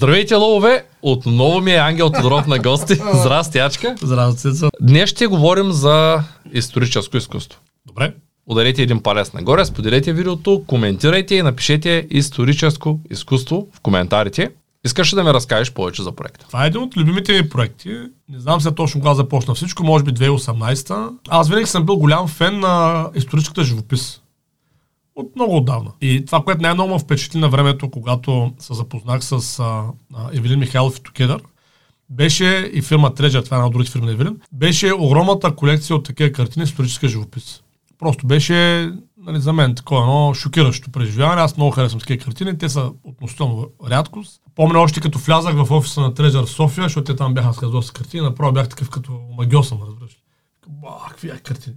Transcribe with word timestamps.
Здравейте, 0.00 0.34
ловове! 0.34 0.84
Отново 1.02 1.60
ми 1.60 1.72
е 1.72 1.76
Ангел 1.76 2.10
Тодоров 2.10 2.46
на 2.46 2.58
гости. 2.58 2.94
Здрасти, 3.14 3.58
Ячка. 3.58 3.94
Здрасти. 4.02 4.48
Днес 4.80 5.10
ще 5.10 5.26
говорим 5.26 5.72
за 5.72 6.22
историческо 6.52 7.16
изкуство. 7.16 7.60
Добре. 7.86 8.14
Ударете 8.46 8.82
един 8.82 9.02
палец 9.02 9.32
нагоре, 9.32 9.64
споделете 9.64 10.12
видеото, 10.12 10.64
коментирайте 10.66 11.34
и 11.34 11.42
напишете 11.42 12.06
историческо 12.10 13.00
изкуство 13.10 13.66
в 13.72 13.80
коментарите. 13.80 14.50
Искаш 14.84 15.12
ли 15.12 15.16
да 15.16 15.24
ми 15.24 15.30
разкажеш 15.30 15.72
повече 15.72 16.02
за 16.02 16.12
проекта? 16.12 16.46
Това 16.46 16.64
е 16.64 16.66
един 16.66 16.80
от 16.80 16.96
любимите 16.96 17.32
ми 17.32 17.48
проекти. 17.48 17.88
Не 18.28 18.40
знам 18.40 18.60
се 18.60 18.70
точно 18.70 19.00
кога 19.00 19.14
започна 19.14 19.54
всичко, 19.54 19.84
може 19.84 20.04
би 20.04 20.10
2018. 20.10 21.10
Аз 21.28 21.48
винаги 21.48 21.66
съм 21.66 21.86
бил 21.86 21.96
голям 21.96 22.28
фен 22.28 22.60
на 22.60 23.06
историческата 23.14 23.64
живопис. 23.64 24.19
От 25.16 25.36
много 25.36 25.56
отдавна. 25.56 25.90
И 26.00 26.24
това, 26.24 26.42
което 26.44 26.62
най-много 26.62 26.92
ме 26.92 26.98
впечатли 26.98 27.38
на 27.38 27.48
времето, 27.48 27.90
когато 27.90 28.52
се 28.58 28.74
запознах 28.74 29.24
с 29.24 29.58
а, 29.58 29.84
а, 30.14 30.30
Евелин 30.32 30.58
Михайлов 30.58 30.98
и 30.98 31.02
Токедър, 31.02 31.42
беше 32.10 32.70
и 32.72 32.82
фирма 32.82 33.14
Треджа, 33.14 33.42
това 33.42 33.56
е 33.56 33.58
една 33.58 33.66
от 33.66 33.72
другите 33.72 33.92
фирми 33.92 34.06
на 34.06 34.12
Евелин, 34.12 34.40
беше 34.52 34.94
огромната 34.94 35.56
колекция 35.56 35.96
от 35.96 36.04
такива 36.04 36.32
картини 36.32 36.64
историческа 36.64 37.08
живопис. 37.08 37.62
Просто 37.98 38.26
беше 38.26 38.90
нали, 39.26 39.40
за 39.40 39.52
мен 39.52 39.74
такова 39.74 40.00
едно 40.00 40.34
шокиращо 40.34 40.90
преживяване. 40.90 41.42
Аз 41.42 41.56
много 41.56 41.72
харесвам 41.72 42.00
такива 42.00 42.24
картини. 42.24 42.58
Те 42.58 42.68
са 42.68 42.92
относително 43.04 43.68
рядкост. 43.90 44.40
Помня 44.54 44.78
още 44.78 45.00
като 45.00 45.18
влязах 45.18 45.54
в 45.54 45.72
офиса 45.72 46.00
на 46.00 46.14
Трежър 46.14 46.46
в 46.46 46.50
София, 46.50 46.84
защото 46.84 47.12
те 47.12 47.16
там 47.16 47.34
бяха 47.34 47.52
с 47.52 47.70
доста 47.70 47.92
картини, 47.92 48.22
направо 48.22 48.52
бях 48.52 48.68
такъв 48.68 48.90
като 48.90 49.20
магиосъм, 49.38 49.78
разбираш. 49.86 50.16
Ба, 50.68 50.88
какви 51.08 51.30
картини. 51.42 51.76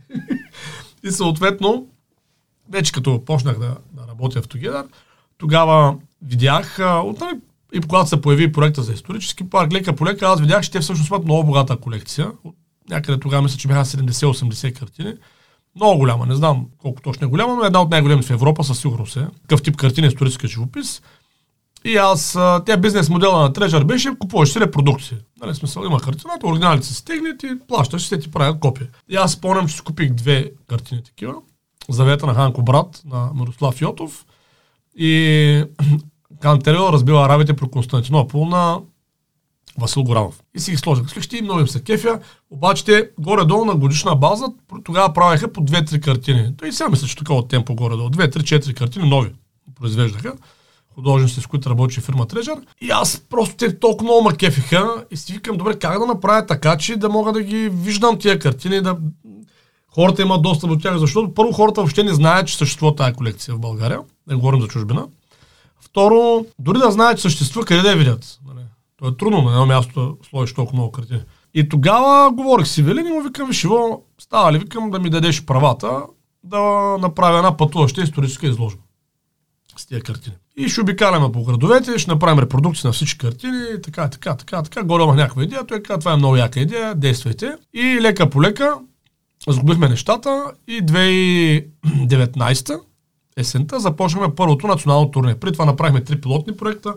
и 1.04 1.12
съответно, 1.12 1.88
вече 2.74 2.92
като 2.92 3.26
почнах 3.26 3.60
да, 3.60 3.78
да 3.94 4.08
работя 4.08 4.42
в 4.42 4.48
Together, 4.48 4.86
тогава 5.38 5.96
видях, 6.22 6.80
от, 6.80 7.20
нали, 7.20 7.40
и 7.74 7.82
когато 7.82 8.10
се 8.10 8.22
появи 8.22 8.52
проекта 8.52 8.84
за 8.84 8.94
исторически 8.94 9.50
парк, 9.50 9.74
лека 9.74 9.96
по 9.96 10.06
лека, 10.06 10.26
аз 10.26 10.42
видях, 10.42 10.62
че 10.62 10.72
те 10.72 10.80
всъщност 10.80 11.10
имат 11.10 11.26
много 11.26 11.44
богата 11.44 11.78
колекция. 11.78 12.32
От 12.44 12.56
някъде 12.90 13.20
тогава 13.20 13.42
мисля, 13.42 13.58
че 13.58 13.68
бяха 13.68 13.86
70-80 13.86 14.80
картини. 14.80 15.14
Много 15.76 15.98
голяма, 15.98 16.26
не 16.26 16.36
знам 16.36 16.66
колко 16.78 17.02
точно 17.02 17.28
е 17.28 17.30
голяма, 17.30 17.56
но 17.56 17.64
една 17.64 17.82
от 17.82 17.90
най-големите 17.90 18.28
в 18.28 18.32
Европа 18.32 18.64
със 18.64 18.80
сигурност 18.80 19.18
е. 19.18 19.28
Какъв 19.42 19.64
тип 19.64 19.76
картина, 19.76 20.08
историческа 20.08 20.48
живопис. 20.48 21.02
И 21.86 21.98
аз, 21.98 22.32
тя 22.66 22.78
бизнес 22.78 23.10
модела 23.10 23.42
на 23.42 23.52
Treasure 23.52 23.84
беше, 23.84 24.16
купуваш 24.20 24.50
си 24.50 24.60
репродукции. 24.60 25.18
Нали, 25.42 25.56
смисъл, 25.56 25.84
има 25.84 26.00
картината, 26.00 26.48
оригиналите 26.48 26.88
се 26.88 26.94
стегнат 26.94 27.44
и 27.44 27.60
плащаш, 27.68 28.08
се 28.08 28.20
ти 28.20 28.32
правят 28.32 28.60
копия. 28.60 28.88
И 29.10 29.16
аз 29.16 29.32
спомням, 29.32 29.68
че 29.68 29.76
си 29.76 29.82
купих 29.82 30.10
две 30.10 30.52
картини 30.68 31.04
такива. 31.04 31.34
Завета 31.90 32.26
на 32.26 32.34
Ханко 32.34 32.62
брат, 32.62 33.02
на 33.06 33.32
Мирослав 33.36 33.82
Йотов. 33.82 34.26
И 34.96 35.66
Кантерел 36.40 36.90
разбила 36.94 37.26
арабите 37.26 37.54
про 37.54 37.70
Константинопол 37.70 38.46
на 38.46 38.80
Васил 39.78 40.04
Горанов. 40.04 40.42
И 40.56 40.60
си 40.60 40.72
ги 40.72 40.78
сложих. 40.78 41.10
Слушайте, 41.10 41.42
много 41.42 41.60
им 41.60 41.68
се 41.68 41.84
кефя, 41.84 42.20
обаче 42.50 42.86
те 42.86 43.10
горе-долу 43.20 43.66
на 43.66 43.76
годишна 43.76 44.16
база 44.16 44.46
тогава 44.84 45.14
правеха 45.14 45.54
по 45.54 45.62
2-3 45.62 46.00
картини. 46.00 46.54
Той 46.58 46.68
и 46.68 46.72
сега 46.72 46.90
мисля, 46.90 47.08
че 47.08 47.16
такова 47.16 47.48
темпо 47.48 47.76
горе-долу. 47.76 48.10
2-3-4 48.10 48.74
картини 48.74 49.10
нови 49.10 49.34
произвеждаха 49.76 50.34
художници, 50.96 51.42
с 51.42 51.48
които 51.48 51.70
работи 51.70 52.02
фирма 52.02 52.26
Treasure. 52.26 52.62
И 52.82 52.90
аз 52.90 53.24
просто 53.30 53.56
те 53.56 53.80
толкова 53.80 54.04
много 54.04 54.30
ме 54.30 54.36
кефиха 54.36 55.06
и 55.12 55.18
си 55.18 55.34
викам, 55.34 55.58
добре, 55.58 55.80
как 55.80 56.00
да 56.00 56.06
направя 56.06 56.46
така, 56.46 56.78
че 56.78 56.98
да 56.98 57.10
мога 57.10 57.32
да 57.32 57.42
ги 57.42 57.70
виждам 57.70 58.20
тия 58.20 58.40
картини, 58.40 58.82
да 58.82 58.98
хората 59.96 60.22
имат 60.22 60.42
достъп 60.42 60.70
до 60.70 60.78
тях, 60.78 60.98
защото 60.98 61.34
първо 61.34 61.52
хората 61.52 61.82
въобще 61.82 62.04
не 62.04 62.14
знаят, 62.14 62.48
че 62.48 62.58
съществува 62.58 62.96
тази 62.96 63.14
колекция 63.14 63.56
в 63.56 63.60
България, 63.60 64.00
да 64.28 64.38
говорим 64.38 64.62
за 64.62 64.68
чужбина. 64.68 65.08
Второ, 65.82 66.46
дори 66.60 66.80
да 66.80 66.92
знаят, 66.92 67.18
че 67.18 67.22
съществува, 67.22 67.66
къде 67.66 67.82
да 67.82 67.90
я 67.90 67.96
видят. 67.96 68.40
Нали? 68.48 68.66
То 68.98 69.08
е 69.08 69.18
трудно 69.18 69.42
на 69.42 69.52
едно 69.52 69.66
място 69.66 70.02
да 70.02 70.28
сложиш 70.30 70.56
толкова 70.56 70.78
много 70.78 70.92
картини. 70.92 71.22
И 71.54 71.70
тогава 71.70 72.32
говорих 72.32 72.68
с 72.68 72.78
Ивелин 72.78 73.08
и 73.08 73.10
му 73.10 73.22
викам, 73.22 73.48
Вишиво, 73.48 74.04
става 74.20 74.54
ли 74.54 74.58
викам 74.58 74.92
да 74.92 75.00
ми 75.00 75.10
дадеш 75.10 75.46
правата 75.46 76.02
да 76.44 76.60
направя 77.02 77.38
една 77.38 77.58
пътуваща 77.58 78.02
историческа 78.02 78.48
изложба 78.48 78.82
с 79.78 79.86
тия 79.86 80.02
картини. 80.02 80.36
И 80.58 80.70
ще 80.70 80.82
обикаляме 80.82 81.32
по 81.32 81.44
градовете, 81.44 82.00
ще 82.00 82.12
направим 82.12 82.40
репродукция 82.40 82.88
на 82.88 82.94
всички 82.94 83.18
картини, 83.18 83.82
така, 83.84 84.10
така, 84.10 84.36
така, 84.36 84.64
така. 84.64 84.84
Горе 84.84 85.04
имах 85.04 85.16
някаква 85.16 85.44
идея, 85.44 85.66
той 85.68 85.84
каза, 85.84 86.00
това 86.00 86.14
е 86.14 86.18
много 86.18 86.36
яка 86.36 86.60
идея, 86.60 86.96
действайте. 86.96 87.56
И 87.74 88.02
лека 88.02 88.30
по 88.30 88.42
лека 88.42 88.78
сгубихме 89.52 89.90
нещата 89.90 90.52
и 90.68 90.82
2019 90.82 92.80
есента 93.38 93.80
започнахме 93.80 94.36
първото 94.36 94.68
национално 94.68 95.12
турне. 95.12 95.40
При 95.40 95.52
това 95.52 95.66
направихме 95.66 96.04
три 96.04 96.22
пилотни 96.22 96.58
проекта. 96.58 96.94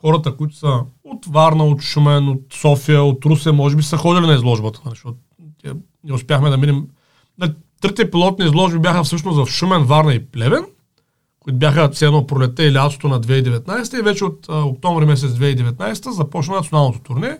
Хората, 0.00 0.36
които 0.36 0.56
са 0.56 0.80
от 1.04 1.26
Варна, 1.26 1.64
от 1.64 1.80
Шумен, 1.80 2.28
от 2.28 2.42
София, 2.52 3.02
от 3.02 3.24
Русе, 3.24 3.52
може 3.52 3.76
би 3.76 3.82
са 3.82 3.96
ходили 3.96 4.26
на 4.26 4.34
изложбата, 4.34 4.80
защото 4.84 5.18
не 6.04 6.12
успяхме 6.12 6.50
да 6.50 6.56
минем. 6.56 6.86
Трите 7.80 8.10
пилотни 8.10 8.44
изложби 8.44 8.78
бяха 8.78 9.04
всъщност 9.04 9.38
в 9.38 9.46
Шумен, 9.52 9.82
Варна 9.82 10.14
и 10.14 10.26
Плевен– 10.26 10.64
които 11.40 11.58
бяха 11.58 11.90
цено 11.90 12.26
пролета 12.26 12.64
и 12.64 12.74
лятото 12.74 13.08
на 13.08 13.20
2019 13.20 13.98
и 13.98 14.02
вече 14.02 14.24
от 14.24 14.46
а, 14.48 14.64
октомври 14.64 15.06
месец 15.06 15.30
2019 15.30 16.10
започна 16.10 16.56
националното 16.56 17.00
турне. 17.00 17.38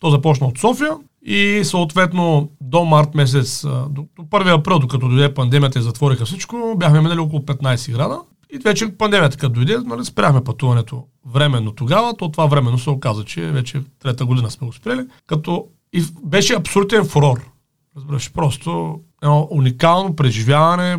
То 0.00 0.10
започна 0.10 0.46
от 0.46 0.58
София 0.58 0.96
и 1.24 1.60
съответно 1.64 2.50
до 2.60 2.84
март 2.84 3.14
месец, 3.14 3.62
до, 3.66 4.06
до 4.16 4.22
1 4.22 4.58
април, 4.58 4.78
докато 4.78 5.08
дойде 5.08 5.34
пандемията 5.34 5.78
и 5.78 5.82
затвориха 5.82 6.26
всичко, 6.26 6.74
бяхме 6.76 7.00
минали 7.00 7.18
около 7.18 7.42
15 7.42 7.92
града. 7.92 8.20
И 8.54 8.58
вече 8.58 8.96
пандемията 8.96 9.36
като 9.36 9.52
дойде, 9.52 9.78
нали, 9.78 10.04
спряхме 10.04 10.44
пътуването 10.44 11.04
временно 11.26 11.72
тогава, 11.72 12.16
то 12.16 12.28
това 12.28 12.46
временно 12.46 12.78
се 12.78 12.90
оказа, 12.90 13.24
че 13.24 13.50
вече 13.50 13.82
трета 14.02 14.26
година 14.26 14.50
сме 14.50 14.66
го 14.66 14.72
спрели, 14.72 15.06
като 15.26 15.66
и 15.92 16.04
беше 16.24 16.54
абсолютен 16.54 17.04
фурор. 17.04 17.50
Разбираш, 17.96 18.32
просто 18.32 19.00
едно 19.22 19.48
уникално 19.50 20.16
преживяване, 20.16 20.98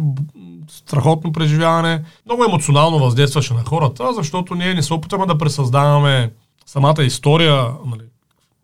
страхотно 0.70 1.32
преживяване. 1.32 2.04
Много 2.26 2.44
емоционално 2.44 3.00
въздействаше 3.00 3.54
на 3.54 3.64
хората, 3.64 4.14
защото 4.14 4.56
ние 4.56 4.74
не 4.74 4.84
се 4.84 4.94
опитваме 4.94 5.26
да 5.26 5.38
пресъздаваме 5.38 6.32
самата 6.66 7.04
история 7.04 7.68
нали, 7.86 8.04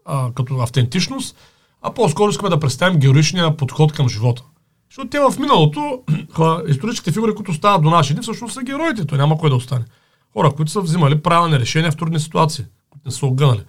а, 0.09 0.31
като 0.33 0.55
автентичност, 0.55 1.37
а 1.81 1.93
по-скоро 1.93 2.29
искаме 2.29 2.49
да 2.49 2.59
представим 2.59 2.99
героичния 2.99 3.57
подход 3.57 3.93
към 3.93 4.09
живота. 4.09 4.43
Защото 4.89 5.09
те 5.09 5.19
в 5.19 5.39
миналото, 5.39 6.03
историческите 6.67 7.11
фигури, 7.11 7.35
които 7.35 7.53
стават 7.53 7.83
до 7.83 7.89
наши 7.89 8.13
дни, 8.13 8.21
всъщност 8.21 8.53
са 8.53 8.63
героите. 8.63 9.05
Той 9.05 9.17
няма 9.17 9.37
кой 9.37 9.49
да 9.49 9.55
остане. 9.55 9.85
Хора, 10.33 10.51
които 10.51 10.71
са 10.71 10.81
взимали 10.81 11.21
правилни 11.21 11.59
решения 11.59 11.91
в 11.91 11.97
трудни 11.97 12.19
ситуации, 12.19 12.65
които 12.89 13.07
не 13.07 13.11
са 13.11 13.25
огънали. 13.25 13.63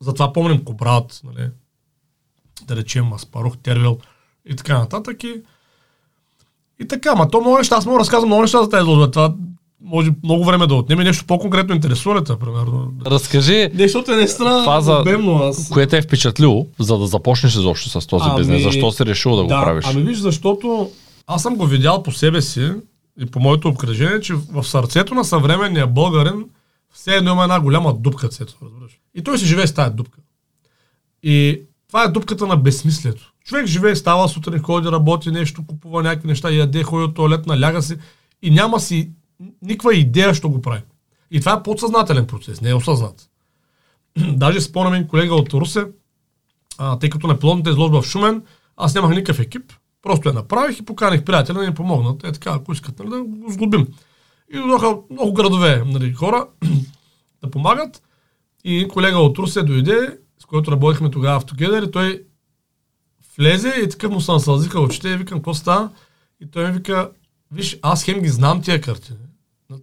Затова 0.00 0.32
помним 0.32 0.64
Кобрат, 0.64 1.20
нали, 1.24 1.50
да 2.66 2.76
речем 2.76 3.12
Аспарух, 3.12 3.56
Тервил 3.58 3.98
и 4.46 4.56
така 4.56 4.78
нататък. 4.78 5.24
И 5.24 5.42
и 6.80 6.88
така, 6.88 7.14
ма 7.14 7.30
то 7.30 7.40
много 7.40 7.58
неща, 7.58 7.76
аз 7.76 7.86
мога 7.86 7.96
да 7.96 8.00
разказвам 8.00 8.28
много 8.28 8.42
неща 8.42 8.62
за 8.62 8.70
тази 8.70 8.82
изложба. 8.82 9.10
Това 9.10 9.34
може 9.84 10.10
много 10.24 10.44
време 10.44 10.66
да 10.66 10.74
отнеме 10.74 11.04
нещо 11.04 11.24
по-конкретно 11.24 11.74
интересуването, 11.74 12.38
примерно. 12.38 12.92
Разкажи 13.06 13.70
Нещото 13.74 14.12
е 14.12 14.16
наистина 14.16 14.64
фаза, 14.64 14.92
обемно. 15.00 15.42
Аз... 15.42 15.68
Което 15.68 15.96
е 15.96 16.02
впечатлило, 16.02 16.66
за 16.78 16.98
да 16.98 17.06
започнеш 17.06 17.54
изобщо 17.54 18.00
с 18.00 18.06
този 18.06 18.24
ами, 18.28 18.38
бизнес? 18.38 18.62
Защо 18.62 18.92
си 18.92 19.06
решил 19.06 19.30
да, 19.30 19.36
да 19.36 19.42
го 19.42 19.48
правиш? 19.48 19.84
Ами 19.88 20.02
виж, 20.02 20.18
защото 20.18 20.90
аз 21.26 21.42
съм 21.42 21.56
го 21.56 21.66
видял 21.66 22.02
по 22.02 22.12
себе 22.12 22.42
си 22.42 22.72
и 23.20 23.26
по 23.26 23.40
моето 23.40 23.68
обкръжение, 23.68 24.20
че 24.20 24.34
в 24.52 24.64
сърцето 24.64 25.14
на 25.14 25.24
съвременния 25.24 25.86
българин 25.86 26.44
все 26.94 27.14
едно 27.14 27.32
има 27.32 27.42
една 27.42 27.60
голяма 27.60 27.94
дупка, 27.94 28.28
цето, 28.28 28.54
разбираш. 28.62 28.98
И 29.14 29.22
той 29.22 29.38
си 29.38 29.46
живее 29.46 29.66
с 29.66 29.74
тази 29.74 29.94
дупка. 29.94 30.18
И 31.22 31.60
това 31.88 32.04
е 32.04 32.08
дупката 32.08 32.46
на 32.46 32.56
безсмислието. 32.56 33.32
Човек 33.44 33.66
живее, 33.66 33.96
става 33.96 34.28
сутрин, 34.28 34.58
ходи, 34.58 34.88
работи 34.88 35.30
нещо, 35.30 35.66
купува 35.66 36.02
някакви 36.02 36.28
неща, 36.28 36.50
яде, 36.50 36.82
ходи 36.82 37.04
от 37.04 37.14
туалет, 37.14 37.46
наляга 37.46 37.82
си 37.82 37.96
и 38.42 38.50
няма 38.50 38.80
си 38.80 39.10
никаква 39.62 39.94
идея, 39.94 40.34
що 40.34 40.50
го 40.50 40.62
прави. 40.62 40.82
И 41.30 41.40
това 41.40 41.52
е 41.52 41.62
подсъзнателен 41.62 42.26
процес, 42.26 42.60
не 42.60 42.70
е 42.70 42.74
осъзнат. 42.74 43.30
Даже 44.18 44.60
спомням 44.60 45.08
колега 45.08 45.34
от 45.34 45.54
Русе, 45.54 45.84
а, 46.78 46.98
тъй 46.98 47.10
като 47.10 47.26
на 47.26 47.38
пилотната 47.38 47.70
изложба 47.70 48.02
в 48.02 48.06
Шумен, 48.06 48.42
аз 48.76 48.94
нямах 48.94 49.10
никакъв 49.10 49.40
екип, 49.40 49.72
просто 50.02 50.28
я 50.28 50.34
направих 50.34 50.78
и 50.78 50.84
поканих 50.84 51.24
приятели 51.24 51.56
да 51.56 51.66
ни 51.66 51.74
помогнат. 51.74 52.24
Е 52.24 52.32
така, 52.32 52.50
ако 52.50 52.72
искат 52.72 52.98
нали, 52.98 53.10
да 53.10 53.22
го 53.22 53.50
сглобим. 53.50 53.86
И 54.52 54.56
дойдоха 54.56 54.96
много 55.10 55.32
градове 55.32 55.82
нали, 55.86 56.12
хора 56.12 56.46
да 57.42 57.50
помагат. 57.50 58.02
И 58.64 58.88
колега 58.88 59.18
от 59.18 59.38
Русе 59.38 59.62
дойде, 59.62 60.18
с 60.38 60.44
който 60.44 60.72
работихме 60.72 61.10
тогава 61.10 61.40
в 61.40 61.44
Together 61.44 61.88
и 61.88 61.90
той 61.90 62.24
влезе 63.36 63.74
и 63.84 63.88
такъв 63.88 64.10
му 64.10 64.20
се 64.20 64.32
насълзиха 64.32 64.80
очите 64.80 65.08
и 65.08 65.16
викам, 65.16 65.38
какво 65.38 65.54
става? 65.54 65.90
И 66.40 66.50
той 66.50 66.66
ми 66.66 66.72
вика, 66.72 67.10
виж, 67.54 67.78
аз 67.82 68.04
хем 68.04 68.20
ги 68.20 68.28
знам 68.28 68.62
тия 68.62 68.80
картини. 68.80 69.18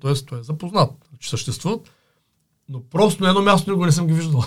Тоест, 0.01 0.27
той 0.27 0.39
е 0.39 0.43
запознат, 0.43 0.91
че 1.19 1.29
съществуват, 1.29 1.91
но 2.69 2.81
просто 2.89 3.23
на 3.23 3.29
едно 3.29 3.41
място 3.41 3.77
го 3.77 3.85
не 3.85 3.91
съм 3.91 4.07
ги 4.07 4.13
виждал. 4.13 4.43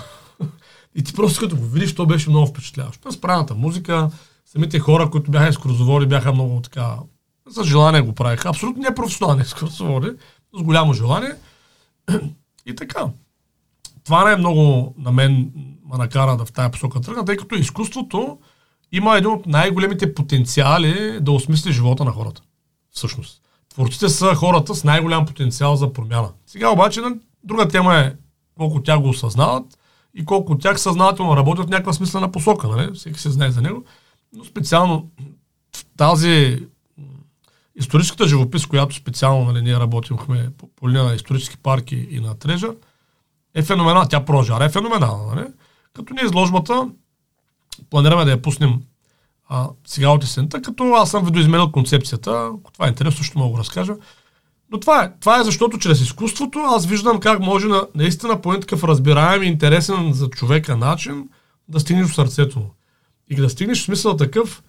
и 0.94 1.04
ти 1.04 1.12
просто 1.12 1.40
като 1.40 1.56
го 1.56 1.64
видиш, 1.64 1.94
то 1.94 2.06
беше 2.06 2.30
много 2.30 2.46
впечатляващо. 2.46 3.12
Справената 3.12 3.54
музика, 3.54 4.10
самите 4.46 4.78
хора, 4.78 5.10
които 5.10 5.30
бяха 5.30 5.48
екскурзоводи, 5.48 6.06
бяха 6.06 6.32
много 6.32 6.60
така, 6.60 6.96
за 7.48 7.64
желание 7.64 8.00
го 8.00 8.12
правиха. 8.12 8.48
Абсолютно 8.48 8.82
не 8.82 8.94
професионални 8.94 9.42
екскурзоводи, 9.42 10.10
с 10.58 10.62
голямо 10.62 10.92
желание. 10.92 11.32
и 12.66 12.74
така. 12.74 13.06
това 14.04 14.24
не 14.24 14.32
е 14.32 14.36
много 14.36 14.94
на 14.98 15.12
мен 15.12 15.52
ма 15.84 15.98
накара 15.98 16.36
да 16.36 16.44
в 16.44 16.52
тая 16.52 16.70
посока 16.70 17.00
тръгна, 17.00 17.24
тъй 17.24 17.36
като 17.36 17.54
изкуството 17.54 18.38
има 18.92 19.16
един 19.16 19.30
от 19.30 19.46
най-големите 19.46 20.14
потенциали 20.14 21.18
да 21.20 21.32
осмисли 21.32 21.72
живота 21.72 22.04
на 22.04 22.12
хората. 22.12 22.42
Всъщност. 22.94 23.42
Творците 23.68 24.08
са 24.08 24.34
хората 24.34 24.74
с 24.74 24.84
най-голям 24.84 25.26
потенциал 25.26 25.76
за 25.76 25.92
промяна. 25.92 26.28
Сега 26.46 26.70
обаче 26.70 27.00
друга 27.44 27.68
тема 27.68 27.96
е 27.96 28.12
колко 28.58 28.82
тя 28.82 28.98
го 28.98 29.08
осъзнават 29.08 29.78
и 30.14 30.24
колко 30.24 30.52
от 30.52 30.60
тях 30.62 30.80
съзнателно 30.80 31.36
работят 31.36 31.66
в 31.66 31.70
някаква 31.70 31.92
смислена 31.92 32.32
посока. 32.32 32.68
Нали? 32.68 32.94
Всеки 32.94 33.20
се 33.20 33.30
знае 33.30 33.50
за 33.50 33.62
него. 33.62 33.84
Но 34.32 34.44
специално 34.44 35.10
в 35.76 35.84
тази 35.96 36.66
историческата 37.76 38.28
живопис, 38.28 38.66
която 38.66 38.94
специално 38.94 39.52
нали, 39.52 39.62
ние 39.62 39.78
работихме 39.78 40.50
по, 40.58 40.68
по 40.76 40.88
линия 40.88 41.04
на 41.04 41.14
исторически 41.14 41.56
парки 41.56 42.08
и 42.10 42.20
на 42.20 42.38
Трежа, 42.38 42.68
е 43.54 43.62
феноменална. 43.62 44.08
Тя 44.08 44.24
прожара 44.24 44.64
е 44.64 44.70
феноменална. 44.70 45.34
Нали? 45.34 45.46
Като 45.92 46.14
ние 46.14 46.24
изложбата 46.24 46.88
планираме 47.90 48.24
да 48.24 48.30
я 48.30 48.42
пуснем 48.42 48.82
а, 49.54 49.68
сега 49.86 50.08
от 50.08 50.24
есента, 50.24 50.62
като 50.62 50.94
аз 50.94 51.10
съм 51.10 51.24
видоизменил 51.24 51.70
концепцията. 51.70 52.50
Ако 52.58 52.72
това 52.72 52.86
е 52.86 52.88
интересно, 52.88 53.24
ще 53.24 53.38
мога 53.38 53.52
да 53.52 53.58
разкажа. 53.58 53.94
Но 54.70 54.80
това 54.80 55.04
е. 55.04 55.12
Това 55.20 55.40
е 55.40 55.44
защото 55.44 55.78
чрез 55.78 56.00
изкуството 56.00 56.58
аз 56.58 56.86
виждам 56.86 57.20
как 57.20 57.40
може 57.40 57.66
на, 57.66 57.86
наистина 57.94 58.40
по 58.40 58.60
такъв 58.60 58.84
разбираем 58.84 59.42
и 59.42 59.46
интересен 59.46 60.12
за 60.12 60.30
човека 60.30 60.76
начин 60.76 61.28
да 61.68 61.80
стигнеш 61.80 62.06
в 62.06 62.14
сърцето 62.14 62.58
му. 62.58 62.74
И 63.28 63.36
да 63.36 63.50
стигнеш 63.50 63.80
в 63.80 63.84
смисъл 63.84 64.16
такъв, 64.16 64.62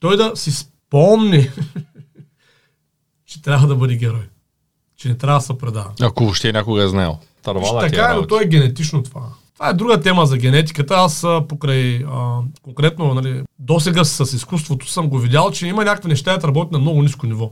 той 0.00 0.16
да 0.16 0.32
си 0.34 0.52
спомни, 0.52 1.50
че 3.26 3.42
трябва 3.42 3.66
да 3.66 3.76
бъде 3.76 3.96
герой. 3.96 4.28
Че 4.96 5.08
не 5.08 5.18
трябва 5.18 5.38
да 5.38 5.44
се 5.44 5.58
предава. 5.58 5.92
Ако 6.00 6.24
въобще 6.24 6.52
някога 6.52 6.82
е 6.82 6.88
знаел. 6.88 7.18
Тървала 7.42 7.80
така 7.80 8.10
е, 8.10 8.14
но 8.14 8.26
то 8.26 8.40
е 8.40 8.46
генетично 8.46 9.02
това. 9.02 9.22
Това 9.56 9.68
е 9.68 9.74
друга 9.74 10.00
тема 10.00 10.26
за 10.26 10.38
генетиката. 10.38 10.94
Аз 10.94 11.26
покрай 11.48 12.04
а, 12.04 12.40
конкретно, 12.62 13.14
нали, 13.14 13.42
досега 13.58 14.04
с 14.04 14.32
изкуството 14.32 14.88
съм 14.88 15.08
го 15.08 15.18
видял, 15.18 15.50
че 15.50 15.66
има 15.66 15.84
някакви 15.84 16.08
неща, 16.08 16.36
да 16.36 16.48
работят 16.48 16.72
на 16.72 16.78
много 16.78 17.02
ниско 17.02 17.26
ниво. 17.26 17.50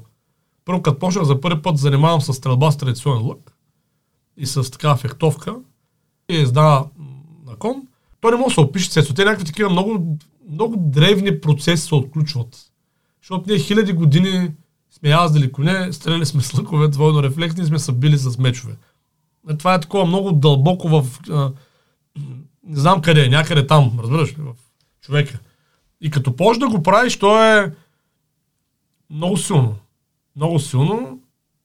Първо, 0.65 0.83
като 0.83 0.99
почнах 0.99 1.25
за 1.25 1.41
първи 1.41 1.63
път 1.63 1.79
занимавам 1.79 2.21
с 2.21 2.35
стрелба 2.35 2.71
с 2.73 2.77
традиционен 2.77 3.27
лък 3.27 3.53
и 4.37 4.47
с 4.47 4.71
такава 4.71 4.97
фехтовка 4.97 5.57
и 6.31 6.37
езда 6.37 6.85
на 7.47 7.57
кон, 7.57 7.83
то 8.21 8.31
не 8.31 8.37
може 8.37 8.49
да 8.49 8.55
се 8.55 8.61
опише 8.61 8.91
сетство. 8.91 9.15
Те 9.15 9.25
някакви 9.25 9.45
такива 9.45 9.71
много, 9.71 10.19
много 10.51 10.77
древни 10.79 11.41
процеси 11.41 11.87
се 11.87 11.95
отключват. 11.95 12.57
Защото 13.23 13.45
ние 13.49 13.59
хиляди 13.59 13.93
години 13.93 14.51
сме 14.91 15.09
яздили 15.09 15.53
коне, 15.53 15.93
стреляли 15.93 16.27
сме 16.27 16.43
с 16.43 16.55
лъкове, 16.55 16.89
двойно 16.89 17.23
рефлексни 17.23 17.67
сме 17.67 17.79
са 17.79 17.93
били 17.93 18.19
с 18.19 18.39
мечове. 18.39 18.77
Това 19.59 19.75
е 19.75 19.81
такова 19.81 20.07
много 20.07 20.33
дълбоко 20.33 20.89
в... 20.89 21.07
Не 22.67 22.81
знам 22.81 23.03
къде 23.03 23.25
е, 23.25 23.29
някъде 23.29 23.67
там, 23.67 23.99
разбираш 24.03 24.31
ли, 24.31 24.43
в 24.43 24.53
човека. 25.01 25.39
И 26.01 26.11
като 26.11 26.37
почнеш 26.37 26.59
да 26.59 26.77
го 26.77 26.83
правиш, 26.83 27.17
то 27.19 27.45
е 27.45 27.73
много 29.11 29.37
силно 29.37 29.77
много 30.37 30.59
силно. 30.59 31.19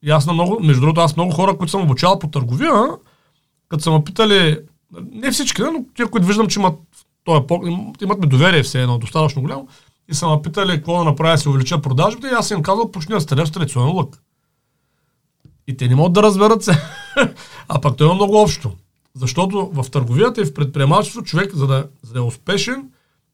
И 0.04 0.10
аз 0.10 0.26
на 0.26 0.34
много, 0.34 0.60
между 0.64 0.82
другото, 0.82 1.02
аз 1.02 1.16
много 1.16 1.32
хора, 1.32 1.58
които 1.58 1.72
съм 1.72 1.82
обучавал 1.82 2.20
по 2.20 2.28
търговия, 2.28 2.74
като 3.70 3.84
са 3.84 3.92
ме 3.92 4.04
питали, 4.04 4.60
не 5.12 5.32
всички, 5.32 5.62
но 5.62 5.86
тия, 5.96 6.08
които 6.08 6.28
виждам, 6.28 6.48
че 6.48 6.60
имат, 6.60 6.80
той 7.24 7.38
е 7.38 7.44
имат 8.04 8.20
ми 8.20 8.28
доверие 8.28 8.64
все 8.64 8.82
едно, 8.82 8.98
достатъчно 8.98 9.42
голямо, 9.42 9.68
и 10.10 10.14
са 10.14 10.28
ме 10.28 10.42
питали 10.42 10.76
какво 10.76 10.98
да 10.98 11.04
направя, 11.04 11.38
се 11.38 11.50
увелича 11.50 11.82
продажбите, 11.82 12.28
и 12.28 12.34
аз 12.34 12.52
им 12.52 12.62
казал, 12.62 12.92
почни 12.92 13.16
да 13.16 13.22
стреляш 13.22 13.52
традиционен 13.52 13.96
лък. 13.96 14.22
И 15.68 15.78
те 15.78 15.88
не 15.88 15.96
могат 15.96 16.14
да 16.14 16.24
разберат 16.24 16.64
се. 16.64 16.72
а 17.68 17.82
пък 17.82 17.98
той 17.98 18.08
има 18.08 18.16
много 18.16 18.42
общо. 18.42 18.72
Защото 19.20 19.72
в 19.74 19.92
търговията 19.92 20.42
и 20.42 20.46
в 20.46 20.54
предприемачеството 20.54 21.26
човек, 21.26 21.56
за 21.56 21.68
да, 21.68 21.90
за 22.04 22.14
да 22.14 22.20
е 22.20 22.24
успешен, 22.24 22.92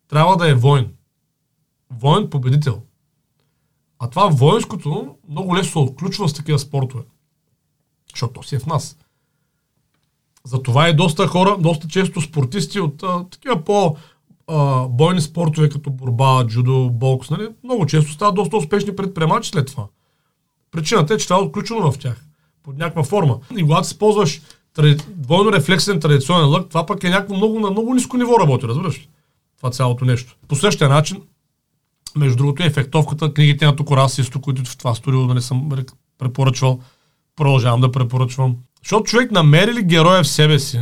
трябва 0.08 0.38
да 0.38 0.50
е 0.50 0.54
воин. 0.54 0.94
Воин 1.92 2.30
победител. 2.30 2.82
А 4.00 4.10
това 4.10 4.28
воинското 4.28 5.16
много 5.30 5.56
лесно 5.56 5.72
се 5.72 5.80
отключва 5.80 6.30
с 6.30 6.34
такива 6.34 6.60
спортове. 6.60 7.04
Защото 8.12 8.34
то 8.34 8.44
си 8.44 8.56
е 8.56 8.60
в 8.60 8.66
нас. 8.66 8.98
Затова 10.44 10.90
и 10.90 10.96
доста 10.96 11.28
хора, 11.28 11.58
доста 11.60 11.88
често 11.88 12.22
спортисти 12.22 12.80
от 12.80 13.04
а, 13.04 13.26
такива 13.30 13.64
по 13.64 13.98
бойни 14.90 15.22
спортове, 15.22 15.70
като 15.70 15.90
борба, 15.90 16.46
джудо, 16.48 16.90
бокс, 16.90 17.30
нали, 17.30 17.50
много 17.64 17.86
често 17.86 18.12
стават 18.12 18.36
доста 18.36 18.58
успешни 18.58 18.96
предприемачи 18.96 19.50
след 19.50 19.68
това. 19.68 19.88
Причината 20.72 21.14
е, 21.14 21.18
че 21.18 21.28
това 21.28 21.38
е 21.38 21.44
отключено 21.44 21.92
в 21.92 22.00
тях. 22.00 22.26
Под 22.64 22.78
някаква 22.78 23.04
форма. 23.04 23.40
И 23.58 23.62
когато 23.62 23.88
се 23.88 23.98
ползваш 23.98 24.42
двойно 25.08 25.52
рефлексен 25.52 26.00
традиционен 26.00 26.50
лък, 26.50 26.70
това 26.70 26.86
пък 26.86 27.04
е 27.04 27.10
някакво 27.10 27.36
много, 27.36 27.60
на 27.60 27.72
много 27.72 27.94
ниско 27.94 28.18
ниво 28.18 28.40
работи, 28.40 28.68
разбираш 28.68 29.08
Това 29.58 29.72
цялото 29.72 30.06
нещо. 30.06 30.36
По 30.48 30.56
същия 30.56 30.90
начин, 30.90 31.22
между 32.16 32.38
другото, 32.38 32.64
ефектовката, 32.64 33.34
книгите 33.34 33.66
на 33.66 33.76
Токорасисто, 33.76 34.42
които 34.42 34.66
в 34.66 34.78
това 34.78 34.96
студио 34.96 35.26
нали, 35.26 35.42
съм 35.42 35.70
препоръчвал, 36.18 36.80
продължавам 37.36 37.82
да 37.82 37.92
препоръчвам. 37.92 38.56
Защото 38.84 39.04
човек 39.04 39.32
намери 39.32 39.74
ли 39.74 39.84
героя 39.84 40.24
в 40.24 40.28
себе 40.28 40.60
си, 40.60 40.80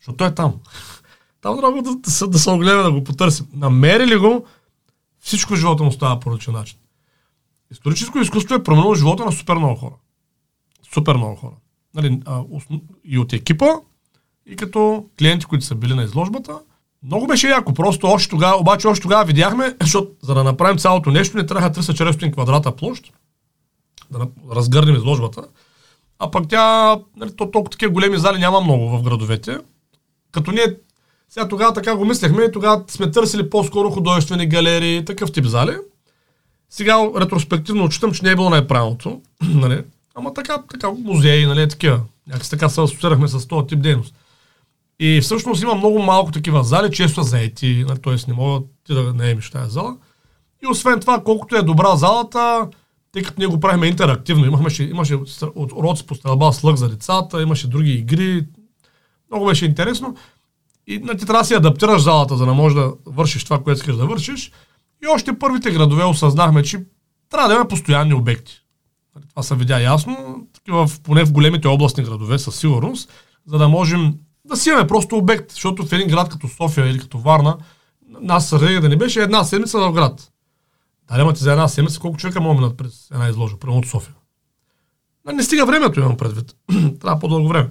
защото 0.00 0.16
той 0.16 0.28
е 0.28 0.34
там. 0.34 0.54
Там 1.40 1.58
трябва 1.58 1.82
да, 1.82 1.96
да, 1.96 2.26
да 2.26 2.38
се 2.38 2.50
огледа, 2.50 2.82
да 2.82 2.92
го 2.92 3.04
потърсим. 3.04 3.46
Намери 3.52 4.06
ли 4.06 4.16
го, 4.16 4.46
всичко 5.20 5.52
в 5.52 5.56
живота 5.56 5.84
му 5.84 5.92
става 5.92 6.20
по 6.20 6.30
различен 6.30 6.54
начин. 6.54 6.78
Историческо 7.70 8.18
изкуство 8.18 8.54
е 8.54 8.62
променило 8.62 8.94
живота 8.94 9.24
на 9.24 9.32
супер 9.32 9.54
много 9.54 9.74
хора. 9.74 9.94
Супер 10.94 11.16
много 11.16 11.36
хора. 11.36 11.54
Нали, 11.96 12.20
а, 12.24 12.42
и 13.04 13.18
от 13.18 13.32
екипа, 13.32 13.66
и 14.46 14.56
като 14.56 15.04
клиенти, 15.18 15.46
които 15.46 15.64
са 15.64 15.74
били 15.74 15.94
на 15.94 16.02
изложбата, 16.02 16.58
много 17.02 17.26
беше 17.26 17.48
яко, 17.48 17.74
просто 17.74 18.06
още 18.06 18.30
тогава, 18.30 18.60
обаче 18.60 18.88
още 18.88 19.02
тогава 19.02 19.24
видяхме, 19.24 19.76
защото 19.80 20.10
за 20.22 20.34
да 20.34 20.44
направим 20.44 20.78
цялото 20.78 21.10
нещо, 21.10 21.36
не 21.36 21.46
трябваха 21.46 21.74
300-400 21.74 22.32
квадрата 22.32 22.76
площ, 22.76 23.12
да 24.10 24.28
разгърнем 24.54 24.96
изложбата. 24.96 25.42
А 26.18 26.30
пък 26.30 26.48
тя, 26.48 26.96
нали, 27.16 27.36
то, 27.36 27.50
толкова 27.50 27.70
такива 27.70 27.92
големи 27.92 28.18
зали 28.18 28.38
няма 28.38 28.60
много 28.60 28.88
в 28.88 29.02
градовете. 29.02 29.58
Като 30.32 30.52
ние 30.52 30.76
сега 31.28 31.48
тогава 31.48 31.72
така 31.72 31.96
го 31.96 32.04
мислехме 32.04 32.50
тогава 32.50 32.84
сме 32.88 33.10
търсили 33.10 33.50
по-скоро 33.50 33.90
художествени 33.90 34.46
галерии, 34.46 35.04
такъв 35.04 35.32
тип 35.32 35.44
зали. 35.44 35.76
Сега 36.70 36.96
ретроспективно 37.16 37.84
отчитам, 37.84 38.12
че 38.12 38.24
не 38.24 38.30
е 38.30 38.34
било 38.34 38.50
най-правилното. 38.50 39.20
нали? 39.42 39.82
Ама 40.16 40.34
така, 40.34 40.62
така, 40.70 40.90
музеи, 40.90 41.46
нали, 41.46 41.68
такива. 41.68 42.00
Някакси 42.26 42.50
така 42.50 42.68
се 42.68 42.80
асоциирахме 42.80 43.28
с 43.28 43.48
този 43.48 43.66
тип 43.66 43.82
дейност. 43.82 44.14
И 45.00 45.20
всъщност 45.20 45.62
има 45.62 45.74
много 45.74 45.98
малко 45.98 46.32
такива 46.32 46.64
зали, 46.64 46.92
често 46.92 47.24
са 47.24 47.30
заети, 47.30 47.84
нали, 47.88 47.98
т.е. 47.98 48.14
не 48.28 48.34
могат 48.34 48.62
ти 48.84 48.94
да 48.94 49.14
наемиш 49.14 49.50
тази 49.50 49.70
зала. 49.70 49.96
И 50.62 50.66
освен 50.66 51.00
това, 51.00 51.22
колкото 51.24 51.56
е 51.56 51.62
добра 51.62 51.96
залата, 51.96 52.68
тъй 53.12 53.22
като 53.22 53.34
ние 53.38 53.46
го 53.46 53.60
правихме 53.60 53.86
интерактивно, 53.86 54.46
имаше, 54.46 54.84
имаше 54.84 55.18
уроци 55.56 56.06
по 56.06 56.14
стрелба 56.14 56.52
с 56.52 56.64
лък 56.64 56.76
за 56.76 56.88
децата, 56.88 57.42
имаше 57.42 57.68
други 57.68 57.92
игри, 57.92 58.46
много 59.30 59.46
беше 59.46 59.64
интересно. 59.64 60.16
И 60.86 60.98
на 60.98 61.16
ти 61.16 61.26
трябва 61.26 61.42
да 61.42 61.46
си 61.46 61.54
адаптираш 61.54 62.02
залата, 62.02 62.36
за 62.36 62.46
да 62.46 62.54
можеш 62.54 62.78
да 62.78 62.92
вършиш 63.06 63.44
това, 63.44 63.62
което 63.62 63.78
искаш 63.80 63.96
да 63.96 64.06
вършиш. 64.06 64.52
И 65.04 65.06
още 65.06 65.38
първите 65.38 65.70
градове 65.70 66.04
осъзнахме, 66.04 66.62
че 66.62 66.84
трябва 67.30 67.48
да 67.48 67.54
има 67.54 67.68
постоянни 67.68 68.14
обекти. 68.14 68.65
Това 69.36 69.42
се 69.42 69.54
видя 69.54 69.80
ясно, 69.80 70.46
такива, 70.52 70.88
поне 71.02 71.24
в 71.24 71.32
големите 71.32 71.68
областни 71.68 72.04
градове 72.04 72.38
със 72.38 72.56
сигурност, 72.56 73.12
за 73.46 73.58
да 73.58 73.68
можем 73.68 74.14
да 74.44 74.56
си 74.56 74.68
имаме 74.68 74.86
просто 74.86 75.16
обект, 75.16 75.52
защото 75.52 75.86
в 75.86 75.92
един 75.92 76.08
град 76.08 76.28
като 76.28 76.48
София 76.48 76.86
или 76.86 76.98
като 76.98 77.18
Варна, 77.18 77.56
нас 78.20 78.46
стратегия 78.46 78.80
да 78.80 78.88
не 78.88 78.96
беше 78.96 79.20
една 79.20 79.44
седмица 79.44 79.78
в 79.78 79.92
град. 79.92 80.30
Да, 81.08 81.16
няма 81.16 81.32
ти 81.32 81.42
за 81.42 81.52
една 81.52 81.68
седмица 81.68 82.00
колко 82.00 82.16
човека 82.16 82.40
могат 82.40 82.58
минат 82.58 82.76
през 82.76 83.10
една 83.10 83.28
изложа, 83.28 83.56
прямо 83.56 83.78
от 83.78 83.86
София. 83.86 84.14
Не 85.32 85.42
стига 85.42 85.66
времето, 85.66 86.00
имам 86.00 86.16
предвид. 86.16 86.54
Трябва 87.00 87.20
по-дълго 87.20 87.48
време. 87.48 87.70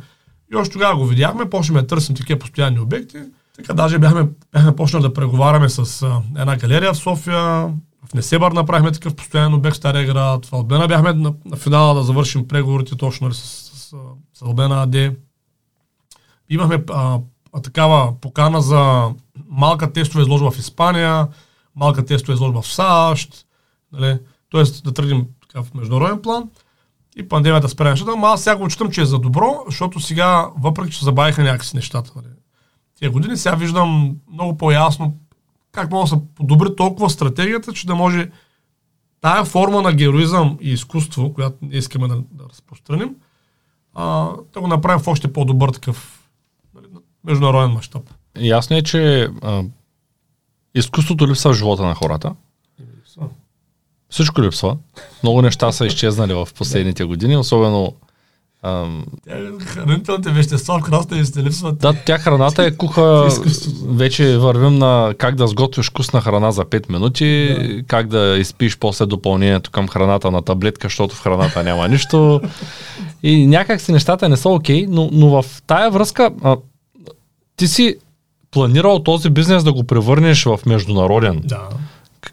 И 0.53 0.55
още 0.55 0.73
тогава 0.73 0.97
го 0.97 1.05
видяхме, 1.05 1.49
почнахме 1.49 1.81
да 1.81 1.87
търсим 1.87 2.15
такива 2.15 2.39
постоянни 2.39 2.79
обекти. 2.79 3.17
Така 3.55 3.73
даже 3.73 3.99
бяхме, 3.99 4.27
бяхме 4.51 4.75
почнали 4.75 5.03
да 5.03 5.13
преговаряме 5.13 5.69
с 5.69 6.01
а, 6.01 6.21
една 6.37 6.57
галерия 6.57 6.93
в 6.93 6.97
София. 6.97 7.73
В 8.09 8.13
Несебър 8.13 8.51
направихме 8.51 8.91
такъв 8.91 9.15
постоянен 9.15 9.53
обект 9.53 9.73
в 9.73 9.77
Стария 9.77 10.05
град. 10.05 10.45
В 10.45 10.53
Албена 10.53 10.87
бяхме 10.87 11.13
на, 11.13 11.33
на 11.45 11.57
финала 11.57 11.93
да 11.93 12.03
завършим 12.03 12.47
преговорите 12.47 12.97
точно 12.97 13.27
нали, 13.27 13.35
с, 13.35 13.39
с, 13.39 13.79
с, 13.79 13.95
с 14.33 14.41
Албена 14.41 14.83
АД. 14.83 14.95
Имахме 16.49 16.83
а, 16.89 17.19
а, 17.53 17.61
такава 17.61 18.13
покана 18.21 18.61
за 18.61 19.11
малка 19.49 19.93
тестова 19.93 20.21
изложба 20.21 20.51
в 20.51 20.59
Испания, 20.59 21.27
малка 21.75 22.05
тестова 22.05 22.33
изложба 22.33 22.61
в 22.61 22.67
САЩ, 22.67 23.45
нали? 23.91 24.19
т.е. 24.51 24.63
да 24.63 24.93
тръгнем 24.93 25.25
така 25.41 25.63
в 25.63 25.73
международен 25.73 26.21
план 26.21 26.49
и 27.17 27.27
пандемията 27.27 27.69
спря 27.69 27.89
нещата, 27.89 28.15
но 28.15 28.25
аз 28.25 28.43
сега 28.43 28.55
го 28.55 28.63
отчитам, 28.63 28.91
че 28.91 29.01
е 29.01 29.05
за 29.05 29.19
добро, 29.19 29.63
защото 29.67 29.99
сега, 29.99 30.49
въпреки 30.57 30.91
че 30.91 31.05
забавиха 31.05 31.43
някакси 31.43 31.75
нещата, 31.75 32.11
нали? 32.15 32.27
тия 32.95 33.11
години, 33.11 33.37
сега 33.37 33.55
виждам 33.55 34.15
много 34.31 34.57
по-ясно 34.57 35.17
как 35.75 35.91
може 35.91 36.11
да 36.11 36.17
се 36.17 36.23
подобри 36.35 36.75
толкова 36.75 37.09
стратегията, 37.09 37.73
че 37.73 37.87
да 37.87 37.95
може 37.95 38.31
тая 39.21 39.45
форма 39.45 39.81
на 39.81 39.93
героизъм 39.93 40.57
и 40.61 40.71
изкуство, 40.71 41.33
която 41.33 41.57
ние 41.61 41.77
искаме 41.77 42.07
да, 42.07 42.15
да 42.15 42.43
разпространим, 42.49 43.15
а, 43.93 44.29
да 44.53 44.61
го 44.61 44.67
направим 44.67 45.03
в 45.03 45.07
още 45.07 45.33
по-добър 45.33 45.69
такъв 45.69 46.29
международен 47.23 47.71
мащаб. 47.71 48.01
Ясно 48.39 48.75
е, 48.75 48.81
че 48.81 49.29
а, 49.41 49.63
изкуството 50.75 51.27
липсва 51.27 51.53
в 51.53 51.57
живота 51.57 51.83
на 51.83 51.95
хората. 51.95 52.35
Всичко 54.09 54.41
липсва. 54.41 54.77
Много 55.23 55.41
неща 55.41 55.71
са 55.71 55.85
изчезнали 55.85 56.33
в 56.33 56.47
последните 56.55 57.03
години, 57.03 57.37
особено 57.37 57.93
ам, 58.65 59.05
Хранителните 59.65 60.29
вещества 60.29 60.79
в 60.79 60.81
храната 60.81 61.15
ви 61.15 61.25
сте 61.25 61.43
липсват. 61.43 61.77
Да, 61.77 61.93
тя 62.05 62.17
храната 62.17 62.63
е 62.63 62.71
куха. 62.71 63.29
Вече 63.87 64.37
вървим 64.37 64.77
на 64.77 65.13
как 65.17 65.35
да 65.35 65.47
сготвиш 65.47 65.89
вкусна 65.89 66.21
храна 66.21 66.51
за 66.51 66.65
5 66.65 66.91
минути, 66.91 67.55
Да. 67.59 67.83
как 67.87 68.07
да 68.07 68.37
изпиш 68.39 68.77
после 68.77 69.05
допълнението 69.05 69.71
към 69.71 69.87
храната 69.87 70.31
на 70.31 70.41
таблетка, 70.41 70.85
защото 70.87 71.15
в 71.15 71.21
храната 71.21 71.63
няма 71.63 71.87
нищо. 71.87 72.41
И 73.23 73.47
някак 73.47 73.81
си 73.81 73.91
нещата 73.91 74.29
не 74.29 74.37
са 74.37 74.49
окей, 74.49 74.85
но, 74.89 75.09
но 75.11 75.41
в 75.41 75.45
тая 75.67 75.91
връзка 75.91 76.29
а, 76.43 76.57
ти 77.55 77.67
си 77.67 77.95
планирал 78.51 78.99
този 78.99 79.29
бизнес 79.29 79.63
да 79.63 79.73
го 79.73 79.83
превърнеш 79.83 80.45
в 80.45 80.59
международен. 80.65 81.41
Да. 81.45 81.67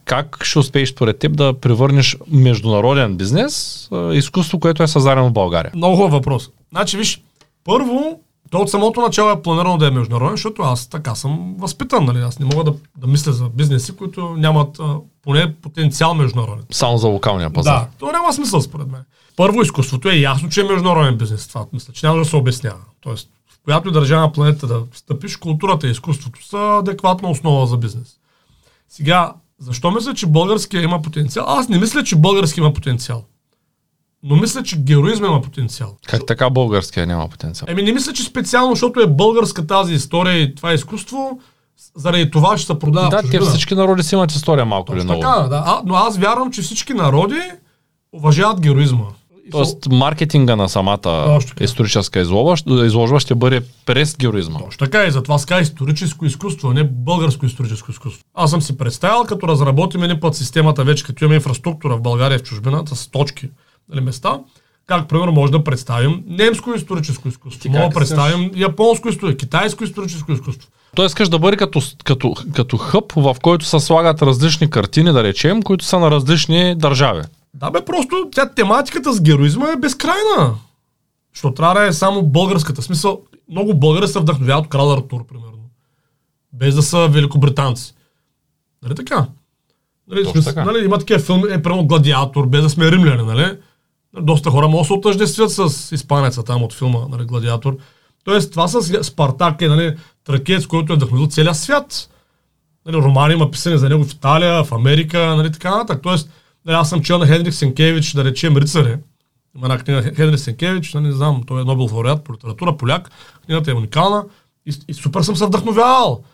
Как 0.05 0.45
ще 0.45 0.59
успееш 0.59 0.91
според 0.91 1.19
теб 1.19 1.37
да 1.37 1.61
превърнеш 1.61 2.17
международен 2.31 3.17
бизнес, 3.17 3.89
изкуство, 4.13 4.61
което 4.61 4.83
е 4.83 4.89
създадено 4.89 5.29
в 5.29 5.33
България? 5.33 5.73
Много 5.75 5.97
хубав 5.97 6.11
въпрос. 6.11 6.51
Значи, 6.71 6.97
виж, 6.97 7.23
първо, 7.65 8.21
то 8.51 8.59
от 8.59 8.71
самото 8.71 9.01
начало 9.01 9.31
е 9.31 9.43
планирано 9.43 9.79
да 9.79 9.87
е 9.87 9.91
международен, 9.91 10.37
защото 10.37 10.63
аз 10.63 10.87
така 10.87 11.15
съм 11.15 11.55
възпитан, 11.59 12.05
нали? 12.05 12.19
Аз 12.19 12.39
не 12.39 12.47
мога 12.47 12.65
да, 12.65 12.75
да 12.99 13.07
мисля 13.07 13.33
за 13.33 13.49
бизнеси, 13.49 13.97
които 13.97 14.35
нямат 14.37 14.81
а, 14.81 14.97
поне 15.23 15.55
потенциал 15.55 16.15
международен. 16.15 16.65
Само 16.71 16.99
за 16.99 17.09
локалния 17.09 17.51
пазар. 17.51 17.81
Да, 17.81 17.89
то 17.99 18.13
няма 18.13 18.33
смисъл 18.33 18.61
според 18.61 18.91
мен. 18.91 19.01
Първо, 19.37 19.63
изкуството 19.63 20.09
е 20.09 20.15
ясно, 20.15 20.49
че 20.49 20.61
е 20.61 20.65
международен 20.65 21.17
бизнес. 21.17 21.49
Това 21.49 21.67
мисля, 21.73 21.93
че 21.93 22.07
няма 22.07 22.19
да 22.19 22.25
се 22.25 22.37
обяснява. 22.37 22.81
Тоест, 23.01 23.29
в 23.51 23.59
която 23.65 23.89
и 23.89 23.93
държава 23.93 24.21
на 24.21 24.33
планета 24.33 24.67
да 24.67 24.83
стъпиш, 24.95 25.37
културата 25.37 25.89
и 25.89 25.91
изкуството 25.91 26.47
са 26.47 26.79
адекватна 26.81 27.31
основа 27.31 27.67
за 27.67 27.77
бизнес. 27.77 28.17
Сега, 28.89 29.33
защо 29.63 29.91
мисля, 29.91 30.15
че 30.15 30.27
българския 30.27 30.83
има 30.83 31.03
потенциал? 31.03 31.45
Аз 31.49 31.69
не 31.69 31.79
мисля, 31.79 32.05
че 32.05 32.17
български 32.17 32.61
има 32.61 32.73
потенциал. 32.73 33.25
Но 34.23 34.37
мисля, 34.37 34.63
че 34.63 34.77
героизма 34.77 35.27
има 35.27 35.43
потенциал. 35.43 35.97
Как 36.07 36.27
така 36.27 36.51
българския 36.51 37.07
няма 37.07 37.29
потенциал? 37.29 37.67
Еми 37.71 37.83
не 37.83 37.93
мисля, 37.93 38.13
че 38.13 38.23
специално, 38.23 38.73
защото 38.73 39.01
е 39.01 39.07
българска 39.07 39.67
тази 39.67 39.95
история 39.95 40.39
и 40.39 40.55
това 40.55 40.73
изкуство, 40.73 41.39
заради 41.97 42.31
това 42.31 42.59
ще 42.59 42.67
се 42.67 42.79
продава. 42.79 43.09
Да, 43.09 43.23
те 43.31 43.41
всички 43.41 43.75
народи 43.75 44.03
си 44.03 44.15
имат 44.15 44.33
история 44.33 44.65
малко 44.65 44.93
или 44.93 45.01
Точно 45.01 45.17
много. 45.17 45.23
така, 45.23 45.49
да. 45.49 45.63
А, 45.67 45.83
но 45.87 45.95
аз 45.95 46.19
вярвам, 46.19 46.53
че 46.53 46.63
всички 46.63 46.95
народи 46.95 47.41
уважават 48.13 48.61
героизма. 48.61 49.05
Тоест 49.51 49.89
маркетинга 49.91 50.57
на 50.57 50.69
самата 50.69 51.39
историческа 51.61 52.21
изложба, 52.21 52.87
изложба 52.87 53.21
ще 53.21 53.35
бъде 53.35 53.61
през 53.87 54.17
героизма. 54.17 54.59
Точно 54.59 54.79
така 54.79 55.05
и 55.05 55.11
затова 55.11 55.39
ска 55.39 55.61
историческо 55.61 56.27
изкуство, 56.27 56.69
а 56.69 56.75
не 56.75 56.85
българско 56.85 57.47
историческо 57.47 57.91
изкуство. 57.91 58.25
Аз 58.35 58.51
съм 58.51 58.63
си 58.63 58.77
представил, 58.77 59.25
като 59.25 59.49
разработим 59.49 60.03
един 60.03 60.21
път 60.21 60.35
системата 60.35 60.85
вече, 60.85 61.05
като 61.05 61.25
имаме 61.25 61.35
инфраструктура 61.35 61.97
в 61.97 62.03
България 62.03 62.39
в 62.39 62.43
чужбината 62.43 62.97
с 62.97 63.11
точки, 63.11 63.49
нали, 63.89 64.01
места, 64.01 64.39
как, 64.87 65.09
примерно, 65.09 65.33
може 65.33 65.53
да 65.53 65.65
представим 65.65 66.23
немско 66.27 66.75
историческо 66.75 67.29
изкуство, 67.29 67.71
може 67.71 67.89
да 67.89 67.95
представим 67.95 68.51
японско 68.57 69.09
историческо, 69.09 69.39
китайско 69.39 69.85
историческо 69.85 70.33
изкуство. 70.33 70.69
Той 70.97 71.07
искаш 71.07 71.29
да 71.29 71.39
бъде 71.39 71.57
като, 71.57 71.81
като, 72.05 72.35
като 72.55 72.77
хъб, 72.77 73.13
в 73.17 73.37
който 73.43 73.65
се 73.65 73.81
слагат 73.81 74.23
различни 74.23 74.71
картини, 74.71 75.13
да 75.13 75.25
речем, 75.25 75.63
които 75.63 75.85
са 75.85 75.99
на 75.99 76.11
различни 76.11 76.75
държави. 76.75 77.23
Да 77.55 77.71
бе, 77.71 77.85
просто 77.85 78.29
тя 78.33 78.51
тематиката 78.51 79.13
с 79.13 79.21
героизма 79.21 79.73
е 79.73 79.77
безкрайна. 79.77 80.55
Що 81.33 81.55
трябва 81.55 81.81
да 81.81 81.87
е 81.87 81.93
само 81.93 82.23
българската. 82.23 82.83
В 82.83 82.85
Смисъл, 82.85 83.23
много 83.49 83.75
българи 83.75 84.09
се 84.09 84.21
вдъхновяват 84.21 84.65
от 84.65 84.71
крал 84.71 84.93
Артур, 84.93 85.27
примерно. 85.27 85.53
Без 86.53 86.75
да 86.75 86.83
са 86.83 87.09
великобританци. 87.09 87.95
Нали 88.83 88.95
така? 88.95 89.27
Нали, 90.09 90.25
Точно 90.25 90.43
така. 90.43 90.65
нали, 90.65 90.85
има 90.85 90.99
такива 90.99 91.21
филми, 91.21 91.53
е 91.53 91.63
примерно 91.63 91.87
Гладиатор, 91.87 92.47
без 92.47 92.63
да 92.63 92.71
сме 92.71 92.93
римляни, 92.93 93.23
нали? 93.23 93.59
Доста 94.21 94.51
хора 94.51 94.69
могат 94.69 94.83
да 94.83 94.87
се 94.87 94.93
отъждествят 94.93 95.53
с 95.53 95.93
испанеца 95.93 96.43
там 96.43 96.63
от 96.63 96.73
филма, 96.73 96.99
нали, 97.11 97.25
Гладиатор. 97.25 97.77
Тоест, 98.25 98.51
това 98.51 98.69
с 98.69 99.05
Спартак 99.05 99.63
е, 99.63 99.69
нали, 99.69 99.97
тракиец, 100.25 100.67
който 100.67 100.93
е 100.93 100.97
вдъхновил 100.97 101.27
целия 101.27 101.55
свят. 101.55 102.09
Нали, 102.87 102.97
романи 102.97 103.35
има 103.35 103.51
писани 103.51 103.79
за 103.79 103.89
него 103.89 104.05
в 104.05 104.13
Италия, 104.13 104.65
в 104.65 104.73
Америка, 104.73 105.37
нали, 105.37 105.53
така 105.53 105.71
нататък. 105.71 106.03
Тоест, 106.03 106.31
нали, 106.67 106.77
аз 106.77 106.91
съм 106.91 107.03
чел 107.03 107.19
на 107.19 107.27
Хенрик 107.27 107.55
Сенкевич, 107.55 108.13
да 108.13 108.25
речем 108.25 108.57
Рицаре. 108.57 108.99
Има 109.57 109.67
една 109.67 109.79
книга 109.79 110.03
Хенрик 110.03 110.39
Сенкевич, 110.39 110.95
нали, 110.95 111.05
не 111.05 111.13
знам, 111.13 111.43
той 111.47 111.61
е 111.61 111.65
Нобел 111.65 111.85
лауреат 111.85 112.25
по 112.25 112.35
литература, 112.35 112.77
поляк. 112.77 113.11
Книгата 113.47 113.71
е 113.71 113.75
уникална 113.75 114.25
и, 114.67 114.75
и 114.89 114.95
супер 114.95 115.23
съм 115.23 115.37
се 115.37 115.47
вдъхновявал. 115.47 116.25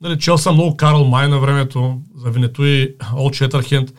Нали, 0.00 0.18
чел 0.18 0.38
съм 0.38 0.54
много 0.54 0.76
Карл 0.76 1.04
Май 1.04 1.28
на 1.28 1.38
времето, 1.38 2.00
за 2.16 2.30
Винето 2.30 2.64
и 2.64 2.94
Олд 3.16 3.34
Шетърхенд. 3.34 3.92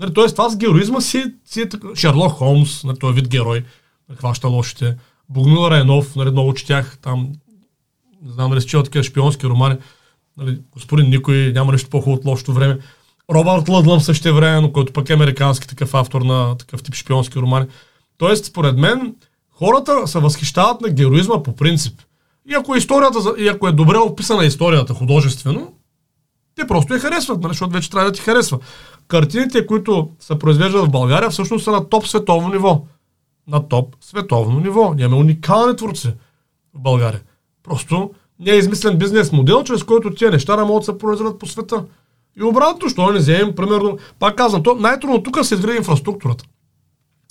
Нали, 0.00 0.14
тоест, 0.14 0.36
това 0.36 0.48
с 0.48 0.56
героизма 0.56 1.00
си, 1.00 1.24
си 1.44 1.60
е 1.60 1.68
така. 1.68 1.88
Шерлок 1.94 2.32
Холмс, 2.32 2.84
нали, 2.84 2.98
той 2.98 3.10
е 3.10 3.14
вид 3.14 3.28
герой, 3.28 3.64
нали, 4.08 4.18
хваща 4.18 4.48
лошите. 4.48 4.96
Богомил 5.28 5.70
Райнов, 5.70 6.16
нали, 6.16 6.30
много 6.30 6.54
четях 6.54 6.98
там, 7.02 7.32
не 8.22 8.32
знам 8.32 8.50
дали 8.50 8.60
си 8.60 8.66
чел 8.66 8.82
такива 8.82 9.04
шпионски 9.04 9.46
романи. 9.46 9.76
Нали, 10.36 10.60
господин 10.72 11.10
никой, 11.10 11.52
няма 11.54 11.72
нищо 11.72 11.90
по-хубаво 11.90 12.20
от 12.20 12.24
лошото 12.24 12.52
време. 12.52 12.78
Робърт 13.30 13.68
Лъдлъм 13.68 14.00
също 14.00 14.34
време, 14.34 14.60
но 14.60 14.72
който 14.72 14.92
пък 14.92 15.10
е 15.10 15.12
американски 15.12 15.68
такъв 15.68 15.94
автор 15.94 16.22
на 16.22 16.56
такъв 16.56 16.82
тип 16.82 16.94
шпионски 16.94 17.38
романи. 17.38 17.66
Тоест, 18.18 18.44
според 18.44 18.78
мен, 18.78 19.14
хората 19.50 20.06
се 20.06 20.18
възхищават 20.18 20.80
на 20.80 20.88
героизма 20.88 21.42
по 21.42 21.56
принцип. 21.56 22.00
И 22.50 22.54
ако, 22.54 22.74
е 22.74 22.78
историята, 22.78 23.18
и 23.38 23.48
ако 23.48 23.68
е 23.68 23.72
добре 23.72 23.98
описана 23.98 24.44
историята 24.44 24.94
художествено, 24.94 25.72
те 26.54 26.66
просто 26.66 26.94
я 26.94 27.00
харесват, 27.00 27.40
нали, 27.40 27.50
защото 27.50 27.72
вече 27.72 27.90
трябва 27.90 28.10
да 28.10 28.16
ти 28.16 28.20
харесва. 28.20 28.58
Картините, 29.08 29.66
които 29.66 30.10
се 30.20 30.38
произвеждат 30.38 30.84
в 30.84 30.90
България, 30.90 31.30
всъщност 31.30 31.64
са 31.64 31.70
на 31.70 31.88
топ 31.88 32.06
световно 32.06 32.48
ниво. 32.48 32.84
На 33.48 33.68
топ 33.68 33.96
световно 34.00 34.60
ниво. 34.60 34.94
Ние 34.94 35.06
уникални 35.06 35.76
творци 35.76 36.08
в 36.74 36.80
България. 36.80 37.22
Просто 37.62 38.10
не 38.40 38.50
е 38.50 38.56
измислен 38.58 38.98
бизнес 38.98 39.32
модел, 39.32 39.64
чрез 39.64 39.84
който 39.84 40.14
тия 40.14 40.30
неща 40.30 40.56
не 40.56 40.64
могат 40.64 40.80
да 40.80 40.84
се 40.84 40.98
произведат 40.98 41.38
по 41.38 41.46
света. 41.46 41.84
И 42.38 42.42
обратно, 42.42 42.88
що 42.88 43.12
не 43.12 43.18
вземем, 43.18 43.54
примерно, 43.54 43.98
пак 44.18 44.36
казвам, 44.36 44.62
то 44.62 44.74
най-трудно 44.74 45.22
тук 45.22 45.46
се 45.46 45.54
изгради 45.54 45.76
инфраструктурата. 45.76 46.44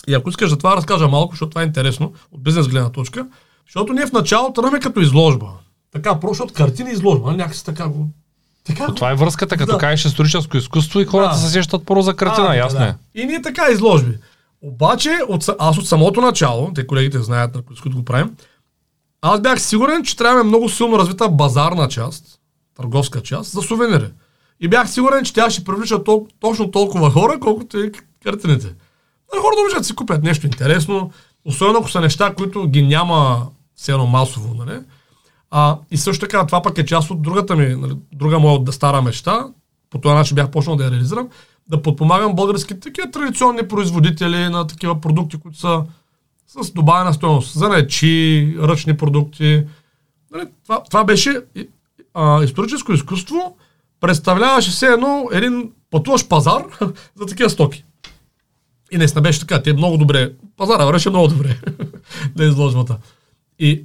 И 0.08 0.14
ако 0.14 0.28
искаш 0.28 0.50
за 0.50 0.56
това 0.56 0.76
разкажа 0.76 1.08
малко, 1.08 1.32
защото 1.32 1.50
това 1.50 1.62
е 1.62 1.66
интересно 1.66 2.12
от 2.32 2.42
бизнес 2.42 2.68
гледна 2.68 2.90
точка, 2.90 3.26
защото 3.66 3.92
ние 3.92 4.06
в 4.06 4.12
началото 4.12 4.62
тръгнем 4.62 4.80
като 4.80 5.00
изложба. 5.00 5.46
Така, 5.92 6.20
просто 6.20 6.44
от 6.44 6.52
картина 6.52 6.90
изложба, 6.90 7.26
нали, 7.26 7.36
някакси 7.36 7.64
така 7.64 7.88
го... 7.88 8.08
Така 8.64 8.86
го 8.86 8.94
Това 8.94 9.10
е 9.10 9.14
връзката, 9.14 9.56
като 9.56 9.72
Да. 9.72 9.78
кажеш 9.78 10.04
историческо 10.04 10.56
изкуство 10.56 11.00
и 11.00 11.04
хората 11.04 11.34
Да. 11.34 11.40
се 11.40 11.50
сещат 11.50 11.86
първо 11.86 12.02
за 12.02 12.16
картина, 12.16 12.46
А, 12.50 12.56
ясно 12.56 12.78
да. 12.78 12.86
е. 12.86 12.94
И 13.22 13.26
ние 13.26 13.42
така 13.42 13.62
изложби. 13.72 14.18
Обаче, 14.62 15.10
от, 15.28 15.48
аз 15.58 15.78
от 15.78 15.88
самото 15.88 16.20
начало, 16.20 16.70
те 16.74 16.86
колегите 16.86 17.22
знаят, 17.22 17.54
на 17.54 17.62
които 17.62 17.80
с 17.80 17.82
които 17.82 17.96
го 17.96 18.04
правим, 18.04 18.30
аз 19.22 19.40
бях 19.40 19.60
сигурен, 19.60 20.04
че 20.04 20.16
трябва 20.16 20.40
е 20.40 20.44
много 20.44 20.68
силно 20.68 20.98
развита 20.98 21.28
базарна 21.28 21.88
част, 21.88 22.24
търговска 22.76 23.22
част, 23.22 23.50
за 23.50 23.62
сувенири. 23.62 24.08
И 24.60 24.68
бях 24.68 24.90
сигурен, 24.90 25.24
че 25.24 25.32
тя 25.32 25.50
ще 25.50 25.64
привлича 25.64 25.94
тол- 25.94 26.28
точно 26.40 26.70
толкова 26.70 27.10
хора, 27.10 27.40
колкото 27.40 27.78
и 27.78 27.92
картините. 28.24 28.66
А 29.34 29.40
хората 29.40 29.60
обичат 29.62 29.80
да 29.80 29.84
си 29.84 29.94
купят 29.94 30.22
нещо 30.22 30.46
интересно, 30.46 31.10
особено 31.44 31.78
ако 31.78 31.90
са 31.90 32.00
неща, 32.00 32.34
които 32.34 32.68
ги 32.68 32.82
няма 32.82 33.46
все 33.76 33.92
едно 33.92 34.06
масово, 34.06 34.54
нали? 34.54 34.80
А, 35.50 35.78
и 35.90 35.96
също 35.96 36.26
така, 36.26 36.46
това 36.46 36.62
пък 36.62 36.78
е 36.78 36.86
част 36.86 37.10
от 37.10 37.22
другата 37.22 37.56
ми, 37.56 37.66
нали, 37.66 37.96
друга 38.12 38.38
моя 38.38 38.72
стара 38.72 39.02
мечта, 39.02 39.46
по 39.90 39.98
този 39.98 40.14
начин 40.14 40.34
бях 40.34 40.50
почнал 40.50 40.76
да 40.76 40.84
я 40.84 40.90
реализирам, 40.90 41.28
да 41.68 41.82
подпомагам 41.82 42.34
българските 42.34 42.80
такива 42.80 43.10
традиционни 43.10 43.68
производители 43.68 44.48
на 44.48 44.66
такива 44.66 45.00
продукти, 45.00 45.36
които 45.36 45.58
са 45.58 45.84
с 46.46 46.72
добавена 46.72 47.14
стоеност. 47.14 47.58
Занечи, 47.58 48.56
ръчни 48.60 48.96
продукти. 48.96 49.64
Нали, 50.32 50.48
това, 50.64 50.82
това 50.82 51.04
беше 51.04 51.40
а, 52.14 52.44
историческо 52.44 52.92
изкуство, 52.92 53.56
представляваше 54.00 54.70
все 54.70 54.86
едно 54.86 55.28
един 55.32 55.72
пътуваш 55.90 56.28
пазар 56.28 56.62
за 57.16 57.26
такива 57.26 57.50
стоки. 57.50 57.84
И 58.92 58.98
наистина 58.98 59.22
беше 59.22 59.40
така. 59.40 59.62
Те 59.62 59.72
много 59.72 59.96
добре. 59.96 60.32
Пазара 60.56 60.84
вървеше 60.84 61.10
много 61.10 61.28
добре 61.28 61.60
на 62.36 62.44
изложбата. 62.44 62.98
И 63.58 63.84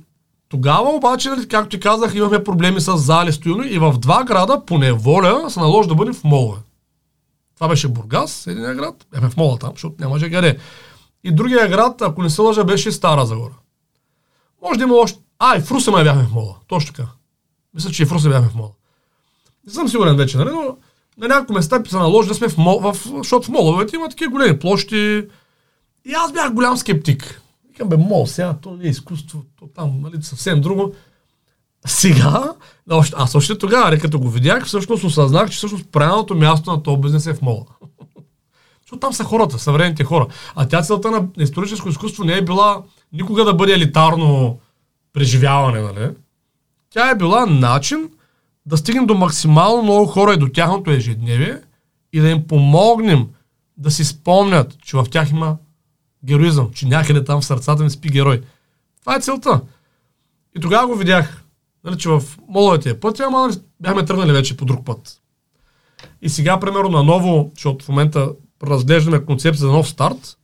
тогава 0.50 0.90
обаче, 0.90 1.30
нали, 1.30 1.48
както 1.48 1.70
ти 1.70 1.80
казах, 1.80 2.16
имахме 2.16 2.44
проблеми 2.44 2.82
с 2.82 2.98
зали, 2.98 3.34
стоилно 3.34 3.64
и 3.64 3.80
в 3.80 3.94
два 3.98 4.24
града 4.24 4.66
по 4.66 4.78
неволя 4.78 5.50
се 5.50 5.60
наложи 5.60 5.90
да 5.90 5.96
бъдем 5.96 6.14
в 6.14 6.24
мола. 6.24 6.58
Това 7.56 7.68
беше 7.68 7.88
Бургас, 7.88 8.48
един 8.48 8.64
град. 8.64 9.06
Бяхме 9.12 9.30
в 9.30 9.38
мола 9.38 9.58
там, 9.58 9.72
защото 9.74 9.96
нямаше 10.00 10.32
къде. 10.32 10.58
И 11.24 11.32
другия 11.32 11.68
град, 11.68 12.02
ако 12.02 12.24
не 12.24 12.30
се 12.30 12.42
лъжа, 12.42 12.64
беше 12.64 12.92
Стара 12.92 13.26
Загора. 13.26 13.54
Може 14.62 14.78
да 14.78 14.84
има 14.84 14.96
още... 14.96 15.20
А, 15.40 15.58
и 15.58 15.62
в 15.62 15.72
Русе 15.72 15.92
май 15.92 16.04
бяхме 16.04 16.24
в 16.24 16.32
мола. 16.32 16.56
Точно 16.68 16.94
така. 16.94 17.10
Мисля, 17.74 17.92
че 17.92 18.04
и 18.04 18.06
в 18.06 18.12
Русе 18.12 18.30
бяхме 18.30 18.50
в 18.50 18.56
мола. 18.56 18.70
Не 19.68 19.74
съм 19.74 19.88
сигурен 19.88 20.16
вече, 20.16 20.38
нали, 20.38 20.50
но 20.50 20.78
на 21.18 21.28
няколко 21.28 21.54
места 21.54 21.82
се 21.88 21.98
наложи 21.98 22.28
да 22.28 22.36
сме 22.36 22.50
в 22.50 22.58
мол, 22.58 22.80
в, 22.80 22.98
защото 23.18 23.48
в 23.48 23.50
моловете 23.50 23.96
има 23.96 24.10
такива 24.10 24.32
големи 24.32 24.60
площи. 24.60 25.28
И 26.06 26.14
аз 26.14 26.34
бях 26.34 26.54
голям 26.54 26.78
скептик. 26.78 27.42
Викам, 27.70 27.90
бе, 27.90 27.98
мол, 27.98 28.28
сега 28.28 28.56
то 28.62 28.72
не 28.72 28.86
е 28.86 28.90
изкуство, 28.90 29.44
то 29.60 29.68
там, 29.76 30.02
нали, 30.02 30.24
съвсем 30.24 30.62
друго. 30.62 30.94
Сега, 31.86 32.54
аз 33.16 33.36
още 33.36 33.58
тогава, 33.58 33.86
нали, 33.86 34.00
като 34.00 34.20
го 34.20 34.30
видях, 34.30 34.66
всъщност 34.66 35.04
осъзнах, 35.04 35.50
че 35.50 35.58
всъщност 35.58 35.92
правилното 35.92 36.36
място 36.36 36.72
на 36.72 36.84
този 36.84 37.02
бизнес 37.02 37.26
е 37.26 37.34
в 37.34 37.42
мола. 37.42 37.66
Защото 38.82 39.00
там 39.00 39.14
са 39.14 39.24
хората, 39.24 39.60
съвременните 39.60 40.04
хора. 40.04 40.28
А 40.56 40.68
тя 40.68 40.82
целта 40.82 41.12
на 41.12 41.28
историческо 41.38 41.90
изкуство 41.90 42.24
не 42.24 42.38
е 42.38 42.46
била 42.46 42.84
никога 43.14 43.46
да 43.46 43.54
бъде 43.54 43.74
елитарно 43.74 44.60
преживяване, 45.14 45.82
нали? 45.82 46.10
Тя 46.90 47.10
е 47.10 47.16
била 47.16 47.46
начин 47.46 48.10
да 48.66 48.78
стигнем 48.78 49.06
до 49.06 49.14
максимално 49.14 49.84
много 49.84 50.06
хора 50.06 50.34
и 50.34 50.38
до 50.38 50.50
тяхното 50.50 50.92
ежедневие 50.92 51.58
и 52.14 52.20
да 52.20 52.30
им 52.30 52.48
помогнем 52.48 53.28
да 53.78 53.92
си 53.92 54.06
спомнят, 54.06 54.78
че 54.84 54.98
в 54.98 55.06
тях 55.12 55.32
има 55.32 55.58
героизъм, 56.26 56.72
че 56.74 56.88
някъде 56.88 57.24
там 57.24 57.42
в 57.42 57.46
сърцата 57.46 57.84
ми 57.84 57.90
спи 57.90 58.10
герой. 58.10 58.42
Това 59.02 59.16
е 59.16 59.20
целта. 59.20 59.62
И 60.58 60.60
тогава 60.60 60.88
го 60.88 60.96
видях, 60.96 61.44
нали, 61.84 61.98
че 61.98 62.10
в 62.10 62.24
моловете 62.48 62.90
е 62.90 63.00
път, 63.00 63.20
ама 63.20 63.48
нали, 63.48 63.58
бяхме 63.80 64.06
тръгнали 64.06 64.32
вече 64.32 64.58
по 64.58 64.66
друг 64.66 64.86
път. 64.86 65.22
И 66.22 66.30
сега, 66.30 66.60
примерно, 66.60 66.90
на 66.90 67.04
ново, 67.04 67.52
защото 67.56 67.86
в 67.86 67.90
момента 67.90 68.30
разглеждаме 68.64 69.26
концепция 69.26 69.68
за 69.68 69.72
нов 69.72 69.90
старт 69.90 70.38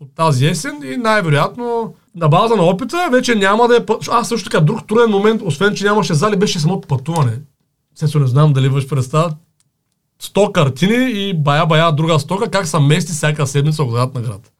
от 0.00 0.14
тази 0.14 0.46
есен 0.46 0.82
и 0.84 0.96
най-вероятно 0.96 1.94
на 2.14 2.28
база 2.28 2.56
на 2.56 2.62
опита 2.62 3.08
вече 3.12 3.34
няма 3.34 3.68
да 3.68 3.76
е... 3.76 3.86
Път... 3.86 4.08
Аз 4.10 4.28
също 4.28 4.50
така, 4.50 4.64
друг 4.64 4.86
труден 4.88 5.10
момент, 5.10 5.42
освен 5.44 5.74
че 5.74 5.84
нямаше 5.84 6.14
зали, 6.14 6.36
беше 6.36 6.58
самото 6.58 6.88
пътуване. 6.88 7.38
Сесо 8.00 8.18
не 8.18 8.26
знам 8.26 8.52
дали 8.52 8.68
върш 8.68 8.86
представа. 8.88 9.30
100 10.22 10.52
картини 10.52 11.10
и 11.10 11.34
бая-бая 11.34 11.92
друга 11.92 12.18
стока, 12.18 12.50
как 12.50 12.66
са 12.66 12.80
мести 12.80 13.12
всяка 13.12 13.46
седмица 13.46 13.82
от 13.82 13.92
град 13.92 14.14
на 14.14 14.20
град. 14.20 14.52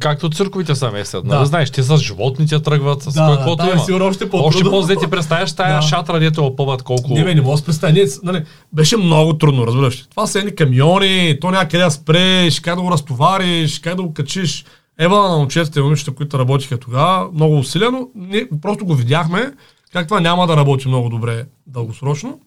Както 0.00 0.30
цирковите 0.30 0.74
са 0.74 0.90
местят, 0.90 1.26
Да. 1.26 1.34
нали? 1.34 1.46
Знаеш, 1.46 1.70
те 1.70 1.82
с 1.82 1.96
животните 1.96 2.62
тръгват, 2.62 3.02
с 3.02 3.12
Да, 3.14 3.34
каквото 3.36 3.64
да, 3.64 3.70
има. 3.70 3.84
сигурно 3.84 4.06
още 4.06 4.30
по 4.30 4.36
Още 4.36 4.64
по-зле 4.64 4.96
ти 4.96 5.06
представяш 5.06 5.56
тая 5.56 5.74
Да. 5.74 5.82
шатра, 5.82 6.18
дето 6.18 6.44
опъват 6.46 6.82
колко... 6.82 7.14
Не, 7.14 7.24
бе, 7.24 7.34
не 7.34 7.40
мога 7.40 7.56
да 7.58 7.64
представя. 7.64 8.06
Нали, 8.22 8.44
беше 8.72 8.96
много 8.96 9.38
трудно, 9.38 9.66
разбираш. 9.66 10.06
Това 10.10 10.26
са 10.26 10.38
едни 10.38 10.54
камиони, 10.54 11.38
то 11.40 11.50
няма 11.50 11.68
къде 11.68 11.84
да 11.84 11.90
спреш, 11.90 12.60
как 12.60 12.76
да 12.76 12.82
го 12.82 12.90
разтовариш, 12.90 13.78
как 13.78 13.94
да 13.94 14.02
го 14.02 14.14
качиш. 14.14 14.64
Ева 14.98 15.28
на 15.28 15.36
момчетите 15.36 15.78
и 15.78 15.82
момичета, 15.82 16.14
които 16.14 16.38
работиха 16.38 16.78
тогава, 16.78 17.28
много 17.34 17.58
усилено. 17.58 18.08
Ние 18.14 18.48
просто 18.62 18.84
го 18.84 18.94
видяхме, 18.94 19.52
как 19.92 20.08
това 20.08 20.20
няма 20.20 20.46
да 20.46 20.56
работи 20.56 20.88
много 20.88 21.08
добре 21.08 21.44
дългосрочно. 21.66 22.38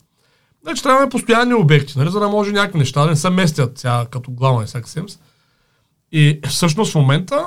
Значи 0.64 0.84
трябваме 0.84 1.10
постоянни 1.10 1.54
обекти, 1.54 1.98
нали, 1.98 2.10
за 2.10 2.20
да 2.20 2.30
може 2.30 2.52
някакви 2.52 2.80
неща 2.80 3.04
да 3.04 3.10
не 3.10 3.16
се 3.16 3.30
местят 3.30 3.78
сега 3.78 4.06
като 4.12 4.32
главна 4.32 4.64
и 4.64 4.66
всяка. 4.66 4.90
И 6.12 6.40
всъщност 6.50 6.92
в 6.92 6.96
момента 6.96 7.46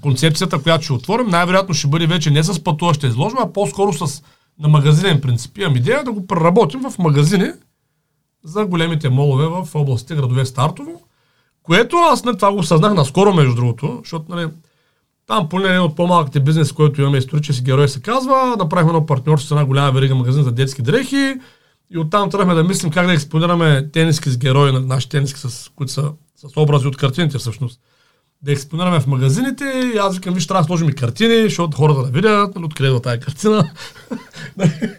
концепцията, 0.00 0.62
която 0.62 0.84
ще 0.84 0.92
отворим, 0.92 1.26
най-вероятно 1.26 1.74
ще 1.74 1.88
бъде 1.88 2.06
вече 2.06 2.30
не 2.30 2.42
с 2.42 2.64
пътуваща 2.64 3.06
изложба, 3.06 3.40
а 3.42 3.52
по-скоро 3.52 3.92
с 3.92 4.22
на 4.58 4.68
магазинен 4.68 5.20
принцип. 5.20 5.58
Имам 5.58 5.76
идея 5.76 6.04
да 6.04 6.12
го 6.12 6.26
преработим 6.26 6.80
в 6.80 6.98
магазини 6.98 7.50
за 8.44 8.66
големите 8.66 9.08
молове 9.08 9.46
в 9.46 9.68
областите 9.74 10.14
градове 10.14 10.46
Стартово, 10.46 11.02
което 11.62 11.96
аз 11.96 12.24
на 12.24 12.36
това 12.36 12.52
го 12.52 12.58
осъзнах 12.58 12.94
наскоро, 12.94 13.34
между 13.34 13.54
другото, 13.54 14.00
защото 14.04 14.24
нали, 14.28 14.48
там 15.26 15.48
поне 15.48 15.68
един 15.68 15.80
от 15.80 15.96
по-малките 15.96 16.40
бизнес, 16.40 16.72
който 16.72 17.00
имаме 17.00 17.18
исторически 17.18 17.64
герой, 17.64 17.88
се 17.88 18.02
казва, 18.02 18.56
направихме 18.58 18.90
едно 18.90 19.06
партньорство 19.06 19.48
с 19.48 19.50
една 19.50 19.64
голяма 19.64 19.92
верига 19.92 20.14
магазин 20.14 20.42
за 20.42 20.52
детски 20.52 20.82
дрехи 20.82 21.34
и 21.94 21.98
оттам 21.98 22.30
тръгнахме 22.30 22.54
да 22.54 22.64
мислим 22.64 22.90
как 22.90 23.06
да 23.06 23.12
експонираме 23.12 23.88
тениски 23.92 24.30
с 24.30 24.38
герои, 24.38 24.72
на 24.72 24.80
наши 24.80 25.08
тениски, 25.08 25.40
с, 25.40 25.70
които 25.76 25.92
са 25.92 26.12
с 26.36 26.56
образи 26.56 26.86
от 26.86 26.96
картините 26.96 27.38
всъщност. 27.38 27.80
Да 28.42 28.52
експонираме 28.52 29.00
в 29.00 29.06
магазините 29.06 29.64
и 29.94 29.98
аз 29.98 30.14
викам, 30.14 30.34
виж, 30.34 30.46
трябва 30.46 30.62
да 30.62 30.66
сложим 30.66 30.88
и 30.88 30.94
картини, 30.94 31.42
защото 31.42 31.76
хората 31.76 32.02
да 32.02 32.10
видят, 32.10 32.54
нали, 32.54 32.64
откъде 32.64 32.96
е 32.96 33.00
тази 33.00 33.20
картина. 33.20 33.70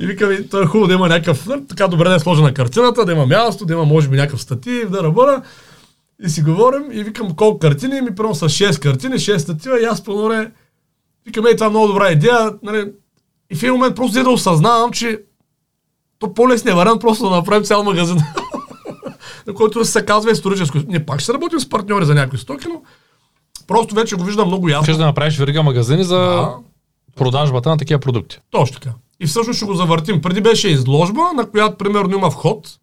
и 0.00 0.06
викам, 0.06 0.32
и 0.32 0.48
то 0.48 0.62
е 0.62 0.66
хубаво 0.66 0.88
да 0.88 0.94
има 0.94 1.08
някакъв, 1.08 1.46
нали, 1.46 1.66
така 1.68 1.88
добре 1.88 2.08
да 2.08 2.14
е 2.14 2.20
сложена 2.20 2.54
картината, 2.54 3.04
да 3.04 3.12
има 3.12 3.26
място, 3.26 3.66
да 3.66 3.72
има 3.72 3.84
може 3.84 4.08
би 4.08 4.16
някакъв 4.16 4.42
статив, 4.42 4.90
да 4.90 5.02
работя. 5.02 5.42
И 6.24 6.28
си 6.28 6.42
говорим 6.42 6.82
и 6.92 7.04
викам 7.04 7.36
колко 7.36 7.58
картини, 7.58 8.00
ми 8.00 8.14
първо 8.14 8.34
с 8.34 8.48
6 8.48 8.82
картини, 8.82 9.14
6 9.14 9.36
статива 9.36 9.80
и 9.80 9.84
аз 9.84 10.04
по 10.04 10.24
време 10.24 10.52
викам, 11.26 11.46
ей, 11.46 11.56
това 11.56 11.66
е 11.66 11.70
много 11.70 11.86
добра 11.86 12.12
идея. 12.12 12.52
Нали, 12.62 12.92
и 13.50 13.56
в 13.56 13.62
един 13.62 13.72
момент 13.72 13.96
просто 13.96 14.22
да 14.22 14.30
осъзнавам, 14.30 14.92
че 14.92 15.20
то 16.24 16.34
по-лесният 16.34 16.76
вариант 16.76 17.00
просто 17.00 17.24
да 17.28 17.36
направим 17.36 17.64
цял 17.64 17.84
магазин. 17.84 18.16
на 19.46 19.54
който 19.54 19.84
се 19.84 20.06
казва 20.06 20.30
историческо. 20.30 20.78
Не, 20.88 21.06
пак 21.06 21.20
ще 21.20 21.32
работим 21.32 21.60
с 21.60 21.68
партньори 21.68 22.04
за 22.04 22.14
някакви 22.14 22.38
стоки, 22.38 22.68
но 22.68 22.82
просто 23.66 23.94
вече 23.94 24.16
го 24.16 24.24
виждам 24.24 24.48
много 24.48 24.68
ясно. 24.68 24.82
Искаш 24.82 24.96
да 24.96 25.06
направиш 25.06 25.38
верига 25.38 25.62
магазини 25.62 26.04
за 26.04 26.16
Да, 26.18 26.54
продажбата 27.16 27.68
на 27.68 27.78
такива 27.78 28.00
продукти. 28.00 28.38
точно 28.50 28.80
така. 28.80 28.94
И 29.20 29.26
всъщност 29.26 29.56
ще 29.56 29.66
го 29.66 29.74
завъртим. 29.74 30.20
Преди 30.20 30.40
беше 30.40 30.68
изложба, 30.68 31.32
на 31.34 31.50
която 31.50 31.76
примерно 31.76 32.14
има 32.16 32.30
вход 32.30 32.78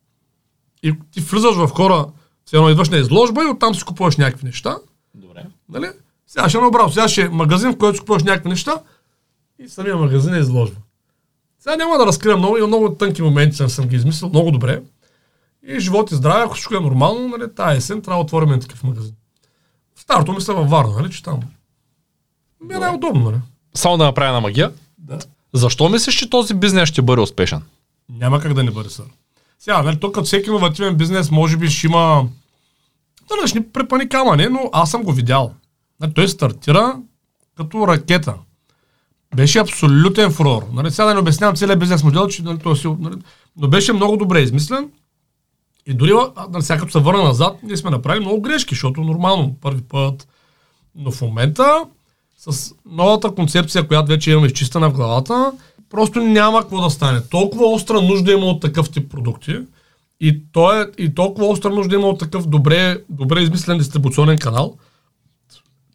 и 0.84 0.94
ти 1.12 1.20
влизаш 1.20 1.56
в 1.56 1.68
хора, 1.68 2.06
все 2.46 2.56
едно 2.56 2.70
идваш 2.70 2.90
на 2.90 2.98
изложба 2.98 3.44
и 3.44 3.48
оттам 3.50 3.76
си 3.76 3.84
купуваш 3.84 4.18
някакви 4.18 4.46
неща. 4.46 4.78
Добре. 5.16 5.46
Нали? 5.70 5.88
Сега 6.28 6.50
ще 6.50 6.58
е 6.58 6.62
наобратно. 6.62 6.92
Сега 6.92 7.08
ще 7.08 7.22
е 7.22 7.30
магазин, 7.30 7.74
в 7.74 7.78
който 7.78 7.96
си 7.96 8.00
купуваш 8.00 8.24
някакви 8.24 8.50
неща 8.50 8.74
и 9.60 9.70
самия 9.70 9.96
магазин 9.96 10.34
е 10.34 10.40
изложба. 10.40 10.76
Сега 11.62 11.76
няма 11.76 11.98
да 11.98 12.06
разкрия 12.06 12.38
много, 12.38 12.58
има 12.58 12.68
много 12.68 12.96
тънки 12.96 13.22
моменти, 13.22 13.56
съм, 13.56 13.70
съм 13.70 13.88
ги 13.88 13.96
измислил 13.96 14.30
много 14.30 14.52
добре. 14.52 14.82
И 15.68 15.80
живот 15.80 16.12
и 16.12 16.16
здраве, 16.16 16.44
ако 16.44 16.54
всичко 16.54 16.76
е 16.76 16.80
нормално, 16.80 17.28
нали, 17.28 17.56
тази 17.56 17.78
есен 17.78 18.02
трябва 18.02 18.24
да 18.24 18.26
отворим 18.26 18.60
такъв 18.60 18.84
магазин. 18.84 19.16
В 19.96 20.02
старото 20.02 20.34
мисля 20.34 20.54
във 20.54 20.70
Варна, 20.70 20.94
нали, 20.96 21.12
че 21.12 21.24
там 21.24 21.40
ми 22.62 22.74
е 22.74 22.78
най-удобно, 22.78 23.24
нали? 23.32 23.42
Само 23.74 23.98
да 23.98 24.04
направя 24.04 24.32
на 24.32 24.42
магия. 24.42 24.72
Да. 24.98 25.20
Защо 25.54 25.90
мислиш, 25.90 26.16
че 26.16 26.30
този 26.30 26.54
бизнес 26.54 26.90
ще 26.90 27.02
бъде 27.02 27.22
успешен? 27.22 27.62
Няма 28.10 28.40
как 28.40 28.54
да 28.54 28.64
не 28.64 28.72
бъде 28.72 28.90
сър. 28.90 29.06
Сега, 29.60 29.84
нали, 29.84 30.00
то 30.00 30.12
като 30.12 30.26
всеки 30.26 30.50
иновативен 30.50 30.96
бизнес, 30.96 31.32
може 31.32 31.58
би 31.58 31.70
ще 31.70 31.88
има 31.88 32.28
да 33.42 33.48
ще 33.48 33.60
ни 33.60 33.66
препани 33.66 34.10
камъни, 34.10 34.48
но 34.48 34.70
аз 34.74 34.92
съм 34.92 35.04
го 35.04 35.12
видял. 35.12 35.54
Нали, 36.00 36.14
той 36.14 36.28
стартира 36.28 37.00
като 37.58 37.88
ракета. 37.88 38.36
Беше 39.36 39.60
абсолютен 39.60 40.32
фурор. 40.32 40.66
Нали, 40.74 40.92
сега 40.92 41.06
да 41.06 41.14
не 41.14 41.20
обяснявам 41.20 41.56
целият 41.56 41.80
бизнес 41.80 42.04
модел, 42.04 42.28
че 42.28 42.44
нали, 42.44 42.76
си, 42.76 42.88
нали, 43.00 43.16
но 43.58 43.68
беше 43.68 43.94
много 43.94 44.18
добре 44.18 44.42
измислен. 44.42 44.90
И 45.86 45.94
дори, 45.94 46.12
нали, 46.50 46.64
сега 46.64 46.80
като 46.80 46.92
се 46.92 47.00
върна 47.00 47.24
назад, 47.24 47.58
ние 47.64 47.78
сме 47.78 47.92
направили 47.92 48.26
много 48.26 48.42
грешки, 48.42 48.76
защото 48.76 49.02
нормално, 49.02 49.56
първи 49.62 49.82
път. 49.82 50.28
Но 50.96 51.12
в 51.12 51.22
момента, 51.22 51.86
с 52.38 52.74
новата 52.86 53.32
концепция, 53.32 53.88
която 53.88 54.08
вече 54.08 54.32
имаме 54.32 54.48
изчистена 54.48 54.90
в 54.90 54.94
главата, 54.94 55.52
просто 55.90 56.20
няма 56.20 56.62
какво 56.62 56.82
да 56.82 56.90
стане. 56.90 57.22
Толкова 57.30 57.66
остра 57.66 58.02
нужда 58.02 58.32
има 58.32 58.46
от 58.46 58.62
такъв 58.62 58.92
тип 58.92 59.12
продукти 59.12 59.58
и, 60.20 60.42
то 60.52 60.82
е, 60.82 60.88
и 60.98 61.16
толкова 61.16 61.48
остра 61.48 61.70
нужда 61.70 61.96
има 61.96 62.08
от 62.08 62.20
такъв 62.20 62.48
добре, 62.48 63.04
добре 63.10 63.42
измислен 63.42 63.78
дистрибуционен 63.78 64.38
канал, 64.38 64.78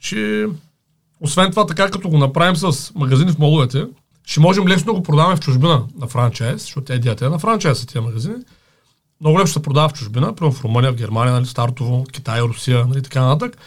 че 0.01 0.47
освен 1.21 1.51
това, 1.51 1.67
така 1.67 1.91
като 1.91 2.09
го 2.09 2.19
направим 2.19 2.57
с 2.57 2.95
магазини 2.95 3.33
в 3.33 3.39
моловете, 3.39 3.87
ще 4.27 4.41
можем 4.41 4.69
лесно 4.69 4.93
да 4.93 4.99
го 4.99 5.03
продаваме 5.03 5.37
в 5.37 5.41
чужбина 5.41 5.85
на 5.99 6.07
франчайз, 6.07 6.61
защото 6.61 6.93
идеята 6.93 7.27
е 7.27 7.29
на 7.29 7.39
франчайз 7.39 7.79
са 7.79 7.87
тия 7.87 8.03
магазини. 8.03 8.37
Много 9.21 9.39
лесно 9.39 9.53
се 9.53 9.63
продава 9.63 9.89
в 9.89 9.93
чужбина, 9.93 10.35
примерно 10.35 10.53
в 10.53 10.65
Румъния, 10.65 10.93
в 10.93 10.97
Германия, 10.97 11.35
нали, 11.35 11.47
Стартово, 11.47 12.05
Китай, 12.13 12.41
Русия, 12.41 12.87
нали, 12.87 13.03
така 13.03 13.21
нататък. 13.25 13.59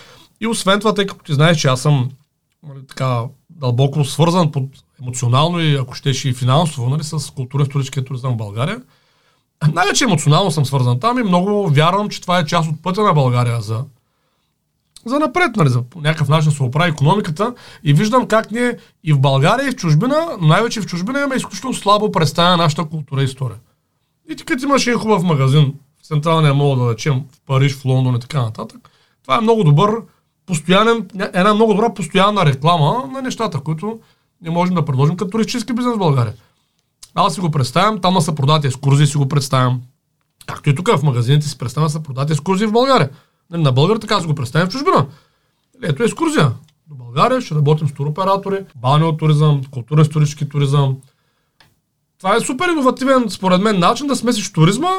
И 0.41 0.47
освен 0.47 0.79
това, 0.79 0.93
тъй 0.93 1.05
като 1.05 1.23
ти 1.23 1.33
знаеш, 1.33 1.57
че 1.57 1.67
аз 1.67 1.81
съм 1.81 2.09
нали, 2.67 2.87
така 2.87 3.23
дълбоко 3.49 4.05
свързан 4.05 4.51
под 4.51 4.63
емоционално 5.01 5.59
и 5.59 5.75
ако 5.75 5.93
щеше 5.93 6.29
и 6.29 6.33
финансово 6.33 6.89
нали, 6.89 7.03
с 7.03 7.19
културно-историческия 7.19 8.05
туризъм 8.05 8.33
в 8.33 8.37
България, 8.37 8.81
най-вече 9.73 10.03
емоционално 10.03 10.51
съм 10.51 10.65
свързан 10.65 10.99
там 10.99 11.19
и 11.19 11.23
много 11.23 11.69
вярвам, 11.69 12.09
че 12.09 12.21
това 12.21 12.39
е 12.39 12.45
част 12.45 12.69
от 12.69 12.83
пътя 12.83 13.03
на 13.03 13.13
България 13.13 13.61
за, 13.61 13.83
за 15.05 15.19
напред, 15.19 15.55
нали, 15.55 15.69
за 15.69 15.81
по 15.81 16.01
някакъв 16.01 16.29
начин 16.29 16.51
се 16.51 16.63
оправи 16.63 16.91
економиката 16.91 17.53
и 17.83 17.93
виждам 17.93 18.27
как 18.27 18.51
ние 18.51 18.77
и 19.03 19.13
в 19.13 19.19
България, 19.19 19.67
и 19.67 19.71
в 19.71 19.75
чужбина, 19.75 20.27
най-вече 20.41 20.81
в 20.81 20.85
чужбина 20.85 21.19
имаме 21.19 21.35
изключително 21.35 21.73
слабо 21.73 22.11
представя 22.11 22.57
нашата 22.57 22.85
култура 22.85 23.21
и 23.21 23.25
история. 23.25 23.57
И 24.29 24.35
ти 24.35 24.45
като 24.45 24.65
имаш 24.65 24.87
един 24.87 24.99
хубав 24.99 25.23
магазин 25.23 25.73
в 26.03 26.07
Централния 26.07 26.53
мол, 26.53 26.75
да 26.75 26.91
речем, 26.91 27.23
в 27.31 27.41
Париж, 27.45 27.75
в 27.75 27.85
Лондон 27.85 28.15
и 28.15 28.19
така 28.19 28.41
нататък, 28.41 28.89
това 29.23 29.37
е 29.37 29.41
много 29.41 29.63
добър, 29.63 29.91
постоянен, 30.45 31.07
една 31.33 31.53
много 31.53 31.73
добра 31.73 31.93
постоянна 31.93 32.45
реклама 32.45 33.09
на 33.13 33.21
нещата, 33.21 33.59
които 33.59 33.99
не 34.41 34.49
можем 34.49 34.75
да 34.75 34.85
предложим 34.85 35.17
като 35.17 35.31
туристически 35.31 35.73
бизнес 35.73 35.95
в 35.95 35.99
България. 35.99 36.33
Аз 37.15 37.33
си 37.33 37.39
го 37.39 37.51
представям, 37.51 38.01
там 38.01 38.13
да 38.13 38.21
се 38.21 38.35
продават 38.35 38.65
екскурзии, 38.65 39.07
си 39.07 39.17
го 39.17 39.27
представям. 39.27 39.81
Както 40.45 40.69
и 40.69 40.75
тук 40.75 40.97
в 40.97 41.03
магазините 41.03 41.47
си 41.47 41.57
представям 41.57 41.87
да 41.87 41.91
се 41.91 42.03
продават 42.03 42.31
екскурзии 42.31 42.67
в 42.67 42.71
България. 42.71 43.09
Нали, 43.49 43.63
На 43.63 43.71
българ 43.71 43.97
така 43.97 44.19
си 44.19 44.27
го 44.27 44.35
представям 44.35 44.69
в 44.69 44.71
чужбина. 44.71 45.07
Ето 45.83 46.03
екскурзия. 46.03 46.51
До 46.87 46.95
България 46.95 47.41
ще 47.41 47.55
работим 47.55 47.87
с 47.87 47.93
туроператори, 47.93 48.65
балнеотуризъм, 48.75 49.61
културно-исторически 49.71 50.49
туризъм. 50.49 50.97
Това 52.17 52.35
е 52.35 52.39
супер 52.39 52.69
иновативен, 52.69 53.29
според 53.29 53.61
мен, 53.61 53.79
начин 53.79 54.07
да 54.07 54.15
смесиш 54.15 54.53
туризма, 54.53 54.91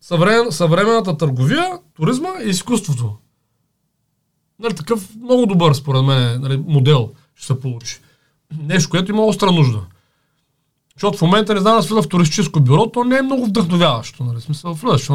съвремен, 0.00 0.52
съвременната 0.52 1.16
търговия, 1.16 1.78
туризма 1.94 2.28
и 2.44 2.48
изкуството. 2.48 3.16
Нали, 4.58 4.74
такъв 4.74 5.16
много 5.16 5.46
добър, 5.46 5.74
според 5.74 6.04
мен, 6.04 6.40
нали, 6.40 6.64
модел 6.66 7.10
ще 7.34 7.46
се 7.46 7.60
получи. 7.60 8.00
Нещо, 8.58 8.90
което 8.90 9.10
има 9.10 9.24
остра 9.24 9.52
нужда. 9.52 9.80
Защото 10.96 11.18
в 11.18 11.22
момента 11.22 11.54
не 11.54 11.60
знам 11.60 11.80
да 11.88 12.02
в 12.02 12.08
туристическо 12.08 12.60
бюро, 12.60 12.86
то 12.86 13.04
не 13.04 13.16
е 13.16 13.22
много 13.22 13.46
вдъхновяващо. 13.46 14.24
Нали? 14.24 14.40
Смисъл, 14.40 14.74
влизаш 14.74 15.10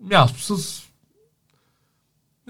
място 0.00 0.42
с... 0.42 0.82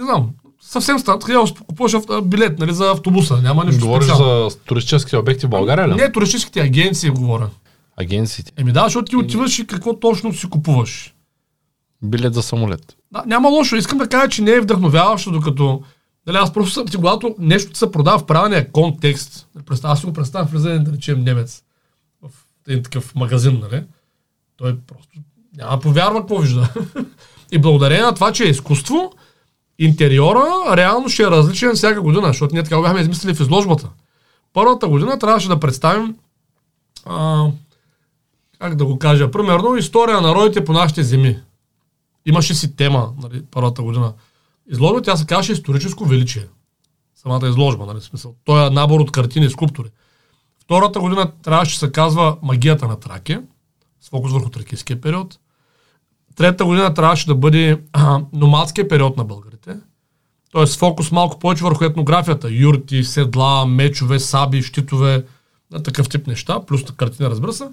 Не 0.02 0.06
знам, 0.06 0.30
съвсем 0.60 0.98
стана. 0.98 1.18
Трябва 1.18 1.46
да 1.46 1.54
купуваш 1.54 1.92
билет 2.24 2.58
нали, 2.58 2.72
за 2.72 2.90
автобуса. 2.90 3.36
Няма 3.36 3.64
нищо 3.64 3.86
Говориш 3.86 4.06
специално. 4.06 4.50
за 4.50 4.58
туристическите 4.58 5.16
обекти 5.16 5.46
в 5.46 5.50
България 5.50 5.88
ли? 5.88 5.94
Не, 5.94 6.12
туристическите 6.12 6.60
агенции 6.60 7.10
говоря. 7.10 7.48
Агенциите. 7.96 8.52
Еми 8.56 8.72
да, 8.72 8.84
защото 8.84 9.04
ти 9.04 9.16
отиваш 9.16 9.58
и 9.58 9.66
какво 9.66 10.00
точно 10.00 10.34
си 10.34 10.50
купуваш. 10.50 11.14
Билет 12.02 12.34
за 12.34 12.42
самолет. 12.42 12.96
Да, 13.12 13.22
няма 13.26 13.48
лошо. 13.48 13.76
Искам 13.76 13.98
да 13.98 14.08
кажа, 14.08 14.28
че 14.28 14.42
не 14.42 14.50
е 14.50 14.60
вдъхновяващо, 14.60 15.30
докато 15.30 15.82
Дали, 16.26 16.36
аз 16.36 16.52
просто 16.52 16.72
съм, 16.72 16.86
ти, 16.86 16.96
когато 16.96 17.34
нещо 17.38 17.78
се 17.78 17.90
продава 17.90 18.18
в 18.18 18.26
правилния 18.26 18.72
контекст, 18.72 19.48
аз 19.82 20.00
си 20.00 20.06
го 20.06 20.12
представям 20.12 20.48
влезе, 20.48 20.78
да 20.78 20.92
речем, 20.92 21.24
немец 21.24 21.62
в 22.22 22.30
един 22.68 22.82
такъв 22.82 23.14
магазин, 23.14 23.62
нали? 23.62 23.82
Той 24.56 24.78
просто 24.86 25.18
няма 25.56 25.80
повярва 25.80 26.20
какво 26.20 26.38
вижда. 26.38 26.68
И 27.52 27.58
благодарение 27.58 28.04
на 28.04 28.14
това, 28.14 28.32
че 28.32 28.44
е 28.44 28.48
изкуство, 28.48 29.12
интериора 29.84 30.76
реално 30.76 31.08
ще 31.08 31.22
е 31.22 31.30
различен 31.30 31.74
всяка 31.74 32.02
година, 32.02 32.26
защото 32.26 32.54
ние 32.54 32.62
така 32.62 32.76
го 32.76 32.82
бяхме 32.82 33.00
измислили 33.00 33.34
в 33.34 33.40
изложбата. 33.40 33.88
Първата 34.52 34.88
година 34.88 35.18
трябваше 35.18 35.48
да 35.48 35.60
представим 35.60 36.16
а, 37.04 37.46
как 38.58 38.74
да 38.74 38.84
го 38.84 38.98
кажа, 38.98 39.30
примерно 39.30 39.76
история 39.76 40.20
на 40.20 40.28
народите 40.28 40.64
по 40.64 40.72
нашите 40.72 41.02
земи. 41.02 41.38
Имаше 42.26 42.54
си 42.54 42.76
тема, 42.76 43.12
нали, 43.22 43.42
първата 43.50 43.82
година. 43.82 44.12
Изложба, 44.70 45.02
тя 45.02 45.16
се 45.16 45.26
казваше 45.26 45.52
историческо 45.52 46.04
величие. 46.04 46.46
Самата 47.14 47.48
изложба, 47.48 47.86
нали, 47.86 48.00
смисъл. 48.00 48.34
Той 48.44 48.66
е 48.66 48.70
набор 48.70 49.00
от 49.00 49.12
картини 49.12 49.46
и 49.46 49.50
скулптури. 49.50 49.88
Втората 50.60 51.00
година 51.00 51.32
трябваше 51.42 51.80
да 51.80 51.86
се 51.86 51.92
казва 51.92 52.36
магията 52.42 52.88
на 52.88 53.00
Тракия, 53.00 53.42
с 54.00 54.08
фокус 54.08 54.32
върху 54.32 54.50
тракийския 54.50 55.00
период. 55.00 55.38
Третата 56.36 56.64
година 56.64 56.94
трябваше 56.94 57.26
да 57.26 57.34
бъде 57.34 57.80
номадския 58.32 58.88
период 58.88 59.16
на 59.16 59.24
българите, 59.24 59.76
т.е. 60.52 60.66
фокус 60.66 61.12
малко 61.12 61.38
повече 61.38 61.64
върху 61.64 61.84
етнографията. 61.84 62.48
Юрти, 62.50 63.04
седла, 63.04 63.66
мечове, 63.66 64.18
саби, 64.18 64.62
щитове, 64.62 65.24
на 65.72 65.82
такъв 65.82 66.08
тип 66.08 66.26
неща, 66.26 66.60
плюс 66.66 66.84
картина, 66.84 67.30
разбира 67.30 67.52
се. 67.52 67.68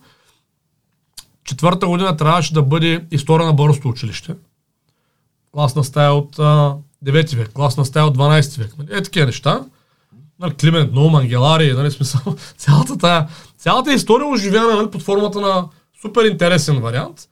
Четвърта 1.43 1.87
година 1.87 2.17
трябваше 2.17 2.53
да 2.53 2.63
бъде 2.63 3.05
история 3.11 3.47
на 3.47 3.53
българското 3.53 3.89
училище. 3.89 4.35
Класна 5.51 5.83
стая 5.83 6.13
от 6.13 6.39
а, 6.39 6.75
9 7.05 7.35
век, 7.35 7.49
класна 7.53 7.85
стая 7.85 8.05
от 8.05 8.17
12 8.17 8.59
век. 8.59 8.75
Нали? 8.77 8.87
Е, 8.91 9.03
такива 9.03 9.25
неща. 9.25 9.65
Нали, 10.39 10.53
Климент 10.53 10.93
Нум, 10.93 11.15
Ангелари, 11.15 11.73
нали, 11.73 11.91
смисъл, 11.91 12.35
цялата, 12.57 12.97
тая, 12.97 13.27
цялата 13.57 13.93
история 13.93 14.25
е 14.25 14.33
оживяна 14.33 14.75
нали, 14.75 14.91
под 14.91 15.01
формата 15.01 15.41
на 15.41 15.67
супер 16.01 16.25
интересен 16.25 16.79
вариант. 16.79 17.27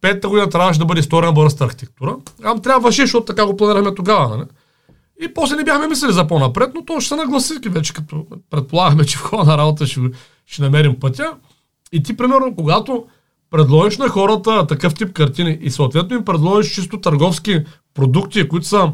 Петата 0.00 0.28
година 0.28 0.50
трябваше 0.50 0.78
да 0.78 0.84
бъде 0.84 1.00
история 1.00 1.26
на 1.26 1.32
българската 1.32 1.64
архитектура. 1.64 2.16
Ам 2.44 2.62
трябваше, 2.62 3.02
защото 3.02 3.24
така 3.24 3.46
го 3.46 3.56
планирахме 3.56 3.94
тогава. 3.94 4.36
Нали? 4.36 4.48
И 5.20 5.34
после 5.34 5.56
не 5.56 5.64
бяхме 5.64 5.88
мислили 5.88 6.12
за 6.12 6.26
по-напред, 6.26 6.70
но 6.74 6.84
то 6.84 7.00
ще 7.00 7.08
се 7.08 7.16
нагласи 7.16 7.54
вече, 7.66 7.94
като 7.94 8.26
предполагаме, 8.50 9.04
че 9.04 9.18
в 9.18 9.22
хода 9.22 9.44
на 9.44 9.58
работа 9.58 9.86
ще, 9.86 10.00
ще 10.46 10.62
намерим 10.62 11.00
пътя. 11.00 11.32
И 11.92 12.02
ти, 12.02 12.16
примерно, 12.16 12.54
когато 12.56 13.06
предложиш 13.50 13.98
на 13.98 14.08
хората 14.08 14.66
такъв 14.66 14.94
тип 14.94 15.12
картини 15.12 15.58
и 15.60 15.70
съответно 15.70 16.16
им 16.16 16.24
предложиш 16.24 16.74
чисто 16.74 17.00
търговски 17.00 17.64
продукти, 17.94 18.48
които 18.48 18.66
са 18.66 18.92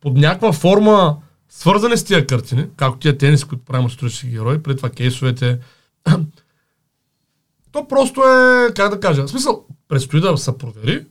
под 0.00 0.16
някаква 0.16 0.52
форма 0.52 1.16
свързани 1.48 1.96
с 1.96 2.04
тия 2.04 2.26
картини, 2.26 2.66
както 2.76 2.98
тия 2.98 3.18
тениси, 3.18 3.44
които 3.44 3.64
правим 3.64 3.84
от 3.84 3.92
исторически 3.92 4.30
герои, 4.30 4.62
преди 4.62 4.76
това 4.76 4.90
кейсовете, 4.90 5.58
то 7.72 7.88
просто 7.88 8.20
е, 8.20 8.72
как 8.74 8.90
да 8.90 9.00
кажа, 9.00 9.26
в 9.26 9.30
смисъл, 9.30 9.64
предстои 9.90 10.20
да 10.20 10.38
се 10.38 10.58
провери 10.58 11.04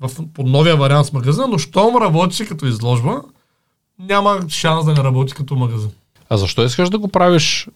в, 0.00 0.10
под 0.34 0.46
новия 0.46 0.76
вариант 0.76 1.06
с 1.06 1.12
магазина, 1.12 1.46
но 1.46 1.58
щом 1.58 1.96
работи 1.96 2.46
като 2.46 2.66
изложба, 2.66 3.22
няма 3.98 4.40
шанс 4.48 4.86
да 4.86 4.94
не 4.94 5.04
работи 5.04 5.34
като 5.34 5.56
магазин. 5.56 5.90
А 6.28 6.36
защо 6.36 6.64
искаш 6.64 6.90
да 6.90 6.98
го 6.98 7.08
правиш 7.08 7.68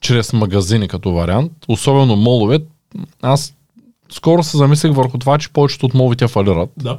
чрез 0.00 0.32
магазини 0.32 0.88
като 0.88 1.12
вариант, 1.12 1.52
особено 1.68 2.16
молове? 2.16 2.58
Аз 3.22 3.54
скоро 4.10 4.42
се 4.42 4.56
замислих 4.56 4.92
върху 4.92 5.18
това, 5.18 5.38
че 5.38 5.52
повечето 5.52 5.86
от 5.86 5.94
моловите 5.94 6.28
фалират. 6.28 6.70
Да. 6.76 6.98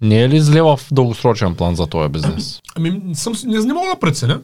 Не 0.00 0.22
е 0.22 0.28
ли 0.28 0.40
зле 0.40 0.62
в 0.62 0.80
дългосрочен 0.92 1.54
план 1.54 1.76
за 1.76 1.86
този 1.86 2.08
бизнес? 2.08 2.60
Ами, 2.76 2.90
не 3.04 3.14
съм, 3.14 3.32
не, 3.46 3.58
не 3.58 3.72
мога 3.72 3.88
да 3.94 4.00
преценя. 4.00 4.40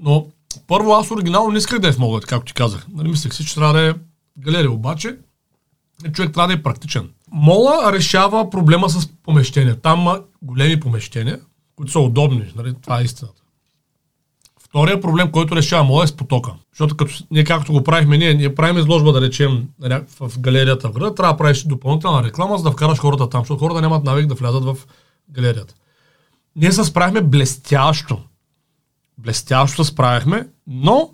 Но 0.00 0.26
първо 0.66 0.92
аз 0.92 1.10
оригинално 1.10 1.50
не 1.50 1.58
исках 1.58 1.78
да 1.78 1.88
е 1.88 1.92
в 1.92 1.98
Молът, 1.98 2.26
както 2.26 2.46
ти 2.46 2.54
казах. 2.54 2.86
Нали, 2.92 3.08
мислех 3.08 3.34
си, 3.34 3.46
че 3.46 3.54
трябва 3.54 3.72
да 3.72 3.88
е 3.88 3.94
галерия, 4.38 4.70
обаче 4.70 5.16
човек 6.12 6.32
трябва 6.32 6.46
да 6.46 6.54
е 6.54 6.62
практичен. 6.62 7.10
Мола 7.30 7.92
решава 7.92 8.50
проблема 8.50 8.88
с 8.88 9.08
помещения. 9.22 9.76
Там 9.80 10.00
има 10.00 10.20
големи 10.42 10.80
помещения, 10.80 11.40
които 11.76 11.92
са 11.92 12.00
удобни. 12.00 12.52
Нали? 12.56 12.74
Това 12.82 13.00
е 13.00 13.04
истината. 13.04 13.42
Втория 14.60 15.00
проблем, 15.00 15.30
който 15.32 15.56
решава 15.56 15.84
Мола 15.84 16.04
е 16.04 16.06
с 16.06 16.16
потока. 16.16 16.52
Защото 16.72 16.96
като, 16.96 17.14
ние 17.30 17.44
както 17.44 17.72
го 17.72 17.84
правихме, 17.84 18.18
ние, 18.18 18.34
ние 18.34 18.54
правим 18.54 18.78
изложба, 18.78 19.12
да 19.12 19.20
речем, 19.20 19.68
в 20.20 20.38
галерията 20.38 20.88
в 20.88 20.92
града, 20.92 21.14
трябва 21.14 21.32
да 21.32 21.38
правиш 21.38 21.62
допълнителна 21.62 22.24
реклама, 22.24 22.58
за 22.58 22.64
да 22.64 22.70
вкараш 22.70 22.98
хората 22.98 23.28
там, 23.28 23.42
защото 23.42 23.58
хората 23.58 23.80
нямат 23.80 24.04
навик 24.04 24.26
да 24.26 24.34
влязат 24.34 24.64
в 24.64 24.76
галерията. 25.30 25.74
Ние 26.56 26.72
се 26.72 26.84
справихме 26.84 27.20
блестящо. 27.20 28.18
Блестящо 29.18 29.84
се 29.84 29.90
справихме, 29.90 30.48
но 30.66 31.10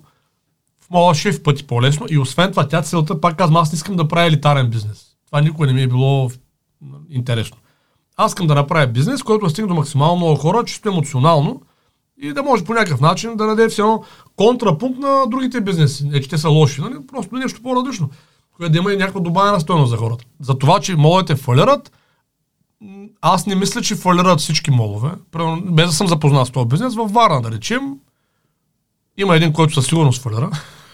в 0.93 0.95
моя 0.95 1.15
ще 1.15 1.29
е 1.29 1.31
в 1.31 1.43
пъти 1.43 1.67
по-лесно 1.67 2.05
и 2.09 2.17
освен 2.17 2.51
това 2.51 2.67
тя 2.67 2.81
целта, 2.81 3.21
пак 3.21 3.37
казвам, 3.37 3.57
аз 3.57 3.71
не 3.71 3.75
искам 3.75 3.95
да 3.95 4.07
правя 4.07 4.27
елитарен 4.27 4.69
бизнес. 4.69 5.05
Това 5.25 5.41
никога 5.41 5.67
не 5.67 5.73
ми 5.73 5.81
е 5.81 5.87
било 5.87 6.31
интересно. 7.09 7.57
Аз 8.17 8.31
искам 8.31 8.47
да 8.47 8.55
направя 8.55 8.87
бизнес, 8.87 9.23
който 9.23 9.45
да 9.45 9.49
стигне 9.49 9.67
до 9.67 9.73
максимално 9.73 10.15
много 10.15 10.35
хора, 10.35 10.63
чисто 10.65 10.89
емоционално 10.89 11.61
и 12.21 12.33
да 12.33 12.43
може 12.43 12.63
по 12.63 12.73
някакъв 12.73 13.01
начин 13.01 13.35
да 13.35 13.47
даде 13.47 13.69
все 13.69 13.81
едно 13.81 14.03
контрапункт 14.35 14.99
на 14.99 15.23
другите 15.27 15.61
бизнеси. 15.61 16.05
Не, 16.05 16.21
че 16.21 16.29
те 16.29 16.37
са 16.37 16.49
лоши, 16.49 16.81
нали? 16.81 16.95
просто 17.07 17.35
нещо 17.35 17.61
по-различно, 17.61 18.09
което 18.57 18.71
да 18.71 18.77
има 18.77 18.93
и 18.93 18.97
някаква 18.97 19.21
добавена 19.21 19.59
стойност 19.59 19.89
за 19.89 19.97
хората. 19.97 20.25
За 20.39 20.57
това, 20.57 20.79
че 20.79 20.95
моловете 20.95 21.35
фалират, 21.35 21.91
аз 23.21 23.45
не 23.45 23.55
мисля, 23.55 23.81
че 23.81 23.95
фалират 23.95 24.39
всички 24.39 24.71
молове. 24.71 25.09
Без 25.63 25.85
да 25.85 25.93
съм 25.93 26.07
запознат 26.07 26.47
с 26.47 26.51
този 26.51 26.67
бизнес, 26.67 26.95
във 26.95 27.11
Варна, 27.11 27.41
да 27.41 27.51
речем, 27.51 27.93
има 29.17 29.35
един, 29.35 29.53
който 29.53 29.73
със 29.73 29.85
сигурност 29.85 30.21
фалира. 30.21 30.51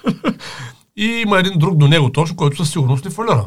и 0.97 1.05
има 1.05 1.39
един 1.39 1.59
друг 1.59 1.77
до 1.77 1.87
него 1.87 2.11
точно, 2.11 2.35
който 2.35 2.57
със 2.57 2.71
сигурност 2.71 3.05
не 3.05 3.11
фалира. 3.11 3.45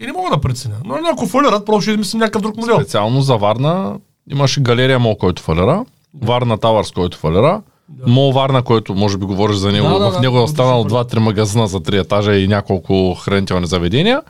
И 0.00 0.06
не 0.06 0.12
мога 0.12 0.30
да 0.30 0.40
преценя. 0.40 0.76
Но 0.84 0.98
ако 1.12 1.26
фалират, 1.26 1.66
просто 1.66 1.80
ще 1.80 1.90
измислим 1.90 2.18
някакъв 2.18 2.42
друг 2.42 2.56
модел. 2.56 2.76
Специално 2.76 3.20
за 3.20 3.36
Варна 3.36 3.98
имаше 4.30 4.60
галерия 4.60 4.98
Мол, 4.98 5.16
който 5.16 5.42
фалира, 5.42 5.84
Варна 6.22 6.58
Тавърс, 6.58 6.90
който 6.90 7.18
фалира, 7.18 7.62
Мол 8.06 8.32
Варна, 8.32 8.62
който 8.62 8.94
може 8.94 9.18
би 9.18 9.26
говориш 9.26 9.56
за 9.56 9.72
него, 9.72 9.88
Да, 9.88 9.98
да, 9.98 10.10
в 10.10 10.12
да, 10.12 10.20
него 10.20 10.36
е 10.36 10.38
който 10.38 10.50
останал 10.50 10.82
фалира. 10.82 11.04
2-3 11.04 11.18
магазина 11.18 11.66
за 11.66 11.80
3 11.80 12.00
етажа 12.00 12.36
и 12.36 12.48
няколко 12.48 13.14
хранителни 13.14 13.66
заведения. 13.66 14.22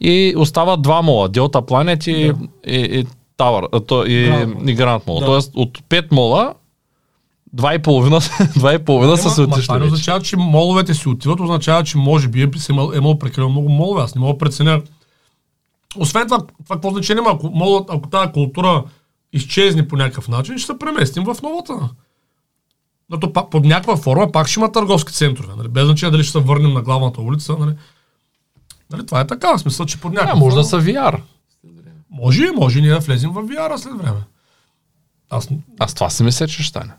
И 0.00 0.34
остават 0.36 0.82
два 0.82 1.02
мола, 1.02 1.28
Делта 1.28 1.62
Планет 1.62 2.06
и, 2.06 2.32
и, 2.66 2.76
и, 2.76 3.06
Тавър, 3.36 3.68
а, 3.72 3.80
то, 3.80 4.06
и 4.06 4.30
Гранд 4.74 5.06
Мол. 5.06 5.20
Да. 5.20 5.26
Тоест 5.26 5.52
от 5.54 5.78
5 5.78 6.12
мола, 6.12 6.54
два 7.52 7.74
и 7.74 7.82
половина, 7.82 8.20
два 8.56 8.74
и 8.74 8.84
половина 8.84 9.16
са 9.16 9.30
се 9.34 9.42
отишли 9.42 9.62
това 9.62 9.78
не 9.78 9.84
означава, 9.84 10.20
че 10.22 10.36
моловете 10.36 10.94
си 10.94 11.08
отиват, 11.08 11.40
означава, 11.40 11.84
че 11.84 11.98
може 11.98 12.28
би 12.28 12.42
е 12.42 12.50
имал, 12.70 12.92
е 12.94 12.96
имал 12.96 13.18
прекалено 13.18 13.50
много 13.50 13.68
молове. 13.68 14.02
Аз 14.02 14.14
не 14.14 14.20
мога 14.20 14.32
да 14.32 14.38
преценя. 14.38 14.82
Освен 15.96 16.26
това, 16.28 16.38
това 16.64 16.76
какво 16.76 16.90
значение 16.90 17.20
има, 17.20 17.30
ако, 17.30 17.50
молът, 17.50 17.90
ако 17.90 18.08
тази 18.08 18.32
култура 18.32 18.84
изчезне 19.32 19.88
по 19.88 19.96
някакъв 19.96 20.28
начин, 20.28 20.58
ще 20.58 20.72
се 20.72 20.78
преместим 20.78 21.24
в 21.24 21.36
новата. 21.42 21.88
Но 23.10 23.20
то 23.20 23.32
пак, 23.32 23.50
под 23.50 23.64
някаква 23.64 23.96
форма 23.96 24.32
пак 24.32 24.48
ще 24.48 24.60
има 24.60 24.72
търговски 24.72 25.12
центрове. 25.12 25.52
Нали? 25.56 25.68
Без 25.68 25.84
значение 25.84 26.10
дали 26.10 26.22
ще 26.22 26.32
се 26.32 26.38
върнем 26.38 26.72
на 26.72 26.82
главната 26.82 27.20
улица. 27.20 27.56
Нали? 27.58 27.74
Нали? 28.90 29.06
Това 29.06 29.20
е 29.20 29.26
така, 29.26 29.56
в 29.56 29.60
смисъл, 29.60 29.86
че 29.86 30.00
под 30.00 30.12
някаква 30.12 30.32
А, 30.32 30.40
може 30.40 30.56
да 30.56 30.62
форма- 30.62 30.64
са 30.64 30.80
VR. 30.80 31.20
Може 32.10 32.44
и 32.44 32.50
може 32.50 32.80
ние 32.80 32.90
да 32.90 32.98
влезем 32.98 33.30
в 33.30 33.42
VR 33.42 33.76
след 33.76 33.94
време. 33.98 34.20
Аз, 35.30 35.48
Аз 35.78 35.94
това 35.94 36.10
си 36.10 36.22
мисля, 36.22 36.48
че 36.48 36.54
ще 36.54 36.68
стане. 36.70 36.92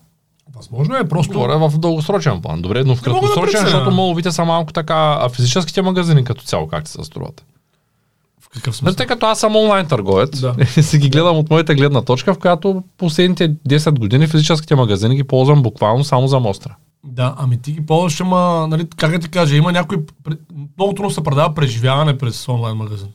Възможно 0.57 0.95
е 0.95 1.07
просто... 1.07 1.33
Говоря 1.33 1.69
в 1.69 1.77
дългосрочен 1.77 2.41
план. 2.41 2.61
Добре, 2.61 2.83
но 2.83 2.95
в 2.95 2.99
да 2.99 3.03
краткосрочен, 3.03 3.43
преценя. 3.43 3.69
защото 3.69 3.91
моловите 3.91 4.31
са 4.31 4.45
малко 4.45 4.73
така, 4.73 5.17
а 5.21 5.29
физическите 5.29 5.81
магазини 5.81 6.23
като 6.23 6.43
цяло 6.43 6.67
как 6.67 6.87
се 6.87 7.03
струват? 7.03 7.45
В 8.41 8.49
какъв 8.49 8.75
смисъл? 8.75 8.95
тъй 8.95 9.05
като 9.05 9.25
аз 9.25 9.39
съм 9.39 9.55
онлайн 9.55 9.85
търговец 9.85 10.39
Да. 10.39 10.65
си 10.83 10.97
ги 10.97 11.09
гледам 11.09 11.37
от 11.37 11.49
моята 11.49 11.75
гледна 11.75 12.01
точка, 12.01 12.33
в 12.33 12.39
която 12.39 12.83
последните 12.97 13.53
10 13.53 13.99
години 13.99 14.27
физическите 14.27 14.75
магазини 14.75 15.15
ги 15.15 15.23
ползвам 15.23 15.63
буквално 15.63 16.03
само 16.03 16.27
за 16.27 16.39
мостра. 16.39 16.75
Да, 17.03 17.35
ами 17.37 17.61
ти 17.61 17.71
ги 17.71 17.85
ползваш, 17.85 18.21
ама, 18.21 18.67
нали, 18.69 18.87
как 18.97 19.11
да 19.11 19.19
ти 19.19 19.29
кажа, 19.29 19.55
има 19.55 19.71
някой, 19.71 19.97
много 20.77 20.93
трудно 20.93 21.11
се 21.11 21.23
предава 21.23 21.53
преживяване 21.53 22.17
през 22.17 22.47
онлайн 22.49 22.77
магазин. 22.77 23.09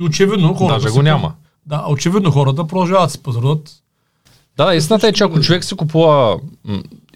И 0.00 0.04
очевидно 0.04 0.54
хората... 0.54 0.80
Даже 0.80 0.94
го 0.94 1.02
няма. 1.02 1.32
Да, 1.66 1.84
очевидно 1.88 2.30
хората 2.30 2.66
продължават 2.66 3.06
да 3.06 3.10
си 3.10 3.22
пазаруват. 3.22 3.83
Да, 4.56 4.74
истината 4.74 5.08
е, 5.08 5.12
че 5.12 5.24
ако 5.24 5.40
човек 5.40 5.64
си 5.64 5.76
купува 5.76 6.38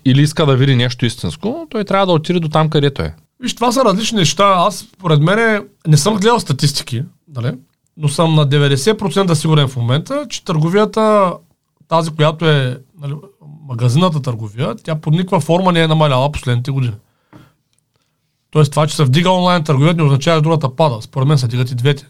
или 0.04 0.22
иска 0.22 0.46
да 0.46 0.56
види 0.56 0.76
нещо 0.76 1.06
истинско, 1.06 1.66
той 1.70 1.84
трябва 1.84 2.06
да 2.06 2.12
отиде 2.12 2.40
до 2.40 2.48
там, 2.48 2.70
където 2.70 3.02
е. 3.02 3.14
Виж, 3.40 3.54
това 3.54 3.72
са 3.72 3.84
различни 3.84 4.18
неща. 4.18 4.54
Аз, 4.56 4.86
поред 4.98 5.20
мен, 5.20 5.68
не 5.86 5.96
съм 5.96 6.14
гледал 6.14 6.40
статистики, 6.40 7.02
нали? 7.28 7.52
но 7.96 8.08
съм 8.08 8.34
на 8.34 8.48
90% 8.48 9.34
сигурен 9.34 9.68
в 9.68 9.76
момента, 9.76 10.26
че 10.28 10.44
търговията, 10.44 11.32
тази, 11.88 12.10
която 12.10 12.48
е 12.48 12.78
нали, 13.00 13.14
магазината 13.68 14.22
търговия, 14.22 14.74
тя 14.74 14.94
под 14.94 15.14
никаква 15.14 15.40
форма 15.40 15.72
не 15.72 15.80
е 15.80 15.88
намаляла 15.88 16.32
последните 16.32 16.70
години. 16.70 16.94
Тоест 18.50 18.70
това, 18.70 18.86
че 18.86 18.96
се 18.96 19.04
вдига 19.04 19.30
онлайн 19.30 19.64
търговията, 19.64 19.96
не 19.96 20.02
означава, 20.02 20.38
че 20.38 20.42
другата 20.42 20.76
пада. 20.76 21.02
Според 21.02 21.28
мен 21.28 21.38
се 21.38 21.48
дигат 21.48 21.70
и 21.70 21.74
двете. 21.74 22.06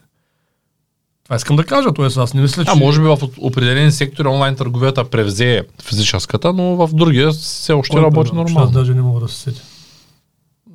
Това 1.29 1.37
искам 1.37 1.57
да 1.57 1.65
кажа, 1.65 1.93
т.е. 1.93 2.07
аз 2.07 2.35
не 2.35 2.43
мисля, 2.43 2.65
че... 2.65 2.71
А 2.71 2.75
може 2.75 3.01
би 3.01 3.07
в 3.07 3.19
определени 3.39 3.93
сектори 3.93 4.29
онлайн 4.29 4.57
търговията 4.57 5.05
превзе 5.05 5.63
физическата, 5.83 6.53
но 6.53 6.63
в 6.63 6.91
другия 6.95 7.31
все 7.31 7.73
още 7.73 7.97
Кой 7.97 8.03
работи 8.03 8.31
примерно? 8.31 8.49
нормално. 8.49 8.69
Аз 8.69 8.73
даже 8.73 8.95
не 8.95 9.03
мога 9.03 9.21
да 9.21 9.29
се 9.29 9.41
сетя. 9.41 9.63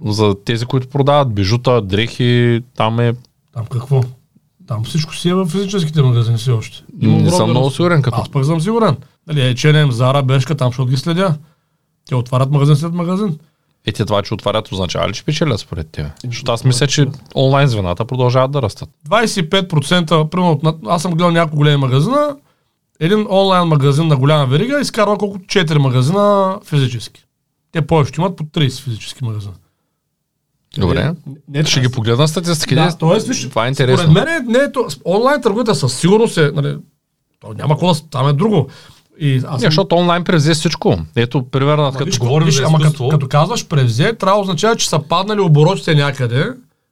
За 0.05 0.35
тези, 0.45 0.65
които 0.65 0.87
продават 0.87 1.33
бижута, 1.33 1.81
дрехи, 1.81 2.61
там 2.75 2.99
е... 2.99 3.13
Там 3.53 3.65
какво? 3.65 4.01
Там 4.67 4.83
всичко 4.83 5.15
си 5.15 5.29
е 5.29 5.33
в 5.33 5.45
физическите 5.45 6.01
магазини 6.01 6.37
все 6.37 6.51
още. 6.51 6.83
Не 7.01 7.07
огромни 7.07 7.31
съм 7.31 7.49
много 7.49 7.71
сигурен 7.71 8.01
като... 8.01 8.21
Аз 8.21 8.29
пък 8.29 8.45
съм 8.45 8.61
сигурен. 8.61 8.97
Нали, 9.27 9.39
H&M, 9.39 9.91
Zara, 9.91 10.23
Бершка, 10.23 10.55
там 10.55 10.69
защото 10.69 10.89
ги 10.89 10.97
следя. 10.97 11.35
Те 12.05 12.15
отварят 12.15 12.51
магазин 12.51 12.75
след 12.75 12.93
магазин. 12.93 13.37
Е, 13.85 13.91
те 13.91 14.05
това, 14.05 14.21
че 14.21 14.33
отварят, 14.33 14.71
означава 14.71 15.09
ли, 15.09 15.13
че 15.13 15.25
печелят 15.25 15.59
според 15.59 15.89
тебе? 15.89 16.09
Защото 16.25 16.51
аз 16.51 16.63
мисля, 16.63 16.87
че 16.87 17.07
онлайн 17.35 17.67
звената 17.67 18.05
продължават 18.05 18.51
да 18.51 18.61
растат. 18.61 18.89
25%, 19.09 20.29
примерно, 20.29 20.79
аз 20.87 21.01
съм 21.01 21.11
гледал 21.11 21.31
няколко 21.31 21.57
големи 21.57 21.77
магазина, 21.77 22.35
един 22.99 23.27
онлайн 23.29 23.67
магазин 23.67 24.07
на 24.07 24.17
голяма 24.17 24.45
верига 24.45 24.81
изкарва 24.81 25.17
колко 25.17 25.37
4 25.37 25.77
магазина 25.77 26.59
физически. 26.65 27.25
Те 27.71 27.81
повечето 27.81 28.21
имат 28.21 28.35
по 28.35 28.43
30 28.43 28.83
физически 28.83 29.23
магазина. 29.23 29.53
Добре. 30.77 31.03
Не, 31.03 31.13
не, 31.47 31.65
Ще 31.65 31.81
ги 31.81 31.89
погледна 31.89 32.27
статистиките. 32.27 32.81
Да, 32.81 32.97
т.е. 32.97 33.27
виж, 33.27 33.49
това 33.49 33.65
е 33.65 33.69
интересно. 33.69 34.11
Според 34.11 34.25
мен 34.25 34.45
не 34.47 34.59
е 34.59 34.67
онлайн 35.05 35.41
търговията 35.41 35.75
със 35.75 35.99
сигурност 35.99 36.37
е, 36.37 36.51
нали, 36.51 36.77
няма 37.55 37.73
какво 37.73 37.93
да 37.93 37.99
там 38.09 38.27
е 38.27 38.33
друго. 38.33 38.67
И 39.19 39.41
аз 39.47 39.61
Не, 39.61 39.67
защото 39.67 39.95
онлайн 39.95 40.23
превзе 40.23 40.53
всичко. 40.53 40.97
Ето, 41.15 41.43
примерно, 41.43 41.83
Ама 41.83 41.91
като 41.91 42.05
виж, 42.05 42.19
говорим 42.19 42.45
виж, 42.45 42.55
за 42.55 42.63
ама 42.63 42.79
като, 42.81 43.09
като 43.09 43.27
казваш 43.27 43.67
превзе, 43.67 44.13
трябва 44.13 44.37
да 44.37 44.41
означава, 44.41 44.75
че 44.75 44.89
са 44.89 44.99
паднали 44.99 45.39
оборотите 45.39 45.95
някъде 45.95 46.51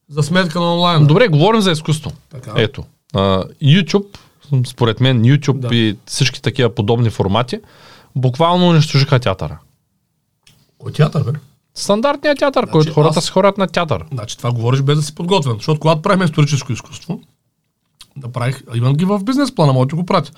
за 0.09 0.23
сметка 0.23 0.59
на 0.59 0.73
онлайн. 0.73 1.07
Добре, 1.07 1.27
говорим 1.27 1.61
за 1.61 1.71
изкуство. 1.71 2.11
Така. 2.29 2.51
Ето. 2.55 2.83
А, 3.13 3.43
YouTube, 3.63 4.05
според 4.67 4.99
мен, 4.99 5.21
YouTube 5.21 5.59
Да. 5.59 5.75
и 5.75 5.97
всички 6.05 6.41
такива 6.41 6.69
подобни 6.69 7.09
формати, 7.09 7.59
буквално 8.15 8.67
унищожиха 8.67 9.19
театъра. 9.19 9.57
Кой 10.77 10.91
театър, 10.91 11.23
бе? 11.23 11.31
Стандартният 11.75 12.39
театър, 12.39 12.61
Значи 12.61 12.71
който 12.71 12.93
хората 12.93 13.19
аз- 13.19 13.25
се 13.25 13.31
хорят 13.31 13.57
на 13.57 13.67
театър. 13.67 14.05
Значи 14.13 14.37
това 14.37 14.51
говориш 14.51 14.81
без 14.81 14.95
да 14.95 15.03
си 15.03 15.15
подготвен. 15.15 15.53
Защото 15.53 15.79
когато 15.79 16.01
правихме 16.01 16.25
историческо 16.25 16.73
изкуство, 16.73 17.21
да 18.17 18.27
правих, 18.27 18.63
а 18.73 18.77
имам 18.77 18.93
ги 18.93 19.05
в 19.05 19.19
бизнес 19.19 19.55
плана, 19.55 19.73
мога 19.73 19.85
да 19.85 19.95
го 19.95 20.05
пратя. 20.05 20.31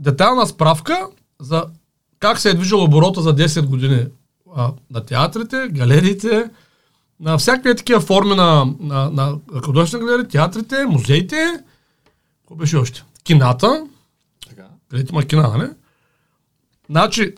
Детайлна 0.00 0.46
справка 0.46 1.06
за 1.40 1.64
как 2.18 2.38
се 2.38 2.50
е 2.50 2.54
движил 2.54 2.84
оборота 2.84 3.20
за 3.20 3.36
10 3.36 3.66
години 3.66 4.06
а, 4.56 4.72
на 4.90 5.04
театрите, 5.04 5.68
галериите, 5.70 6.50
на 7.20 7.38
всякакви 7.38 7.76
такива 7.76 8.00
форми 8.00 8.34
на, 8.34 8.74
на, 8.80 9.10
на 9.10 9.38
художествени 9.64 10.04
галерии, 10.06 10.28
театрите, 10.28 10.86
музеите, 10.86 11.62
какво 12.40 12.54
беше 12.54 12.76
още? 12.76 13.04
Кината, 13.24 13.86
където 14.90 15.12
има 15.12 15.24
кина, 15.24 15.48
нали? 15.48 15.70
Значи, 16.90 17.34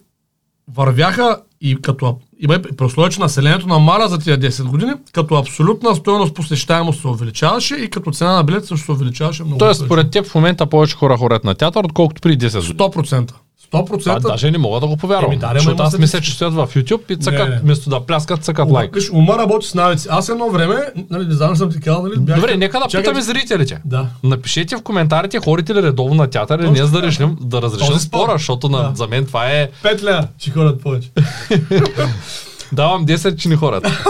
вървяха 0.68 1.42
и 1.60 1.82
като 1.82 2.20
има 2.42 2.54
и 2.54 2.76
при 2.76 2.84
условие, 2.84 3.10
че 3.10 3.20
населението 3.20 3.66
намаля 3.66 4.08
за 4.08 4.18
тия 4.18 4.38
10 4.38 4.64
години, 4.64 4.92
като 5.12 5.34
абсолютна 5.34 5.94
стоеност 5.94 6.34
посещаемост 6.34 7.00
се 7.00 7.08
увеличаваше 7.08 7.74
и 7.74 7.90
като 7.90 8.10
цена 8.10 8.32
на 8.36 8.44
билет 8.44 8.66
също 8.66 8.84
се 8.84 8.92
увеличаваше 8.92 9.44
много. 9.44 9.58
Тоест, 9.58 9.84
според 9.84 10.10
теб 10.10 10.26
в 10.26 10.34
момента 10.34 10.66
повече 10.66 10.96
хора 10.96 11.16
хорят 11.16 11.44
на 11.44 11.54
театър, 11.54 11.84
отколкото 11.84 12.20
преди 12.20 12.46
10 12.46 12.56
години. 12.56 12.74
100%. 12.78 13.32
100%. 13.72 13.98
Това 13.98 14.18
даже 14.20 14.50
не 14.50 14.58
мога 14.58 14.80
да 14.80 14.86
го 14.86 14.96
повярвам. 14.96 15.32
Еми, 15.32 15.40
да, 15.40 15.50
защото 15.54 15.82
аз 15.82 15.98
мисля, 15.98 16.20
че 16.20 16.32
стоят 16.32 16.54
в 16.54 16.68
YouTube 16.74 17.12
и 17.12 17.16
цъкат, 17.16 17.48
Не, 17.48 17.54
не. 17.54 17.60
вместо 17.60 17.90
да 17.90 18.00
пляскат, 18.00 18.44
цъкат 18.44 18.66
Ума, 18.66 18.74
лайк. 18.74 18.94
Виж, 18.94 19.10
ума 19.12 19.38
работи 19.38 19.66
с 19.66 19.74
навици. 19.74 20.08
Аз 20.10 20.28
едно 20.28 20.50
време, 20.50 20.76
нали, 21.10 21.26
не 21.26 21.34
знам, 21.34 21.56
съм 21.56 21.70
ти 21.70 21.80
казал, 21.80 22.02
нали, 22.02 22.14
бях... 22.18 22.36
Добре, 22.36 22.56
нека 22.56 22.78
да 22.78 22.86
Чакай, 22.86 23.00
питаме 23.02 23.22
зрителите. 23.22 23.80
Да. 23.84 24.06
Напишете 24.22 24.76
в 24.76 24.82
коментарите, 24.82 25.38
ходите 25.38 25.74
ли 25.74 25.82
редовно 25.82 26.14
на 26.14 26.30
театър 26.30 26.58
или 26.58 26.70
не, 26.70 26.84
за 26.84 26.90
да 26.92 27.02
решим, 27.02 27.36
да 27.40 27.62
разрешим 27.62 27.98
спора, 27.98 28.32
защото 28.32 28.68
на, 28.68 28.78
Да. 28.78 28.90
за 28.94 29.06
мен 29.06 29.26
това 29.26 29.50
е... 29.50 29.68
Пет 29.82 30.04
ля, 30.04 30.28
ще 30.38 30.50
ходят 30.50 30.82
повече. 30.82 31.10
Давам 32.72 33.06
10, 33.06 33.36
че 33.36 33.48
ни 33.48 33.56
хората. 33.56 34.04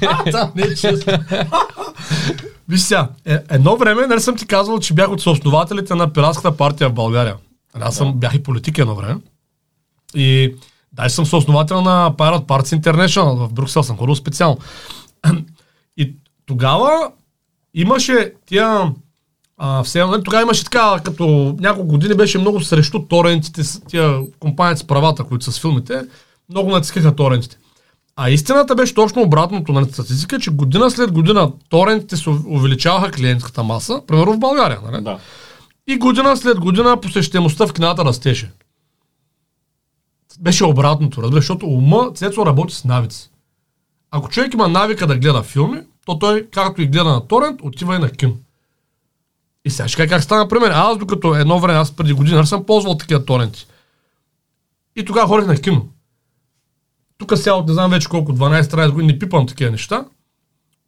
да, 0.32 0.50
не 0.54 0.74
честно. 0.74 1.12
Виж 2.68 2.80
сега, 2.80 3.08
е, 3.26 3.38
едно 3.50 3.76
време, 3.76 4.06
нали 4.06 4.20
съм 4.20 4.36
ти 4.36 4.46
казвал, 4.46 4.78
че 4.78 4.94
бях 4.94 5.10
от 5.10 5.22
съоснователите 5.22 5.94
на 5.94 6.12
пиратската 6.12 6.56
партия 6.56 6.88
в 6.88 6.92
България. 6.92 7.34
Нали, 7.74 7.84
Аз 7.86 7.96
съм, 7.96 8.12
бях 8.14 8.34
и 8.34 8.42
политик 8.42 8.78
едно 8.78 8.94
време. 8.94 9.20
И 10.14 10.54
даже 10.92 11.14
съм 11.14 11.26
съосновател 11.26 11.82
на 11.82 12.12
Pirate 12.12 12.46
Parts 12.46 12.80
International 12.80 13.34
в 13.34 13.52
Брюксел, 13.52 13.82
съм 13.82 13.96
ходил 13.96 14.14
специално. 14.14 14.58
И 15.96 16.14
тогава 16.46 17.10
имаше 17.74 18.32
тия 18.46 18.92
а, 19.58 19.82
все, 19.82 20.04
нали, 20.04 20.22
тогава 20.22 20.42
имаше 20.42 20.64
така, 20.64 21.00
като 21.04 21.56
няколко 21.60 21.88
години 21.88 22.14
беше 22.14 22.38
много 22.38 22.60
срещу 22.60 22.98
торентите, 23.02 23.62
тия 23.88 24.20
компаниите 24.40 24.80
с 24.80 24.86
правата, 24.86 25.24
които 25.24 25.44
са 25.44 25.52
с 25.52 25.60
филмите, 25.60 26.02
много 26.50 26.70
натискаха 26.70 27.16
торентите. 27.16 27.56
А 28.16 28.30
истината 28.30 28.74
беше 28.74 28.94
точно 28.94 29.22
обратното 29.22 29.72
на 29.72 29.84
статистика, 29.84 30.38
че 30.38 30.50
година 30.50 30.90
след 30.90 31.12
година 31.12 31.52
торентите 31.68 32.16
се 32.16 32.30
увеличаваха 32.30 33.10
клиентската 33.10 33.62
маса, 33.62 34.02
примерно 34.06 34.32
в 34.32 34.38
България. 34.38 34.78
Нали? 34.90 35.04
Да. 35.04 35.18
И 35.86 35.98
година 35.98 36.36
след 36.36 36.60
година 36.60 37.00
посещаемостта 37.00 37.66
в 37.66 37.72
кината 37.72 38.04
растеше. 38.04 38.52
Беше 40.40 40.64
обратното, 40.64 41.22
разбираш, 41.22 41.42
защото 41.44 41.66
ума 41.66 42.12
Цецо 42.14 42.46
работи 42.46 42.74
с 42.74 42.84
навици. 42.84 43.30
Ако 44.10 44.28
човек 44.28 44.54
има 44.54 44.68
навика 44.68 45.06
да 45.06 45.16
гледа 45.18 45.42
филми, 45.42 45.80
то 46.06 46.18
той, 46.18 46.48
както 46.50 46.82
и 46.82 46.86
гледа 46.86 47.10
на 47.10 47.26
торент, 47.26 47.60
отива 47.62 47.96
и 47.96 47.98
на 47.98 48.10
кино. 48.10 48.36
И 49.64 49.70
сега 49.70 49.88
ще 49.88 50.06
как 50.06 50.22
стана 50.22 50.48
пример. 50.48 50.70
Аз 50.70 50.98
докато 50.98 51.34
едно 51.34 51.60
време, 51.60 51.78
аз 51.78 51.96
преди 51.96 52.12
година 52.12 52.46
съм 52.46 52.64
ползвал 52.64 52.98
такива 52.98 53.24
торенти. 53.24 53.66
И 54.96 55.04
тогава 55.04 55.28
ходих 55.28 55.46
на 55.46 55.56
кино. 55.56 55.88
Тук 57.18 57.32
сега 57.36 57.54
от 57.54 57.66
не 57.66 57.72
знам 57.72 57.90
вече 57.90 58.08
колко, 58.08 58.32
12-13 58.32 58.90
години 58.90 59.12
не 59.12 59.18
пипам 59.18 59.46
такива 59.46 59.70
неща. 59.70 60.04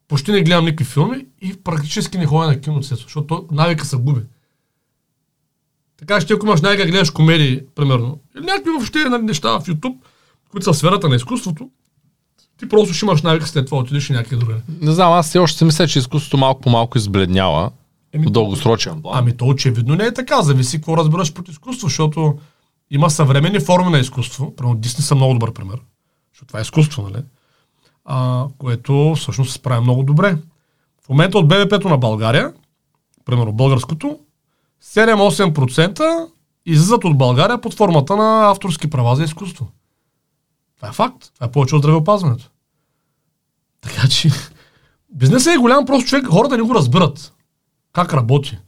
Почти 0.09 0.33
не 0.33 0.43
гледам 0.43 0.65
никакви 0.65 0.85
филми 0.85 1.27
и 1.43 1.57
практически 1.57 2.19
не 2.19 2.27
ходя 2.27 2.47
на 2.47 2.61
кино, 2.61 2.83
защото 2.83 3.27
то- 3.27 3.47
навика 3.51 3.85
се 3.87 3.97
губи. 3.97 4.21
Така 5.99 6.21
че 6.21 6.35
ако 6.35 6.47
имаш 6.47 6.61
да 6.61 6.77
гледаш 6.77 7.11
комедии, 7.11 7.61
примерно, 7.75 8.19
или 8.37 8.45
някакви 8.45 8.71
въобще 8.71 8.99
неща 9.23 9.59
в 9.59 9.67
YouTube, 9.67 9.97
които 10.51 10.65
са 10.65 10.73
в 10.73 10.77
сферата 10.77 11.09
на 11.09 11.17
изкуството, 11.17 11.71
ти 12.59 12.69
просто 12.69 12.95
ще 12.95 13.07
имаш 13.07 13.23
навика 13.23 13.47
след 13.47 13.67
това 13.67 13.79
отидеш 13.79 14.11
и 14.11 14.13
някъде 14.13 14.37
другаде. 14.37 14.61
Не 14.81 14.93
знам, 14.93 15.13
аз 15.13 15.29
все 15.29 15.39
още 15.39 15.65
мисля, 15.65 15.89
че 15.89 15.99
изкуството 15.99 16.39
малко 16.39 16.61
по 16.61 16.71
малко 16.71 16.99
избледнява 16.99 17.71
в 18.15 18.31
дългосрочен 18.31 19.03
план. 19.03 19.19
Ами 19.19 19.37
то 19.37 19.47
очевидно 19.47 19.95
не 19.95 20.05
е 20.05 20.15
така. 20.15 20.43
Зависи 20.43 20.77
какво 20.77 20.97
разбираш 20.97 21.33
под 21.33 21.49
изкуство, 21.49 21.89
защото 21.89 22.39
има 22.91 23.11
съвременни 23.11 23.61
форми 23.61 23.91
на 23.91 23.99
изкуство. 23.99 24.57
Примерно 24.57 24.77
Дисни 24.77 25.05
са 25.05 25.15
много 25.15 25.33
добър 25.33 25.53
пример. 25.53 25.79
Защото 26.33 26.49
това 26.49 26.59
е 26.59 26.63
изкуство, 26.63 27.03
нали? 27.03 27.25
А, 28.05 28.47
което 28.59 29.15
всъщност 29.17 29.51
се 29.51 29.59
справя 29.59 29.81
много 29.81 30.03
добре. 30.03 30.37
В 31.05 31.09
момента 31.09 31.39
от 31.39 31.49
БВП-то 31.49 31.89
на 31.89 31.99
България, 31.99 32.53
примерно 33.25 33.53
българското, 33.53 34.19
7-8% 34.95 36.27
излизат 36.67 37.05
от 37.05 37.19
България 37.19 37.61
под 37.61 37.75
формата 37.75 38.17
на 38.17 38.51
авторски 38.51 38.91
права 38.91 39.17
за 39.17 39.25
изкуство. 39.25 39.69
Това 40.77 40.89
е 40.89 40.93
факт. 40.93 41.31
Това 41.35 41.47
е 41.47 41.51
повече 41.51 41.75
от 41.75 41.83
здравеопазването. 41.83 42.51
Така 43.81 44.09
че 44.09 44.31
бизнесът 45.15 45.55
е 45.55 45.59
голям, 45.59 45.87
просто 45.87 46.09
човек, 46.09 46.27
хората 46.27 46.57
не 46.57 46.63
го 46.63 46.75
разбират. 46.75 47.33
Как 47.93 48.15
работи. 48.15 48.59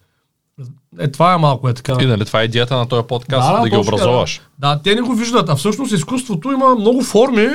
Е, 0.98 1.10
това 1.10 1.34
е 1.34 1.38
малко 1.38 1.68
е 1.68 1.74
така. 1.74 1.96
И 2.00 2.06
нали, 2.06 2.24
това 2.24 2.40
е 2.40 2.44
идеята 2.44 2.76
на 2.76 2.88
този 2.88 3.06
подкаст, 3.06 3.48
да, 3.48 3.60
да 3.60 3.68
ги 3.68 3.76
образоваш. 3.76 4.40
Да. 4.58 4.74
да, 4.74 4.82
те 4.82 4.94
не 4.94 5.00
го 5.00 5.14
виждат, 5.14 5.48
а 5.48 5.56
всъщност 5.56 5.92
изкуството 5.92 6.52
има 6.52 6.74
много 6.74 7.02
форми. 7.02 7.48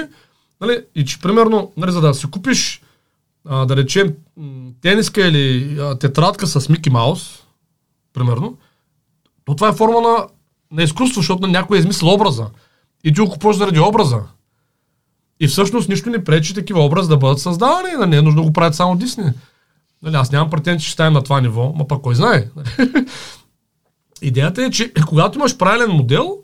Нали, 0.62 0.84
и 0.95 1.06
че, 1.06 1.19
примерно, 1.19 1.71
нали, 1.78 1.91
за 1.91 2.02
да 2.02 2.13
си 2.13 2.28
купиш, 2.32 2.82
а, 3.45 3.65
да 3.65 3.76
речем, 3.76 4.13
тениска 4.82 5.28
или 5.28 5.78
а, 5.80 5.95
тетрадка 5.95 6.47
с 6.47 6.69
Мики 6.69 6.89
Маус, 6.89 7.42
примерно, 8.13 8.58
то 9.45 9.56
това 9.56 9.69
е 9.69 9.73
форма 9.73 10.02
на, 10.02 10.28
на 10.71 10.84
изкуство, 10.84 11.21
защото 11.21 11.47
някой 11.47 11.78
е 11.78 11.80
измислил 11.80 12.13
образа. 12.13 12.45
И 13.04 13.13
ти 13.13 13.21
го 13.21 13.30
купуваш 13.30 13.58
заради 13.58 13.80
образа. 13.80 14.21
И 15.39 15.47
всъщност 15.47 15.89
нищо 15.89 16.10
не 16.10 16.23
пречи 16.23 16.54
такива 16.54 16.86
образи 16.86 17.10
да 17.10 17.17
бъдат 17.17 17.39
създавани. 17.39 17.93
Нали, 17.97 18.10
Не 18.10 18.17
е 18.17 18.21
нужно 18.21 18.41
да 18.41 18.47
го 18.47 18.54
правят 18.54 18.76
само 18.76 18.95
Дисни. 18.95 19.32
Нали, 20.02 20.15
аз 20.15 20.32
нямам 20.32 20.49
претенции, 20.49 20.84
че 20.84 20.89
ще 20.89 20.93
ставим 20.93 21.13
на 21.13 21.23
това 21.23 21.41
ниво, 21.41 21.73
ма 21.76 21.88
пък 21.88 22.02
кой 22.02 22.15
знае. 22.15 22.49
Идеята 24.21 24.63
е, 24.63 24.69
че 24.69 24.93
когато 25.08 25.38
имаш 25.38 25.58
правилен 25.58 25.91
модел, 25.91 26.43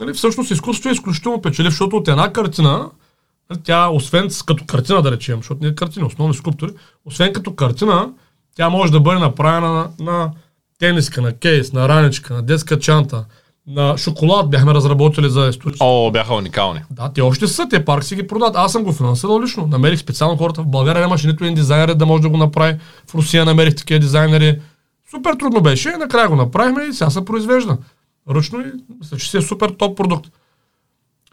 Нали, 0.00 0.12
всъщност 0.12 0.50
изкуството 0.50 0.88
е 0.88 0.92
изключително 0.92 1.42
печелив, 1.42 1.70
защото 1.70 1.96
от 1.96 2.08
една 2.08 2.32
картина, 2.32 2.90
нали, 3.50 3.60
тя, 3.62 3.88
освен 3.88 4.28
като 4.46 4.64
картина 4.66 5.02
да 5.02 5.10
речем, 5.10 5.36
защото 5.36 5.62
не 5.62 5.68
е 5.68 5.74
картина, 5.74 6.06
основни 6.06 6.34
скулптури, 6.34 6.72
освен 7.04 7.32
като 7.32 7.54
картина, 7.54 8.12
тя 8.56 8.68
може 8.68 8.92
да 8.92 9.00
бъде 9.00 9.18
направена 9.18 9.72
на, 9.72 9.90
на 9.98 10.30
тениска, 10.80 11.22
на 11.22 11.32
кейс, 11.32 11.72
на 11.72 11.88
раничка, 11.88 12.34
на 12.34 12.42
детска 12.42 12.78
чанта, 12.78 13.24
на 13.66 13.98
шоколад 13.98 14.50
бяхме 14.50 14.74
разработили 14.74 15.30
за 15.30 15.48
исторически. 15.48 15.84
О, 15.86 16.10
бяха 16.10 16.34
уникални. 16.34 16.80
Да, 16.90 17.12
те 17.12 17.20
още 17.20 17.46
са, 17.46 17.68
те 17.68 17.84
парк 17.84 18.04
си 18.04 18.16
ги 18.16 18.26
продават. 18.26 18.56
Аз 18.56 18.72
съм 18.72 18.84
го 18.84 18.92
финансирал 18.92 19.42
лично. 19.42 19.66
Намерих 19.66 20.00
специално 20.00 20.36
хората 20.36 20.62
в 20.62 20.66
България, 20.66 21.00
нямаше 21.00 21.26
нито 21.26 21.44
един 21.44 21.54
дизайнер 21.54 21.94
да 21.94 22.06
може 22.06 22.22
да 22.22 22.28
го 22.28 22.36
направи. 22.36 22.78
В 23.06 23.14
Русия 23.14 23.44
намерих 23.44 23.74
такива 23.74 24.00
дизайнери. 24.00 24.60
Супер 25.10 25.34
трудно 25.34 25.60
беше, 25.60 25.88
накрая 25.88 26.28
го 26.28 26.36
направихме 26.36 26.84
и 26.84 26.92
сега 26.92 27.10
се 27.10 27.24
произвежда. 27.24 27.78
Ръчно 28.30 28.60
и 28.60 28.72
мисля, 28.98 29.16
че 29.16 29.30
си 29.30 29.36
е 29.36 29.42
супер 29.42 29.70
топ 29.70 29.96
продукт. 29.96 30.26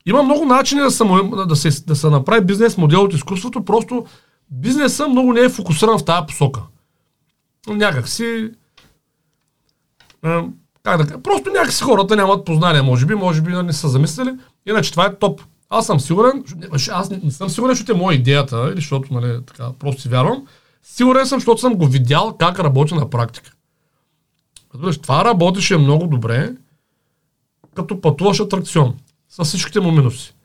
Има 0.05 0.23
много 0.23 0.45
начини 0.45 0.81
да 0.81 0.91
се, 0.91 1.03
да 1.47 1.55
се, 1.55 1.83
да 1.83 1.95
се 1.95 2.10
направи 2.10 2.45
бизнес 2.45 2.77
модел 2.77 3.03
от 3.03 3.13
изкуството, 3.13 3.65
просто 3.65 4.05
бизнеса 4.51 5.07
много 5.07 5.33
не 5.33 5.39
е 5.39 5.49
фокусиран 5.49 5.97
в 5.97 6.05
тази 6.05 6.25
посока. 6.27 6.62
Някак 7.67 8.10
си... 8.10 8.49
а, 10.23 10.43
Как 10.84 10.97
да 10.97 11.08
кажа? 11.08 11.21
Просто 11.23 11.49
някакси 11.49 11.84
хората 11.84 12.15
нямат 12.15 12.45
познание, 12.45 12.82
може 12.82 13.06
би, 13.06 13.15
може 13.15 13.41
би 13.41 13.51
не 13.51 13.73
са 13.73 13.89
замислили. 13.89 14.32
Иначе 14.65 14.91
това 14.91 15.06
е 15.06 15.15
топ. 15.15 15.41
Аз 15.69 15.86
съм 15.86 15.99
сигурен, 15.99 16.43
аз 16.91 17.10
не, 17.10 17.19
не 17.23 17.32
съм 17.32 17.49
сигурен, 17.49 17.75
защото 17.75 17.91
е 17.91 17.95
моя 17.95 18.15
идеята, 18.15 18.67
или 18.67 18.75
защото 18.75 19.13
нали, 19.13 19.39
така, 19.45 19.69
просто 19.80 20.01
си 20.01 20.10
вярвам. 20.10 20.47
Сигурен 20.84 21.25
съм, 21.25 21.39
защото 21.39 21.62
съм 21.62 21.75
го 21.75 21.88
видял 21.88 22.36
как 22.39 22.60
работи 22.60 22.93
на 22.93 23.10
практика. 23.10 23.51
Това 25.01 25.25
работеше 25.25 25.77
много 25.77 26.08
добре, 26.08 26.53
като 27.75 28.01
пътуваш 28.01 28.39
атракцион, 28.39 28.95
с 29.30 29.43
всичките 29.43 29.80
му 29.80 29.91
минуси. 29.91 30.36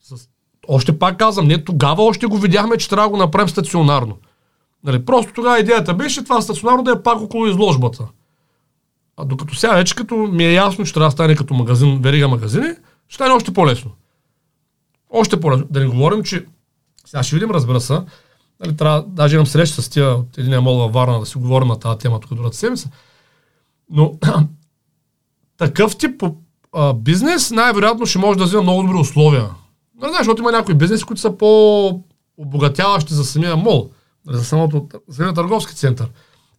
С... 0.00 0.28
Още 0.68 0.98
пак 0.98 1.18
казвам, 1.18 1.46
не 1.46 1.64
тогава 1.64 2.02
още 2.02 2.26
го 2.26 2.38
видяхме, 2.38 2.76
че 2.76 2.88
трябва 2.88 3.08
да 3.08 3.10
го 3.10 3.16
направим 3.16 3.48
стационарно. 3.48 4.16
Нали, 4.84 5.04
просто 5.04 5.32
тогава 5.32 5.60
идеята 5.60 5.94
беше 5.94 6.24
това 6.24 6.40
стационарно 6.40 6.82
да 6.82 6.90
е 6.90 7.02
пак 7.02 7.20
около 7.20 7.46
изложбата. 7.46 8.08
А 9.16 9.24
докато 9.24 9.54
сега 9.54 9.74
вече 9.74 9.94
като 9.94 10.16
ми 10.16 10.44
е 10.44 10.52
ясно, 10.52 10.84
че 10.84 10.92
трябва 10.92 11.06
да 11.06 11.10
стане 11.10 11.36
като 11.36 11.54
магазин, 11.54 12.00
верига 12.02 12.28
магазини, 12.28 12.68
ще 13.08 13.14
стане 13.14 13.34
още 13.34 13.52
по-лесно. 13.52 13.90
Още 15.10 15.40
по-лесно. 15.40 15.66
Да 15.70 15.80
не 15.80 15.86
говорим, 15.86 16.22
че 16.22 16.46
сега 17.06 17.22
ще 17.22 17.36
видим, 17.36 17.50
разбира 17.50 17.80
се, 17.80 18.00
нали, 18.60 18.76
трябва, 18.76 19.04
даже 19.08 19.34
имам 19.34 19.46
среща 19.46 19.82
с 19.82 19.88
тия 19.88 20.14
от 20.14 20.38
един 20.38 20.60
мол 20.60 20.76
във 20.76 20.92
Варна 20.92 21.20
да 21.20 21.26
си 21.26 21.38
говорим 21.38 21.68
на 21.68 21.78
тази 21.78 21.98
тема 21.98 22.20
тук 22.20 22.34
другата 22.34 22.56
седмица. 22.56 22.90
Но 23.90 24.14
такъв 25.56 25.96
тип 25.96 26.22
а, 26.72 26.94
бизнес 26.94 27.50
най-вероятно 27.50 28.06
ще 28.06 28.18
може 28.18 28.38
да 28.38 28.44
взема 28.44 28.62
много 28.62 28.82
добри 28.82 28.96
условия. 28.96 29.50
Не 30.02 30.08
знаеш, 30.08 30.18
защото 30.18 30.42
има 30.42 30.52
някои 30.52 30.74
бизнеси, 30.74 31.04
които 31.04 31.20
са 31.20 31.38
по-обогатяващи 31.38 33.14
за 33.14 33.24
самия 33.24 33.56
мол, 33.56 33.90
нали, 34.26 34.36
за 34.36 34.44
самото 34.44 34.88
за 35.08 35.16
самия 35.16 35.34
търговски 35.34 35.74
център. 35.74 36.08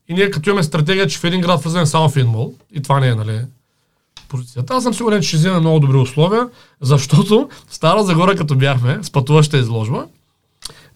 И 0.10 0.14
ние 0.14 0.32
като 0.32 0.50
имаме 0.50 0.64
стратегия, 0.64 1.08
че 1.08 1.20
в 1.20 1.24
един 1.24 1.42
град 1.42 1.64
влезем 1.64 1.86
само 1.86 2.10
в 2.10 2.18
един 2.18 2.30
мол, 2.30 2.54
и 2.74 2.82
това 2.82 3.00
не 3.00 3.08
е, 3.08 3.16
нали, 3.16 3.42
позицията. 4.30 4.74
Аз 4.74 4.84
съм 4.84 4.94
сигурен, 4.94 5.22
че 5.22 5.28
ще 5.28 5.38
вземем 5.38 5.60
много 5.60 5.80
добри 5.80 5.98
условия, 5.98 6.50
защото 6.82 7.50
в 7.68 7.76
Стара 7.76 8.04
Загора, 8.04 8.36
като 8.36 8.56
бяхме 8.56 9.00
с 9.02 9.12
пътуваща 9.12 9.58
изложба, 9.58 10.06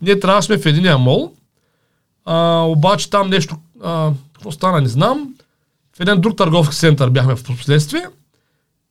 ние 0.02 0.19
трябваше 0.19 0.58
в 0.58 0.65
единия 0.65 0.97
мол, 0.97 1.32
а, 2.26 2.63
обаче 2.67 3.10
там 3.10 3.30
нещо, 3.30 3.56
а, 3.84 4.12
какво 4.34 4.52
стана, 4.52 4.82
не 4.82 4.88
знам, 4.88 5.34
в 5.97 6.00
един 6.00 6.21
друг 6.21 6.38
търговски 6.38 6.76
център 6.76 7.10
бяхме 7.10 7.36
в 7.36 7.43
последствие 7.43 8.06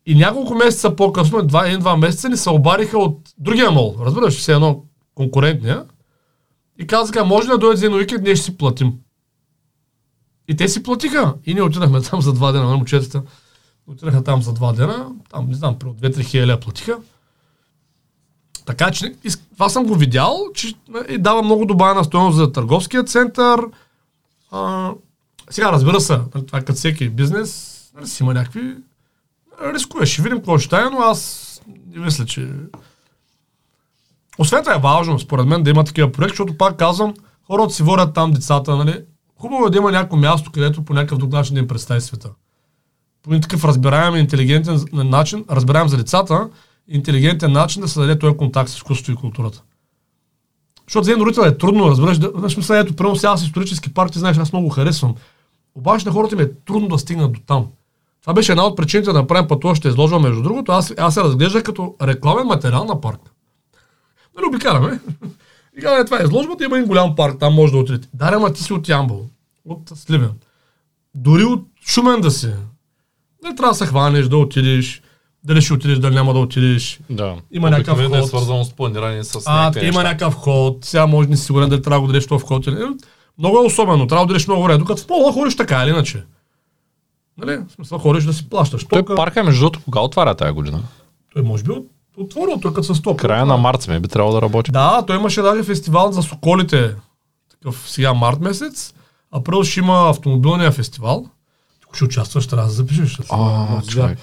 и 0.07 0.15
няколко 0.15 0.55
месеца 0.55 0.97
по-късно, 0.97 1.43
два, 1.43 1.67
един-два 1.67 1.97
месеца, 1.97 2.29
ни 2.29 2.37
се 2.37 2.51
обадиха 2.51 2.99
от 2.99 3.19
другия 3.39 3.71
мол, 3.71 3.97
разбираш, 4.01 4.39
все 4.39 4.53
едно 4.53 4.83
конкурентния, 5.15 5.85
и 6.79 6.87
казаха, 6.87 7.25
може 7.25 7.49
да 7.49 7.59
дойде 7.59 7.77
за 7.77 7.87
един 7.87 7.99
уикенд, 7.99 8.23
ние 8.23 8.37
ще 8.37 8.45
си 8.45 8.57
платим. 8.57 8.93
И 10.51 10.57
те 10.57 10.69
си 10.69 10.83
платиха. 10.83 11.35
И 11.47 11.55
ние 11.55 11.63
отидахме 11.63 12.03
там 12.03 12.23
за 12.23 12.33
два 12.33 12.53
дена, 12.53 12.65
на 12.65 12.77
момчетата. 12.77 13.23
Отидаха 13.87 14.25
там 14.25 14.43
за 14.43 14.53
два 14.53 14.73
дена, 14.73 15.13
там, 15.31 15.49
не 15.49 15.55
знам, 15.55 15.79
при 15.79 15.89
2-3 15.89 16.25
хиляди 16.25 16.61
платиха. 16.61 16.99
Така 18.65 18.91
че 18.91 19.15
това 19.53 19.69
съм 19.69 19.87
го 19.87 19.95
видял, 19.95 20.47
че 20.55 20.75
и 21.09 21.19
дава 21.19 21.43
много 21.43 21.67
добавена 21.67 22.05
стоеност 22.05 22.37
за 22.37 22.53
търговския 22.53 23.05
център. 23.05 23.61
А, 24.51 24.93
сега, 25.51 25.73
разбира 25.73 26.01
се, 26.01 26.19
нали, 26.35 26.47
това 26.47 26.61
като 26.61 26.73
всеки 26.73 27.09
бизнес, 27.09 27.81
нали, 27.97 28.07
си 28.07 28.23
има 28.23 28.35
някакви 28.35 28.77
рискове. 29.75 30.07
Ще 30.07 30.23
видим 30.23 30.39
какво 30.39 30.59
ще 30.59 30.67
стане, 30.67 30.91
но 30.91 30.99
аз 30.99 31.61
не 31.87 32.05
мисля, 32.05 32.27
че... 32.27 32.49
Освен 34.39 34.63
това 34.63 34.75
е 34.75 34.79
важно, 34.79 35.19
според 35.19 35.47
мен, 35.47 35.63
да 35.63 35.71
има 35.71 35.85
такива 35.85 36.13
проекти, 36.13 36.33
защото 36.33 36.59
пак 36.59 36.77
казвам, 36.77 37.15
хората 37.47 37.75
си 37.75 37.83
водят 37.83 38.15
там 38.15 38.33
децата, 38.33 38.77
нали? 38.77 39.05
Хубаво 39.41 39.67
е 39.67 39.71
да 39.71 39.79
има 39.79 39.93
някакво 39.93 40.17
място, 40.17 40.51
където 40.51 40.83
по 40.83 40.95
някакъв 40.95 41.19
друг 41.19 41.33
начин 41.33 41.55
да 41.55 41.61
им 41.61 41.69
представи 41.69 42.01
света. 42.01 42.31
По 43.23 43.31
един 43.31 43.43
такъв 43.43 43.65
разбираем, 43.65 44.17
интелигентен 44.17 44.85
начин, 44.93 45.45
разбираем 45.51 45.89
за 45.89 45.97
децата, 45.97 46.49
интелигентен 46.89 47.53
начин 47.53 47.83
да 47.83 47.89
се 47.89 48.01
даде 48.01 48.19
този 48.19 48.37
контакт 48.37 48.71
с 48.71 48.75
изкуството 48.75 49.13
и 49.13 49.15
културата. 49.15 49.63
Защото 50.87 51.05
за 51.05 51.13
един 51.13 51.25
родител 51.25 51.43
е 51.43 51.59
трудно, 51.59 51.89
разбираш, 51.91 52.19
да, 52.19 52.31
в 52.35 52.51
смисъл, 52.51 52.77
ето, 52.77 52.97
примерно 52.97 53.17
сега 53.17 53.37
с 53.37 53.45
исторически 53.45 53.95
парк, 53.95 54.13
ти 54.13 54.19
знаеш, 54.19 54.39
аз 54.39 54.53
много 54.53 54.69
го 54.69 54.75
харесвам. 54.75 55.15
Обаче 55.75 56.07
на 56.07 56.13
хората 56.13 56.35
им 56.35 56.41
е 56.41 56.53
трудно 56.67 56.89
да 56.89 56.99
стигнат 56.99 57.33
до 57.33 57.41
там. 57.41 57.67
Това 58.21 58.33
беше 58.33 58.53
една 58.53 58.67
от 58.67 58.77
причините 58.77 59.13
да 59.13 59.19
направим 59.19 59.49
пътуваща 59.49 59.89
изложба, 59.89 60.19
между 60.19 60.43
другото. 60.43 60.73
Аз, 60.73 60.95
аз 60.99 61.15
се 61.15 61.21
разглеждах 61.21 61.63
като 61.63 61.95
рекламен 62.03 62.47
материал 62.47 62.85
на 62.85 63.01
парк. 63.01 63.21
Нали 64.37 64.47
обикаляме. 64.47 65.01
И 65.79 65.81
казваме, 65.81 66.05
това 66.05 66.21
е 66.21 66.25
изложбата, 66.25 66.65
има 66.65 66.77
един 66.77 66.89
голям 66.89 67.17
парк, 67.17 67.39
там 67.39 67.55
може 67.55 67.73
да 67.73 67.79
отидете. 67.79 68.09
Да, 68.15 68.31
ама 68.35 68.53
ти 68.53 68.63
си 68.63 68.73
от 68.73 68.89
Ямбол, 68.89 69.27
от 69.65 69.93
Сливен. 69.95 70.31
Дори 71.15 71.45
от 71.45 71.67
Шумен 71.87 72.21
да 72.21 72.31
си. 72.31 72.47
Не 73.45 73.55
трябва 73.55 73.73
да 73.73 73.75
се 73.75 73.87
хванеш, 73.87 74.29
да 74.29 74.37
отидеш. 74.37 75.03
Дали 75.45 75.63
ще 75.63 75.73
отидеш, 75.75 75.99
дали 75.99 76.15
няма 76.15 76.33
да 76.33 76.39
отидеш. 76.39 77.01
Да. 77.11 77.37
Има 77.51 77.71
някакъв 77.71 78.01
е 78.01 78.07
ход. 78.09 78.29
свързано 78.29 78.65
с 78.65 78.73
планиране 78.73 79.25
с 79.25 79.43
А, 79.47 79.65
някакви 79.65 79.89
има 79.89 80.03
някакъв 80.03 80.35
ход, 80.35 80.85
сега 80.85 81.07
може 81.07 81.29
да 81.29 81.31
не 81.31 81.37
си 81.37 81.45
сигурен 81.45 81.69
дали 81.69 81.83
трябва 81.83 81.97
да 81.97 82.01
го 82.01 82.07
дадеш 82.07 82.27
или 82.67 82.75
не. 82.75 82.97
Много 83.39 83.57
е 83.59 83.67
особено, 83.67 84.07
трябва 84.07 84.27
да 84.27 84.33
дадеш 84.33 84.47
много 84.47 84.63
време. 84.63 84.79
Докато 84.79 85.03
в 85.03 85.07
пола 85.07 85.33
ходиш 85.33 85.57
така 85.57 85.83
или 85.83 85.91
иначе. 85.91 86.25
Нали? 87.39 87.57
В 87.69 87.73
смисъл 87.73 87.99
ходиш 87.99 88.25
да 88.25 88.33
си 88.33 88.49
плащаш. 88.49 88.85
Той 88.85 88.99
Тока, 89.03 89.15
парка, 89.15 89.45
между 89.45 89.61
другото, 89.61 89.81
кога 89.85 90.01
отваря 90.01 90.35
тази 90.35 90.53
година? 90.53 90.83
той 91.35 91.43
може 91.43 91.65
би 91.65 91.71
от- 91.71 91.87
отворил 92.17 92.59
тук 92.61 92.85
с 92.85 93.03
топ. 93.03 93.21
Края 93.21 93.47
на 93.47 93.57
март 93.57 93.83
сме 93.83 94.01
би 94.01 94.09
трябвало 94.09 94.35
да 94.35 94.43
работи. 94.43 94.71
Да, 94.71 95.05
той 95.07 95.17
имаше 95.17 95.43
даже 95.43 95.63
фестивал 95.63 96.13
за 96.13 96.23
соколите. 96.23 96.95
Такъв 97.51 97.85
сега 97.87 98.15
март 98.15 98.41
месец. 98.41 98.95
Април 99.33 99.65
ще 99.65 99.81
има 99.81 100.11
автомобилния 100.11 100.73
фестивал. 100.73 101.27
Ако 101.85 101.95
ще 101.95 102.05
участваш, 102.05 102.47
трябва 102.47 102.67
да 102.67 102.73
запишеш. 102.73 103.19
А, 103.31 103.67
човек. 103.83 104.19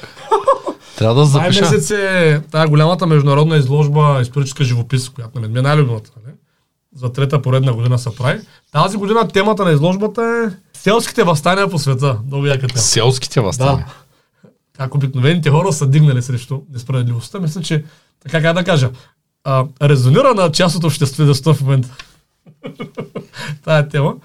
Трябва 0.97 1.15
да 1.15 1.21
Май 1.21 1.29
запиша. 1.29 1.61
месец 1.61 1.91
е 1.91 2.41
тая 2.51 2.67
голямата 2.67 3.07
международна 3.07 3.57
изложба 3.57 4.19
историческа 4.21 4.63
живопис, 4.63 5.09
която 5.09 5.35
на 5.35 5.41
мен 5.41 5.51
ми 5.51 5.59
е 5.59 5.61
най-любимата. 5.61 6.11
Нали? 6.23 6.35
За 6.95 7.11
трета 7.11 7.41
поредна 7.41 7.73
година 7.73 7.99
се 7.99 8.15
прави. 8.15 8.39
Тази 8.71 8.97
година 8.97 9.27
темата 9.27 9.65
на 9.65 9.71
изложбата 9.71 10.21
е 10.21 10.77
селските 10.77 11.23
възстания 11.23 11.69
по 11.69 11.79
света. 11.79 12.17
Много 12.27 12.45
яка 12.45 12.67
тема. 12.67 12.79
Селските 12.79 13.41
възстания. 13.41 13.85
Как 14.77 14.95
обикновените 14.95 15.49
хора 15.49 15.73
са 15.73 15.87
дигнали 15.87 16.21
срещу 16.21 16.61
несправедливостта. 16.73 17.39
Мисля, 17.39 17.61
че 17.61 17.83
така 18.19 18.41
как 18.41 18.55
да 18.55 18.63
кажа, 18.63 18.89
а, 19.43 19.65
резонира 19.81 20.33
на 20.33 20.51
част 20.51 20.75
от 20.75 20.83
обществеността 20.83 21.53
в 21.53 21.61
момента. 21.61 21.95
Тая 23.63 23.89
тема. 23.89 24.15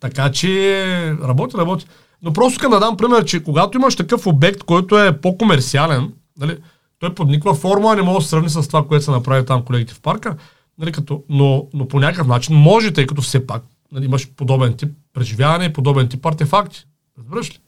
Така 0.00 0.32
че 0.32 1.16
работи, 1.22 1.56
работи. 1.56 1.86
Но 2.22 2.32
просто 2.32 2.52
искам 2.52 2.70
да 2.70 2.80
дам 2.80 2.96
пример, 2.96 3.24
че 3.24 3.42
когато 3.42 3.78
имаш 3.78 3.96
такъв 3.96 4.26
обект, 4.26 4.62
който 4.62 4.98
е 4.98 5.20
по-комерциален, 5.20 6.12
нали, 6.38 6.58
той 6.98 7.14
под 7.14 7.28
никаква 7.28 7.54
форма 7.54 7.96
не 7.96 8.02
може 8.02 8.18
да 8.18 8.22
се 8.22 8.28
сравни 8.28 8.50
с 8.50 8.66
това, 8.66 8.86
което 8.86 9.04
са 9.04 9.10
направили 9.10 9.46
там 9.46 9.62
колегите 9.62 9.94
в 9.94 10.00
парка, 10.00 10.36
нали, 10.78 10.92
като, 10.92 11.22
но, 11.28 11.66
но 11.74 11.88
по 11.88 12.00
някакъв 12.00 12.26
начин 12.26 12.56
може, 12.56 12.92
тъй 12.92 13.06
като 13.06 13.22
все 13.22 13.46
пак 13.46 13.62
нали, 13.92 14.04
имаш 14.04 14.30
подобен 14.36 14.76
тип 14.76 14.88
преживяване, 15.12 15.72
подобен 15.72 16.08
тип 16.08 16.26
артефакти. 16.26 16.86
Разбираш 17.18 17.50
ли? 17.50 17.58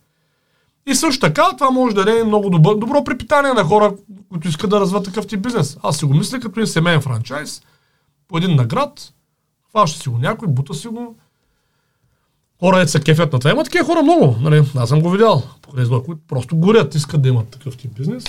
И 0.87 0.95
също 0.95 1.21
така, 1.21 1.43
това 1.59 1.71
може 1.71 1.95
да 1.95 2.05
даде 2.05 2.25
много 2.25 2.51
добро, 2.51 2.75
добро 2.75 3.05
препитание 3.05 3.53
на 3.53 3.65
хора, 3.65 3.95
които 4.31 4.49
искат 4.49 4.71
да 4.71 4.81
развиват 4.81 5.05
такъв 5.05 5.27
тип 5.27 5.41
бизнес. 5.41 5.79
Аз 5.83 5.97
си 5.97 6.05
го 6.05 6.15
мисля 6.15 6.41
като 6.41 6.61
един 6.61 6.73
семейен 6.73 7.01
франчайз, 7.01 7.63
по 8.29 8.39
един 8.39 8.57
наград, 8.57 9.13
хваща 9.71 10.03
си 10.03 10.09
го 10.09 10.19
някой, 10.19 10.49
бута 10.49 10.75
си 10.75 10.89
го. 10.89 11.17
Хора, 12.61 12.89
се 12.89 13.01
кефят 13.01 13.33
на 13.33 13.39
това. 13.39 13.51
Има 13.51 13.65
такива 13.65 13.85
хора 13.85 14.03
много. 14.03 14.37
Нали? 14.41 14.65
Аз 14.77 14.89
съм 14.89 15.01
го 15.01 15.11
видял. 15.11 15.43
Покрай 15.63 15.87
които 15.87 16.21
просто 16.29 16.57
горят, 16.57 16.95
искат 16.95 17.23
да 17.23 17.29
имат 17.29 17.49
такъв 17.49 17.77
тип 17.77 17.95
бизнес. 17.97 18.25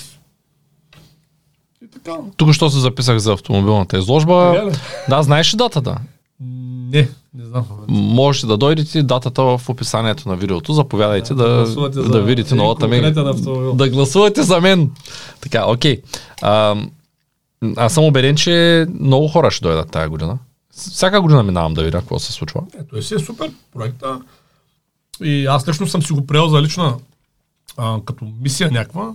И 1.84 1.88
така. 1.88 2.18
Тук 2.38 2.54
що 2.54 2.70
се 2.70 2.80
записах 2.80 3.18
за 3.18 3.34
автомобилната 3.34 3.98
изложба. 3.98 4.54
Така 4.54 4.66
ли? 4.66 4.72
Да, 5.10 5.24
знаеш 5.24 5.52
датата? 5.52 5.98
Не, 6.92 7.10
не 7.34 7.46
знам. 7.46 7.66
Можете 7.88 8.48
да 8.48 8.58
дойдете, 8.58 9.04
датата 9.04 9.44
в 9.44 9.62
описанието 9.70 10.30
на 10.30 10.36
видеото. 10.36 10.74
Заповядайте 10.74 11.34
да, 11.34 11.48
да, 11.48 11.90
да, 11.90 12.04
за 12.04 12.22
видите 12.22 12.48
един 12.48 12.58
новата 12.58 12.86
автомобил. 12.86 13.74
Да 13.74 13.90
гласувате 13.90 14.44
за 14.44 14.62
мен. 14.62 14.92
Така, 15.42 15.66
окей. 15.66 16.02
А, 16.42 16.76
аз 17.76 17.94
съм 17.94 18.04
убеден, 18.04 18.36
че 18.36 18.86
много 19.00 19.28
хора 19.28 19.52
ще 19.52 19.64
дойдат 19.64 19.92
тази 19.92 20.10
година. 20.10 20.38
Всяка 20.72 21.22
година 21.22 21.44
минавам 21.44 21.74
да 21.74 21.84
видя 21.84 22.00
какво 22.00 22.20
се 22.20 22.32
случва. 22.32 22.62
Ето, 22.80 23.02
си 23.02 23.16
е 23.16 23.20
супер 23.20 23.52
проекта. 23.74 24.22
И 25.24 25.46
аз 25.46 25.68
лично 25.68 25.88
съм 25.88 26.04
си 26.04 26.14
го 26.14 26.28
приел 26.28 26.48
за 26.48 26.62
лична 26.62 26.96
а, 27.78 28.00
като 28.06 28.26
мисия 28.42 28.72
някаква, 28.72 29.14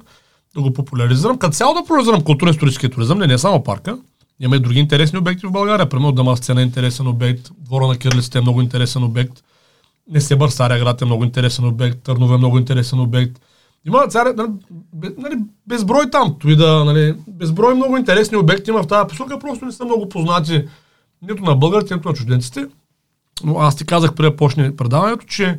да 0.55 0.63
го 0.63 0.73
популяризирам. 0.73 1.39
Като 1.39 1.55
цяло 1.55 1.75
да 1.75 1.81
популяризирам 1.81 2.23
културно-историческия 2.23 2.91
туризъм, 2.91 3.19
не, 3.19 3.27
не 3.27 3.39
само 3.39 3.65
парка. 3.65 3.99
Има 4.43 4.57
и 4.57 4.61
други 4.61 4.79
интересни 4.79 5.19
обекти 5.19 5.47
в 5.47 5.53
България. 5.53 5.89
Примерно 5.89 6.13
Дама 6.13 6.37
сцена 6.37 6.61
е 6.61 6.65
интересен 6.65 7.07
обект, 7.07 7.51
Двора 7.59 7.87
на 7.87 7.99
кирлиците 7.99 8.39
е 8.39 8.41
много 8.41 8.61
интересен 8.63 9.05
обект. 9.05 9.33
Несебър 10.11 10.49
Стария 10.49 10.79
град 10.79 11.03
е 11.03 11.05
много 11.05 11.25
интересен 11.25 11.65
обект, 11.65 12.03
Търнове 12.03 12.35
е 12.35 12.39
много 12.39 12.59
интересен 12.59 13.01
обект. 13.01 13.41
Има 13.87 14.09
царя, 14.09 14.35
нали, 14.37 14.51
нали, 15.19 15.35
безброй 15.67 16.11
там, 16.11 16.37
той 16.41 16.57
да, 16.57 16.85
нали, 16.85 17.15
безброй 17.29 17.75
много 17.75 17.97
интересни 17.97 18.37
обекти 18.37 18.71
има 18.71 18.83
в 18.83 18.87
тази 18.87 19.09
посока, 19.09 19.39
просто 19.39 19.65
не 19.65 19.73
са 19.73 19.85
много 19.85 20.09
познати 20.09 20.69
нито 21.23 21.43
на 21.43 21.55
българите, 21.55 21.95
нито 21.95 22.09
на 22.09 22.15
чужденците. 22.15 22.67
Но 23.45 23.59
аз 23.59 23.77
ти 23.77 23.87
казах 23.87 24.15
преди 24.15 24.31
да 24.31 24.37
почне 24.37 24.77
предаването, 24.77 25.27
че 25.27 25.59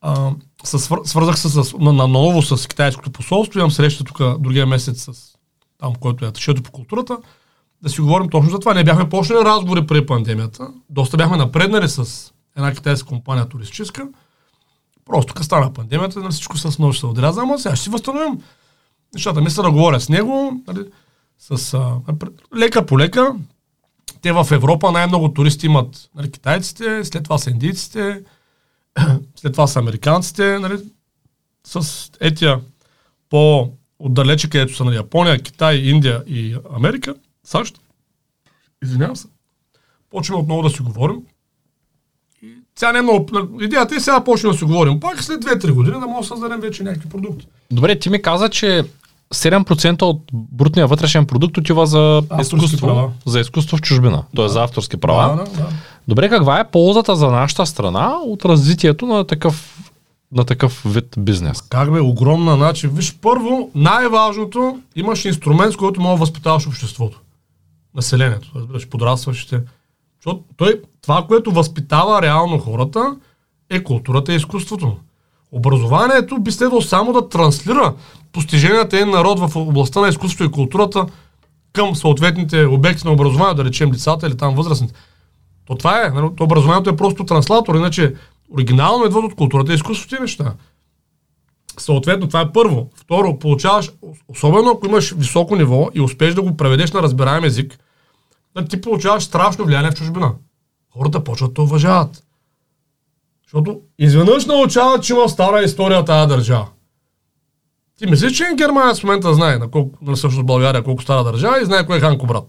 а, 0.00 0.30
свър, 0.64 0.98
свързах 1.04 1.38
се 1.38 1.48
с, 1.48 1.74
на, 1.78 2.08
ново 2.08 2.42
с 2.42 2.68
китайското 2.68 3.10
посолство. 3.10 3.58
Имам 3.58 3.70
среща 3.70 4.04
тук 4.04 4.40
другия 4.40 4.66
месец 4.66 5.02
с 5.02 5.34
там, 5.78 5.94
който 5.94 6.24
е 6.24 6.28
аташето 6.28 6.62
по 6.62 6.70
културата. 6.70 7.18
Да 7.82 7.88
си 7.88 8.00
говорим 8.00 8.28
точно 8.28 8.50
за 8.50 8.58
това. 8.58 8.74
Не 8.74 8.84
бяхме 8.84 9.08
почнали 9.08 9.44
разговори 9.44 9.86
преди 9.86 10.06
пандемията. 10.06 10.68
Доста 10.90 11.16
бяхме 11.16 11.36
напреднали 11.36 11.88
с 11.88 12.32
една 12.56 12.74
китайска 12.74 13.08
компания 13.08 13.48
туристическа. 13.48 14.08
Просто 15.04 15.34
като 15.34 15.44
стана 15.44 15.72
пандемията, 15.72 16.20
на 16.20 16.30
всичко 16.30 16.58
с 16.58 16.78
нощ 16.78 17.00
се 17.00 17.06
отряза, 17.06 17.40
ама 17.40 17.58
сега 17.58 17.76
ще 17.76 17.84
си 17.84 17.90
възстановим 17.90 18.40
нещата. 19.14 19.40
Мисля 19.40 19.62
да 19.62 19.70
говоря 19.70 20.00
с 20.00 20.08
него, 20.08 20.62
нали, 20.66 20.80
с, 21.38 21.74
а, 21.74 21.96
лека 22.56 22.86
по 22.86 22.98
лека. 22.98 23.34
Те 24.22 24.32
в 24.32 24.48
Европа 24.52 24.92
най-много 24.92 25.32
туристи 25.32 25.66
имат 25.66 26.10
нали, 26.14 26.30
китайците, 26.30 27.04
след 27.04 27.24
това 27.24 27.38
са 27.38 27.50
индийците, 27.50 28.22
след 29.36 29.52
това 29.52 29.66
са 29.66 29.78
американците, 29.78 30.58
нали, 30.58 30.78
с 31.64 32.10
етия 32.20 32.60
по-отдалече, 33.30 34.50
където 34.50 34.76
са 34.76 34.84
нали, 34.84 34.96
Япония, 34.96 35.42
Китай, 35.42 35.76
Индия 35.76 36.22
и 36.26 36.56
Америка, 36.76 37.14
САЩ. 37.44 37.80
Извинявам 38.84 39.16
се. 39.16 39.28
Почваме 40.10 40.42
отново 40.42 40.62
да 40.62 40.70
си 40.70 40.82
говорим. 40.82 41.16
И 42.42 42.54
сега 42.76 42.92
не 42.92 42.98
е 42.98 43.02
много... 43.02 43.26
Идеята 43.60 43.94
е 43.94 44.00
сега 44.00 44.18
да 44.18 44.24
почнем 44.24 44.52
да 44.52 44.58
си 44.58 44.64
говорим. 44.64 45.00
Пак 45.00 45.22
след 45.22 45.44
2-3 45.44 45.72
години 45.72 46.00
да 46.00 46.06
можем 46.06 46.20
да 46.20 46.26
създадем 46.26 46.60
вече 46.60 46.82
някакви 46.82 47.08
продукти. 47.08 47.46
Добре, 47.70 47.98
ти 47.98 48.10
ми 48.10 48.22
каза, 48.22 48.48
че 48.48 48.84
7% 49.34 50.02
от 50.02 50.22
брутния 50.32 50.86
вътрешен 50.86 51.26
продукт 51.26 51.56
отива 51.56 51.86
за 51.86 52.22
Авторски 52.30 52.54
изкуство, 52.54 52.86
права. 52.86 53.10
за 53.26 53.40
изкуство 53.40 53.76
в 53.76 53.80
чужбина, 53.80 54.24
т.е. 54.36 54.48
за 54.48 54.62
авторски 54.62 54.96
права. 54.96 55.36
Да, 55.36 55.44
да, 55.44 55.50
да. 55.50 55.68
Добре, 56.08 56.28
каква 56.28 56.60
е 56.60 56.70
ползата 56.70 57.16
за 57.16 57.30
нашата 57.30 57.66
страна 57.66 58.14
от 58.26 58.44
развитието 58.44 59.06
на 59.06 59.24
такъв, 59.24 59.78
на 60.32 60.44
такъв 60.44 60.82
вид 60.86 61.14
бизнес? 61.18 61.62
Как 61.62 61.92
бе, 61.92 62.00
огромна 62.00 62.56
начин. 62.56 62.90
Виж, 62.90 63.16
първо, 63.22 63.70
най-важното, 63.74 64.78
имаш 64.96 65.24
инструмент, 65.24 65.72
с 65.72 65.76
който 65.76 66.00
мога 66.00 66.14
да 66.14 66.20
възпитаваш 66.20 66.66
обществото. 66.66 67.20
Населението, 67.94 68.52
разбираш, 68.54 68.88
подрастващите. 68.88 69.60
Защото 70.16 70.44
той, 70.56 70.82
това, 71.02 71.24
което 71.28 71.50
възпитава 71.50 72.22
реално 72.22 72.58
хората, 72.58 73.16
е 73.70 73.82
културата 73.82 74.32
и 74.32 74.36
изкуството. 74.36 74.96
Образованието 75.52 76.38
би 76.38 76.52
следвало 76.52 76.82
само 76.82 77.12
да 77.12 77.28
транслира 77.28 77.94
постиженията 78.32 79.06
на 79.06 79.12
народ 79.12 79.38
в 79.38 79.56
областта 79.56 80.00
на 80.00 80.08
изкуството 80.08 80.44
и 80.44 80.50
културата 80.50 81.06
към 81.72 81.96
съответните 81.96 82.64
обекти 82.64 83.06
на 83.06 83.12
образование, 83.12 83.54
да 83.54 83.64
речем 83.64 83.90
децата 83.90 84.26
или 84.26 84.36
там 84.36 84.54
възрастните. 84.54 84.94
То 85.64 85.74
това 85.74 86.06
е. 86.06 86.10
нали, 86.10 86.28
То 86.36 86.44
образованието 86.44 86.90
е 86.90 86.96
просто 86.96 87.24
транслатор, 87.24 87.74
иначе 87.74 88.14
оригинално 88.54 89.06
идват 89.06 89.24
от 89.24 89.34
културата 89.34 89.72
и 89.72 89.74
изкуството 89.74 90.10
тези 90.10 90.22
неща. 90.22 90.54
Съответно, 91.80 92.26
това 92.26 92.40
е 92.40 92.52
първо. 92.52 92.90
Второ, 92.94 93.38
получаваш, 93.38 93.92
особено 94.28 94.70
ако 94.70 94.86
имаш 94.86 95.14
високо 95.14 95.56
ниво 95.56 95.88
и 95.94 96.00
успееш 96.00 96.34
да 96.34 96.42
го 96.42 96.56
преведеш 96.56 96.92
на 96.92 97.02
разбираем 97.02 97.44
език, 97.44 97.78
ти 98.68 98.80
получаваш 98.80 99.22
страшно 99.22 99.64
влияние 99.64 99.90
в 99.90 99.94
чужбина. 99.94 100.34
Хората 100.90 101.24
почват 101.24 101.54
да 101.54 101.62
уважават. 101.62 102.24
Защото 103.42 103.80
изведнъж 103.98 104.46
научават, 104.46 105.02
че 105.02 105.12
има 105.12 105.28
стара 105.28 105.62
история 105.62 106.04
тази 106.04 106.28
държава. 106.28 106.66
Ти 107.98 108.06
мислиш, 108.06 108.36
че 108.36 108.44
Германия 108.54 108.94
в 108.94 109.04
момента 109.04 109.34
знае, 109.34 109.58
на 109.58 109.70
колко, 109.70 109.98
на 110.04 110.16
всъщност 110.16 110.46
България, 110.46 110.84
колко 110.84 111.02
стара 111.02 111.24
държава 111.24 111.62
и 111.62 111.64
знае 111.64 111.86
кой 111.86 111.96
е 111.96 112.00
Ханко 112.00 112.26
брат. 112.26 112.44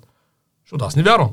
Защото 0.65 0.85
аз 0.85 0.95
не 0.95 1.03
вярвам. 1.03 1.29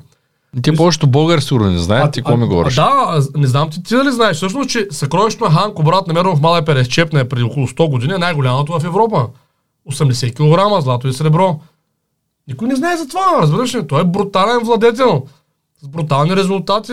Ти 0.63 0.77
повечето 0.77 1.07
българи 1.07 1.41
сигурно 1.41 1.71
не 1.71 1.79
знаят, 1.79 2.13
ти 2.13 2.21
какво 2.21 2.37
ми 2.37 2.47
говориш? 2.47 2.79
А, 2.79 3.21
да, 3.21 3.27
не 3.37 3.47
знам 3.47 3.71
ти, 3.71 3.83
ти 3.83 3.97
дали 3.97 4.13
знаеш 4.13 4.37
всъщност, 4.37 4.71
че 4.71 4.87
съкровището 4.91 5.45
на 5.45 5.51
Ханко 5.51 5.83
брат, 5.83 6.07
намерено 6.07 6.37
в 6.37 6.41
Мала 6.41 6.65
Пересчепна 6.65 7.21
е 7.21 7.29
преди 7.29 7.43
около 7.43 7.67
100 7.67 7.91
години, 7.91 8.15
е 8.15 8.19
най-голямото 8.19 8.81
в 8.81 8.85
Европа. 8.85 9.29
80 9.91 10.35
кг 10.35 10.83
злато 10.83 11.09
и 11.09 11.13
сребро. 11.13 11.61
Никой 12.49 12.69
не 12.69 12.77
знае 12.77 12.97
за 12.97 13.09
това, 13.09 13.39
разбираш 13.43 13.75
ли? 13.75 13.87
Той 13.87 14.01
е 14.01 14.05
брутален 14.05 14.59
владетел. 14.65 15.27
С 15.83 15.89
брутални 15.89 16.37
резултати. 16.37 16.93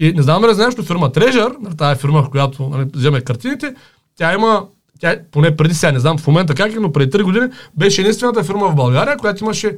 И 0.00 0.12
не 0.12 0.22
знам 0.22 0.42
дали 0.42 0.54
знаеш, 0.54 0.76
но 0.76 0.84
фирма 0.84 1.10
Treasure, 1.10 1.76
тази 1.78 2.00
фирма, 2.00 2.22
в 2.22 2.30
която 2.30 2.68
нали, 2.68 2.90
вземе 2.94 3.20
картините, 3.20 3.74
тя 4.16 4.34
има, 4.34 4.66
тя, 5.00 5.16
поне 5.32 5.56
преди 5.56 5.74
сега, 5.74 5.92
не 5.92 5.98
знам 5.98 6.18
в 6.18 6.26
момента 6.26 6.54
как 6.54 6.72
е, 6.72 6.80
но 6.80 6.92
преди 6.92 7.18
3 7.18 7.22
години 7.22 7.46
беше 7.76 8.00
единствената 8.00 8.44
фирма 8.44 8.68
в 8.68 8.74
България, 8.74 9.16
която 9.16 9.44
имаше 9.44 9.76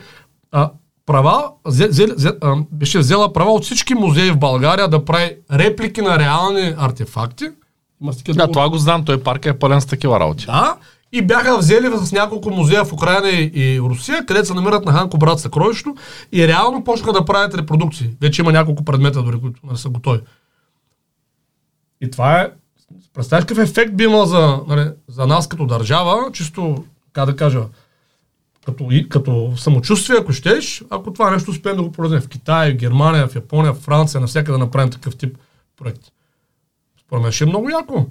а, 0.53 0.71
права, 1.07 1.51
зе, 1.67 1.89
зе, 1.91 2.07
зе, 2.17 2.33
а, 2.41 2.57
беше 2.73 2.99
взела 2.99 3.33
права 3.33 3.53
от 3.53 3.65
всички 3.65 3.95
музеи 3.95 4.31
в 4.31 4.39
България 4.39 4.89
да 4.89 5.05
прави 5.05 5.37
реплики 5.53 6.03
на 6.03 6.19
реални 6.19 6.75
артефакти. 6.79 7.45
Има 8.03 8.13
Да, 8.29 8.53
това 8.53 8.69
го 8.69 8.79
знам, 8.79 9.05
той 9.05 9.23
парк 9.23 9.47
е 9.47 9.59
пълен 9.59 9.81
с 9.81 9.87
такива 9.87 10.21
работи. 10.21 10.47
да, 10.47 10.77
и 11.13 11.23
бяха 11.23 11.59
взели 11.59 11.91
с 11.97 12.13
няколко 12.13 12.51
музея 12.51 12.85
в 12.85 12.93
Украина 12.93 13.29
и, 13.29 13.51
и 13.55 13.81
Русия, 13.81 14.27
където 14.27 14.47
се 14.47 14.55
намират 14.55 14.85
на 14.85 14.93
Ханко 14.93 15.19
брат 15.19 15.41
съкровището 15.41 15.95
и 16.33 16.49
реално 16.49 16.85
почнаха 16.85 17.13
да 17.13 17.25
правят 17.25 17.55
репродукции. 17.55 18.11
Вече 18.21 18.43
има 18.43 18.53
няколко 18.53 18.85
предмета, 18.85 19.23
дори 19.23 19.41
които 19.41 19.61
не 19.71 19.77
са 19.77 19.89
готови. 19.89 20.21
И 22.01 22.11
това 22.11 22.41
е... 22.41 22.51
Представяш 23.15 23.45
какъв 23.45 23.59
ефект 23.59 23.97
би 23.97 24.05
имал 24.05 24.27
за, 24.27 24.61
нали, 24.69 24.91
за 25.09 25.27
нас 25.27 25.49
като 25.49 25.67
държава, 25.67 26.31
чисто, 26.33 26.85
как 27.13 27.27
да 27.27 27.37
кажа, 27.37 27.63
като, 28.67 28.89
като 29.09 29.53
самочувствие, 29.57 30.17
ако 30.21 30.33
щеш, 30.33 30.85
ако 30.91 31.13
това 31.13 31.31
нещо 31.31 31.51
успеем 31.51 31.77
да 31.77 31.83
го 31.83 31.93
продадем 31.93 32.21
в 32.21 32.29
Китай, 32.29 32.73
в 32.73 32.77
Германия, 32.77 33.29
в 33.29 33.35
Япония, 33.35 33.73
в 33.73 33.81
Франция, 33.81 34.21
навсякъде 34.21 34.53
да 34.53 34.59
направим 34.59 34.91
такъв 34.91 35.17
тип 35.17 35.39
проект. 35.77 36.03
Според 37.01 37.23
мен 37.23 37.33
ще 37.33 37.45
е 37.45 37.47
много 37.47 37.71
яко. 37.71 38.07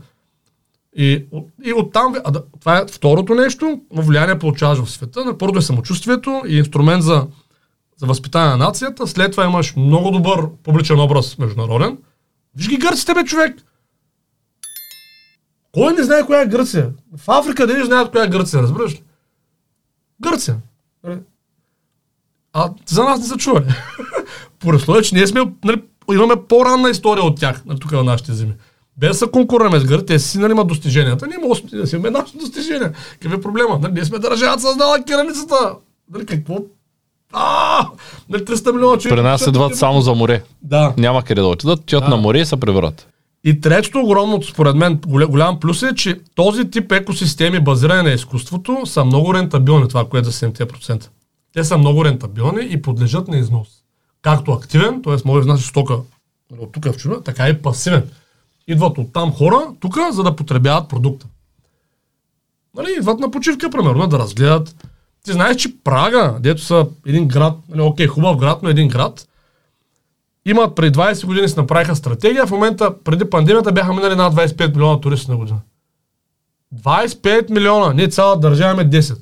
И, 0.98 1.26
и 1.64 1.74
оттам, 1.74 2.16
а 2.24 2.32
да, 2.32 2.44
това 2.60 2.78
е 2.78 2.86
второто 2.92 3.34
нещо, 3.34 3.82
влияние 3.92 4.40
получаваш 4.40 4.80
в 4.80 4.92
света. 4.92 5.26
На 5.26 5.38
Първото 5.38 5.60
е 5.60 5.62
самочувствието 5.62 6.42
и 6.48 6.58
инструмент 6.58 7.04
за, 7.04 7.28
за 7.98 8.06
възпитание 8.06 8.50
на 8.50 8.58
нацията. 8.58 9.08
След 9.08 9.32
това 9.32 9.46
имаш 9.46 9.76
много 9.76 10.12
добър 10.12 10.48
публичен 10.64 11.00
образ 11.00 11.38
международен. 11.38 11.98
Виж 12.56 12.70
ги 12.70 12.78
гърците, 12.78 13.14
бе, 13.14 13.24
човек! 13.24 13.56
Кой 15.72 15.94
не 15.94 16.04
знае 16.04 16.26
коя 16.26 16.42
е 16.42 16.48
Гърция? 16.48 16.90
В 17.18 17.30
Африка 17.30 17.68
да 17.68 17.78
не 17.78 17.86
знаят 17.86 18.12
коя 18.12 18.24
е 18.24 18.30
Гърция, 18.30 18.62
разбираш 18.62 18.94
ли? 18.94 19.04
Гърция. 20.22 20.58
А 22.54 22.70
за 22.86 23.04
нас 23.04 23.20
не 23.20 23.26
са 23.26 23.38
чували. 23.38 23.66
По 24.60 24.70
условие, 24.70 25.02
че 25.02 25.16
ние 25.16 25.28
сме, 25.28 25.42
нали, 25.64 25.82
имаме 26.14 26.36
по-ранна 26.50 26.90
история 26.90 27.24
от 27.24 27.40
тях 27.40 27.66
нали, 27.66 27.80
тук 27.80 27.92
на 27.92 28.04
нашите 28.04 28.34
земи. 28.34 28.54
Без 28.98 29.10
да 29.10 29.14
се 29.14 29.32
конкурираме 29.32 29.80
с 29.80 29.86
Гърция, 29.86 30.06
те 30.06 30.20
си 30.20 30.40
нали, 30.40 30.52
имат 30.52 30.68
достиженията. 30.68 31.28
Ние 31.28 31.38
можем 31.48 31.66
да 31.74 31.88
си 31.88 31.96
имаме 31.96 32.10
нашите 32.10 32.38
достижения. 32.38 32.94
Какъв 33.20 33.38
е 33.38 33.42
проблема? 33.42 33.80
Нали, 33.82 33.94
ние 33.94 34.06
сме 34.06 34.20
държава 34.20 34.60
създала 34.60 35.04
кирилицата. 35.04 35.76
Нали, 36.14 36.26
какво? 36.26 36.58
А, 37.34 37.88
нали, 38.30 38.46
300 38.46 38.72
милиона 38.72 38.98
човека. 38.98 39.16
При 39.16 39.24
нас 39.24 39.48
идват 39.48 39.76
само 39.76 40.02
за 40.02 40.14
море. 40.14 40.44
Да. 40.62 40.94
Няма 40.98 41.24
къде 41.24 41.42
да 41.42 41.48
отидат, 41.48 41.80
Да. 41.90 42.00
на 42.00 42.18
море 42.18 42.40
и 42.40 42.46
се 42.46 42.60
превърат. 42.60 43.08
И 43.44 43.62
третото 43.62 44.00
огромното, 44.00 44.48
според 44.48 44.76
мен, 44.76 45.00
голям, 45.08 45.60
плюс 45.60 45.84
е, 45.84 45.96
че 45.96 46.20
този 46.36 46.72
тип 46.72 46.92
екосистеми, 46.92 47.60
базирани 47.60 48.10
на 48.10 48.12
изкуството, 48.12 48.82
са 48.86 49.06
много 49.06 49.34
рентабилни, 49.34 49.88
това, 49.88 50.10
което 50.10 50.30
е 50.30 50.32
за 50.32 50.48
7%. 50.48 51.08
Те 51.54 51.64
са 51.64 51.78
много 51.78 52.06
рентабилни 52.06 52.68
и 52.70 52.82
подлежат 52.82 53.28
на 53.28 53.38
износ. 53.38 53.68
Както 54.22 54.52
активен, 54.52 55.02
т.е. 55.04 55.16
може 55.26 55.36
да 55.36 55.40
изнася 55.40 55.68
стока 55.68 55.98
от 56.60 56.72
тук 56.72 56.86
в 56.86 56.98
чужбина, 56.98 57.24
така 57.24 57.50
и 57.50 57.62
пасивен. 57.62 58.10
Идват 58.68 58.98
от 58.98 59.14
там 59.14 59.32
хора 59.32 59.68
тук, 59.80 59.98
за 60.12 60.24
да 60.24 60.36
потребяват 60.36 60.90
продукта. 60.90 61.28
Нали, 62.76 62.88
идват 62.98 63.20
на 63.20 63.32
почивка, 63.32 63.70
примерно, 63.70 64.08
да 64.08 64.20
разгледат. 64.20 64.76
Ти 65.24 65.32
знаеш, 65.32 65.58
че 65.58 65.84
Прага, 65.84 66.38
дето 66.40 66.62
са 66.62 66.88
един 67.06 67.28
град, 67.28 67.54
нали, 67.70 67.82
окей, 67.82 68.08
хубав 68.08 68.38
град, 68.38 68.64
но 68.64 68.70
един 68.70 68.88
град, 68.88 69.28
имат 70.46 70.76
преди 70.76 70.98
20 71.00 71.26
години 71.26 71.50
си 71.50 71.60
направиха 71.60 71.96
стратегия, 71.96 72.48
в 72.48 72.52
момента 72.52 73.04
преди 73.04 73.30
пандемията 73.30 73.72
бяха 73.72 73.94
минали 73.94 74.16
над 74.16 74.34
25 74.34 74.76
милиона 74.76 75.02
туристи 75.02 75.32
на 75.32 75.38
година. 75.38 75.60
25 76.76 77.52
милиона, 77.52 77.94
не 77.94 78.08
цяла 78.08 78.40
държава, 78.40 78.86
10. 78.86 79.18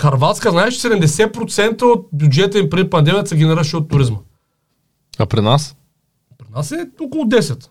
Харватска, 0.00 0.50
знаеш, 0.50 0.74
че 0.74 0.88
70% 0.88 1.82
от 1.82 2.08
бюджета 2.12 2.58
им 2.58 2.70
преди 2.70 2.90
пандемията 2.90 3.28
се 3.28 3.36
генерираше 3.36 3.76
от 3.76 3.88
туризма. 3.88 4.18
А 5.18 5.26
при 5.26 5.40
нас? 5.40 5.76
При 6.38 6.46
нас 6.56 6.72
е 6.72 6.90
около 7.00 7.24
10. 7.24 7.68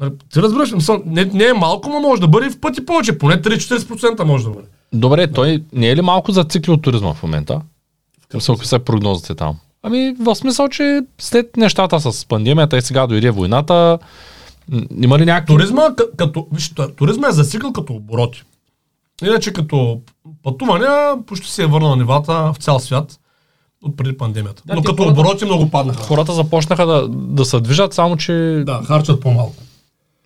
Нали, 0.00 0.12
Ти 0.32 0.42
разбираш, 0.42 0.72
не, 1.04 1.24
не 1.24 1.44
е 1.44 1.52
малко, 1.52 1.88
но 1.88 2.00
може 2.00 2.20
да 2.20 2.28
бъде 2.28 2.50
в 2.50 2.60
пъти 2.60 2.86
повече, 2.86 3.18
поне 3.18 3.42
3-40% 3.42 4.24
може 4.24 4.44
да 4.44 4.50
бъде. 4.50 4.68
Добре, 4.92 5.32
той 5.32 5.64
не 5.72 5.88
е 5.88 5.96
ли 5.96 6.02
малко 6.02 6.32
зацикли 6.32 6.72
от 6.72 6.82
туризма 6.82 7.14
в 7.14 7.22
момента? 7.22 7.60
Смисъл, 8.36 8.54
какви 8.54 8.68
са 8.68 8.78
прогнозите 8.78 9.34
там? 9.34 9.56
Ами, 9.82 10.14
в 10.20 10.34
смисъл, 10.34 10.68
че 10.68 11.00
след 11.18 11.56
нещата 11.56 12.00
с 12.02 12.26
пандемията 12.26 12.76
и 12.76 12.82
сега 12.82 13.06
дойде 13.06 13.30
войната, 13.30 13.98
има 14.92 15.18
ли 15.18 15.24
някакви... 15.24 15.54
Туризма, 15.54 15.82
к- 15.82 16.16
като, 16.16 16.46
виж, 16.52 16.72
туризма 16.96 17.28
е 17.28 17.32
засикъл 17.32 17.72
като 17.72 17.92
обороти. 17.92 18.42
Иначе 19.22 19.52
като 19.52 20.00
пътуване, 20.42 20.86
почти 21.26 21.50
се 21.50 21.62
е 21.62 21.66
върнал 21.66 21.90
на 21.90 21.96
нивата 21.96 22.52
в 22.52 22.56
цял 22.56 22.78
свят 22.78 23.20
от 23.82 23.96
преди 23.96 24.16
пандемията. 24.16 24.62
Да, 24.66 24.74
Но 24.74 24.82
като 24.82 24.96
хората- 24.96 25.20
обороти 25.20 25.44
много 25.44 25.70
паднаха. 25.70 26.02
Хората 26.02 26.32
започнаха 26.32 26.86
да, 26.86 27.08
да 27.08 27.44
се 27.44 27.60
движат, 27.60 27.94
само 27.94 28.16
че 28.16 28.32
Да, 28.66 28.82
харчат 28.82 29.20
по-малко. 29.20 29.54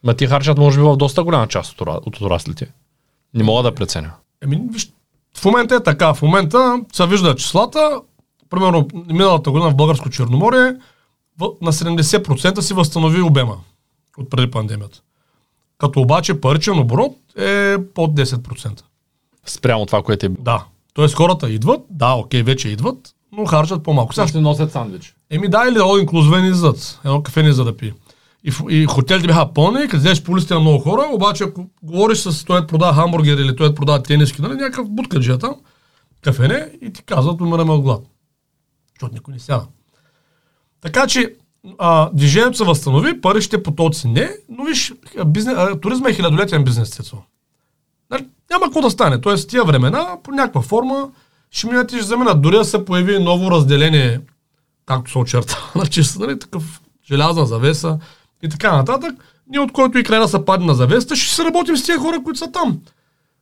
ма 0.04 0.14
ти 0.14 0.26
харчат 0.26 0.58
може 0.58 0.78
би 0.78 0.84
в 0.84 0.96
доста 0.96 1.24
голяма 1.24 1.46
част 1.46 1.72
от, 1.72 1.88
от 2.06 2.16
отраслите. 2.16 2.66
Не 3.34 3.42
мога 3.42 3.62
да 3.62 3.74
преценя. 3.74 4.10
Еми, 4.42 4.60
виж, 4.72 4.90
в 5.36 5.44
момента 5.44 5.74
е 5.74 5.82
така. 5.82 6.14
В 6.14 6.22
момента 6.22 6.80
се 6.92 7.06
вижда 7.06 7.34
числата. 7.36 8.00
Примерно, 8.50 8.88
миналата 9.08 9.50
година 9.50 9.70
в 9.70 9.74
Българско 9.76 10.10
Черноморие 10.10 10.74
на 11.60 11.72
70% 11.72 12.60
си 12.60 12.74
възстанови 12.74 13.22
обема 13.22 13.56
от 14.18 14.30
преди 14.30 14.50
пандемията. 14.50 15.00
Като 15.78 16.00
обаче 16.00 16.40
паричен 16.40 16.78
оборот 16.78 17.16
е 17.38 17.76
под 17.94 18.10
10%. 18.14 18.82
Спрямо 19.46 19.86
това, 19.86 20.02
което 20.02 20.26
е 20.26 20.28
било. 20.28 20.44
Да. 20.44 20.64
Тоест 20.94 21.14
хората 21.14 21.50
идват, 21.50 21.80
да, 21.90 22.12
окей, 22.14 22.42
вече 22.42 22.68
идват, 22.68 23.14
но 23.32 23.46
харчат 23.46 23.82
по-малко. 23.82 24.14
Сега, 24.14 24.28
ще- 24.28 24.40
носят 24.40 24.72
сандвич. 24.72 25.14
еми 25.30 25.48
да, 25.48 25.64
или 25.68 25.78
all 25.78 26.06
inclusive 26.06 26.50
не. 26.50 26.98
Едно 27.04 27.22
кафе 27.22 27.42
не 27.42 27.52
за 27.52 27.64
да 27.64 27.76
пие. 27.76 27.94
И, 28.44 28.52
и 28.70 28.86
хотелите 28.86 29.26
бяха 29.26 29.52
пълни, 29.52 29.88
като 29.88 29.96
взеш 29.96 30.22
по 30.22 30.36
на 30.50 30.60
много 30.60 30.78
хора, 30.78 31.08
обаче 31.12 31.44
ако 31.44 31.66
говориш 31.82 32.18
с 32.18 32.44
той 32.44 32.66
продава 32.66 32.94
хамбургер 32.94 33.38
или 33.38 33.56
той 33.56 33.74
продава 33.74 34.02
тениски, 34.02 34.42
нали, 34.42 34.54
някакъв 34.54 34.90
буткаджия 34.90 35.38
там, 35.38 35.54
кафене 36.22 36.70
и 36.82 36.92
ти 36.92 37.02
казват, 37.02 37.40
умираме 37.40 37.72
от 37.72 37.82
глад. 37.82 38.02
Защото 38.94 39.14
никой 39.14 39.34
не 39.34 39.40
сяда. 39.40 39.66
Така 40.80 41.06
че 41.06 41.34
а, 41.78 42.10
движението 42.12 42.56
се 42.56 42.64
възстанови, 42.64 43.20
паричните 43.20 43.62
потоци 43.62 44.08
не, 44.08 44.30
но 44.48 44.64
виж, 44.64 44.94
бизнес, 45.26 45.54
а, 45.58 45.80
туризма 45.80 46.08
е 46.08 46.14
хилядолетен 46.14 46.64
бизнес, 46.64 46.90
Цецо. 46.90 47.16
Нали, 48.10 48.26
няма 48.50 48.64
какво 48.64 48.80
да 48.80 48.90
стане. 48.90 49.20
Тоест, 49.20 49.50
тия 49.50 49.64
времена, 49.64 50.16
по 50.22 50.30
някаква 50.30 50.62
форма, 50.62 51.10
ще 51.50 51.66
минат 51.66 51.92
и 51.92 51.96
ще 51.96 52.06
заминат. 52.06 52.42
Дори 52.42 52.56
да 52.56 52.64
се 52.64 52.84
появи 52.84 53.18
ново 53.18 53.50
разделение, 53.50 54.20
както 54.86 55.26
се 55.30 55.40
значи, 55.74 56.02
нали, 56.18 56.38
такъв 56.38 56.80
желязна 57.10 57.46
завеса 57.46 57.98
и 58.42 58.48
така 58.48 58.76
нататък, 58.76 59.14
ние 59.48 59.60
от 59.60 59.72
който 59.72 59.98
и 59.98 60.04
край 60.04 60.20
да 60.20 60.28
се 60.28 60.44
падне 60.44 60.66
на 60.66 60.74
завесата, 60.74 61.16
ще 61.16 61.34
се 61.34 61.44
работим 61.44 61.76
с 61.76 61.82
тия 61.82 61.98
хора, 61.98 62.22
които 62.24 62.38
са 62.38 62.52
там. 62.52 62.80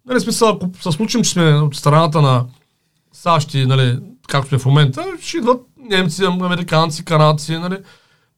Нали, 0.07 0.21
смисъл, 0.21 0.49
ако 0.49 0.83
се 0.83 0.93
случим, 0.93 1.23
че 1.23 1.31
сме 1.31 1.55
от 1.55 1.77
страната 1.77 2.23
на 2.23 2.45
САЩ 3.13 3.55
и, 3.55 3.67
нали, 3.67 3.99
както 4.29 4.49
сме 4.49 4.59
в 4.59 4.67
момента, 4.67 5.05
ще 5.21 5.37
идват 5.37 5.61
немци, 5.91 6.25
американци, 6.25 7.05
канадци, 7.05 7.59
нали, 7.59 7.77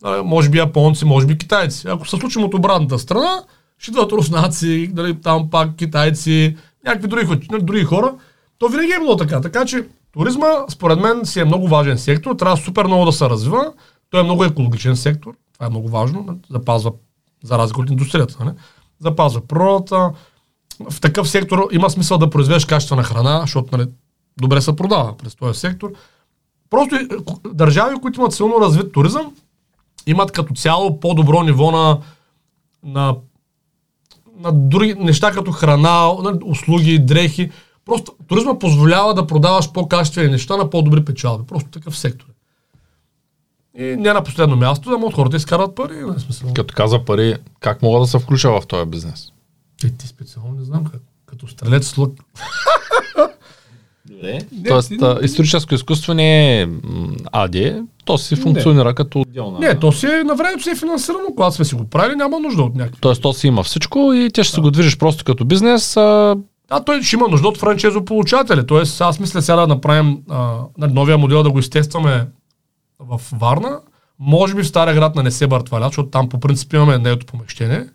а, 0.02 0.22
може 0.22 0.50
би 0.50 0.58
японци, 0.58 1.04
може 1.04 1.26
би 1.26 1.38
китайци. 1.38 1.88
Ако 1.88 2.08
се 2.08 2.16
случим 2.16 2.44
от 2.44 2.54
обратната 2.54 2.98
страна, 2.98 3.42
ще 3.78 3.90
идват 3.90 4.12
руснаци, 4.12 4.90
нали, 4.94 5.20
там 5.20 5.50
пак 5.50 5.76
китайци, 5.76 6.56
някакви 6.84 7.08
други, 7.08 7.48
нали, 7.50 7.62
други 7.62 7.84
хора. 7.84 8.14
То 8.58 8.68
винаги 8.68 8.92
е 8.92 8.98
било 8.98 9.16
така. 9.16 9.40
Така 9.40 9.64
че 9.64 9.84
туризма, 10.12 10.46
според 10.68 11.00
мен, 11.00 11.26
си 11.26 11.40
е 11.40 11.44
много 11.44 11.68
важен 11.68 11.98
сектор. 11.98 12.34
Трябва 12.34 12.56
супер 12.56 12.84
много 12.84 13.04
да 13.04 13.12
се 13.12 13.30
развива. 13.30 13.72
Той 14.10 14.20
е 14.20 14.24
много 14.24 14.44
екологичен 14.44 14.96
сектор. 14.96 15.34
Това 15.60 15.66
е 15.66 15.70
много 15.70 15.88
важно. 15.88 16.22
нали, 16.26 16.38
Запазва, 16.50 16.92
за 17.44 17.58
разлика 17.58 17.80
от 17.80 17.90
индустрията. 17.90 18.36
Нали? 18.44 18.56
Запазва 19.00 19.40
природата. 19.40 20.12
В 20.90 21.00
такъв 21.00 21.28
сектор 21.28 21.68
има 21.72 21.90
смисъл 21.90 22.18
да 22.18 22.30
произведеш 22.30 22.64
качествена 22.64 23.02
храна, 23.02 23.40
защото 23.40 23.76
нали, 23.76 23.88
добре 24.40 24.60
се 24.60 24.76
продава 24.76 25.16
през 25.16 25.34
този 25.34 25.60
сектор. 25.60 25.92
Просто 26.70 26.96
държави, 27.52 27.96
които 28.02 28.20
имат 28.20 28.32
силно 28.32 28.60
развит 28.60 28.92
туризъм, 28.92 29.34
имат 30.06 30.32
като 30.32 30.54
цяло 30.54 31.00
по-добро 31.00 31.42
ниво 31.42 31.70
на, 31.70 32.00
на, 32.84 33.16
на 34.38 34.52
други 34.52 34.94
неща, 34.94 35.32
като 35.32 35.52
храна, 35.52 36.12
на 36.22 36.38
услуги, 36.44 36.98
дрехи. 36.98 37.50
Просто 37.84 38.12
туризма 38.26 38.58
позволява 38.58 39.14
да 39.14 39.26
продаваш 39.26 39.72
по-качествени 39.72 40.30
неща 40.30 40.56
на 40.56 40.70
по-добри 40.70 41.04
печалби. 41.04 41.46
Просто 41.46 41.70
такъв 41.70 41.98
сектор. 41.98 42.26
И 43.80 43.96
не 43.96 44.12
на 44.12 44.24
последно 44.24 44.56
място, 44.56 44.90
да 44.90 44.96
от 44.96 45.14
хората 45.14 45.36
изкарват 45.36 45.74
пари. 45.74 45.94
Не 45.94 46.18
смисъл. 46.18 46.52
Като 46.54 46.74
каза 46.74 47.04
пари, 47.04 47.36
как 47.60 47.82
мога 47.82 48.00
да 48.00 48.06
се 48.06 48.18
включа 48.18 48.50
в 48.50 48.66
този 48.66 48.90
бизнес? 48.90 49.28
Е, 49.84 49.90
ти 49.90 50.06
специално 50.06 50.54
не 50.58 50.64
знам 50.64 50.84
как. 50.84 51.00
Като 51.26 51.46
стрелец 51.46 51.86
с 51.86 51.98
лък. 51.98 52.12
Не, 54.22 54.40
Тоест, 54.68 54.92
а, 55.02 55.18
историческо 55.22 55.74
изкуство 55.74 56.14
не 56.14 56.60
е 56.60 56.68
АД, 57.32 57.56
то 58.04 58.18
си 58.18 58.36
функционира 58.36 58.94
като 58.94 59.20
отделна. 59.20 59.58
Не, 59.58 59.78
то 59.78 59.92
си 59.92 60.06
е 60.06 60.24
на 60.24 60.34
времето 60.34 60.62
си 60.62 60.70
е 60.70 60.76
финансирано, 60.76 61.24
когато 61.36 61.56
сме 61.56 61.64
си 61.64 61.74
го 61.74 61.84
правили, 61.84 62.16
няма 62.16 62.40
нужда 62.40 62.62
от 62.62 62.74
някакви. 62.74 63.00
Тоест, 63.00 63.22
то 63.22 63.32
си 63.32 63.46
има 63.46 63.62
всичко 63.62 64.12
и 64.12 64.30
ти 64.30 64.44
ще 64.44 64.54
се 64.54 64.60
го 64.60 64.70
движиш 64.70 64.98
просто 64.98 65.24
като 65.24 65.44
бизнес. 65.44 65.96
А, 65.96 66.36
Да, 66.68 66.84
той 66.84 67.02
ще 67.02 67.16
има 67.16 67.28
нужда 67.28 67.48
от 67.48 67.58
франчезополучатели. 67.58 68.66
Тоест, 68.66 69.00
аз 69.00 69.20
мисля 69.20 69.42
сега 69.42 69.56
да 69.56 69.66
направим 69.66 70.18
а, 70.30 70.58
нали, 70.78 70.92
новия 70.92 71.18
модел 71.18 71.42
да 71.42 71.50
го 71.50 71.58
изтестваме 71.58 72.26
в 73.00 73.20
Варна. 73.32 73.80
Може 74.18 74.54
би 74.54 74.62
в 74.62 74.68
Стария 74.68 74.94
град 74.94 75.14
на 75.14 75.22
Несебър 75.22 75.60
това 75.60 75.80
лято, 75.80 75.88
защото 75.88 76.08
там 76.10 76.28
по 76.28 76.40
принцип 76.40 76.72
имаме 76.72 76.98
нейното 76.98 77.26
помещение. 77.26 77.86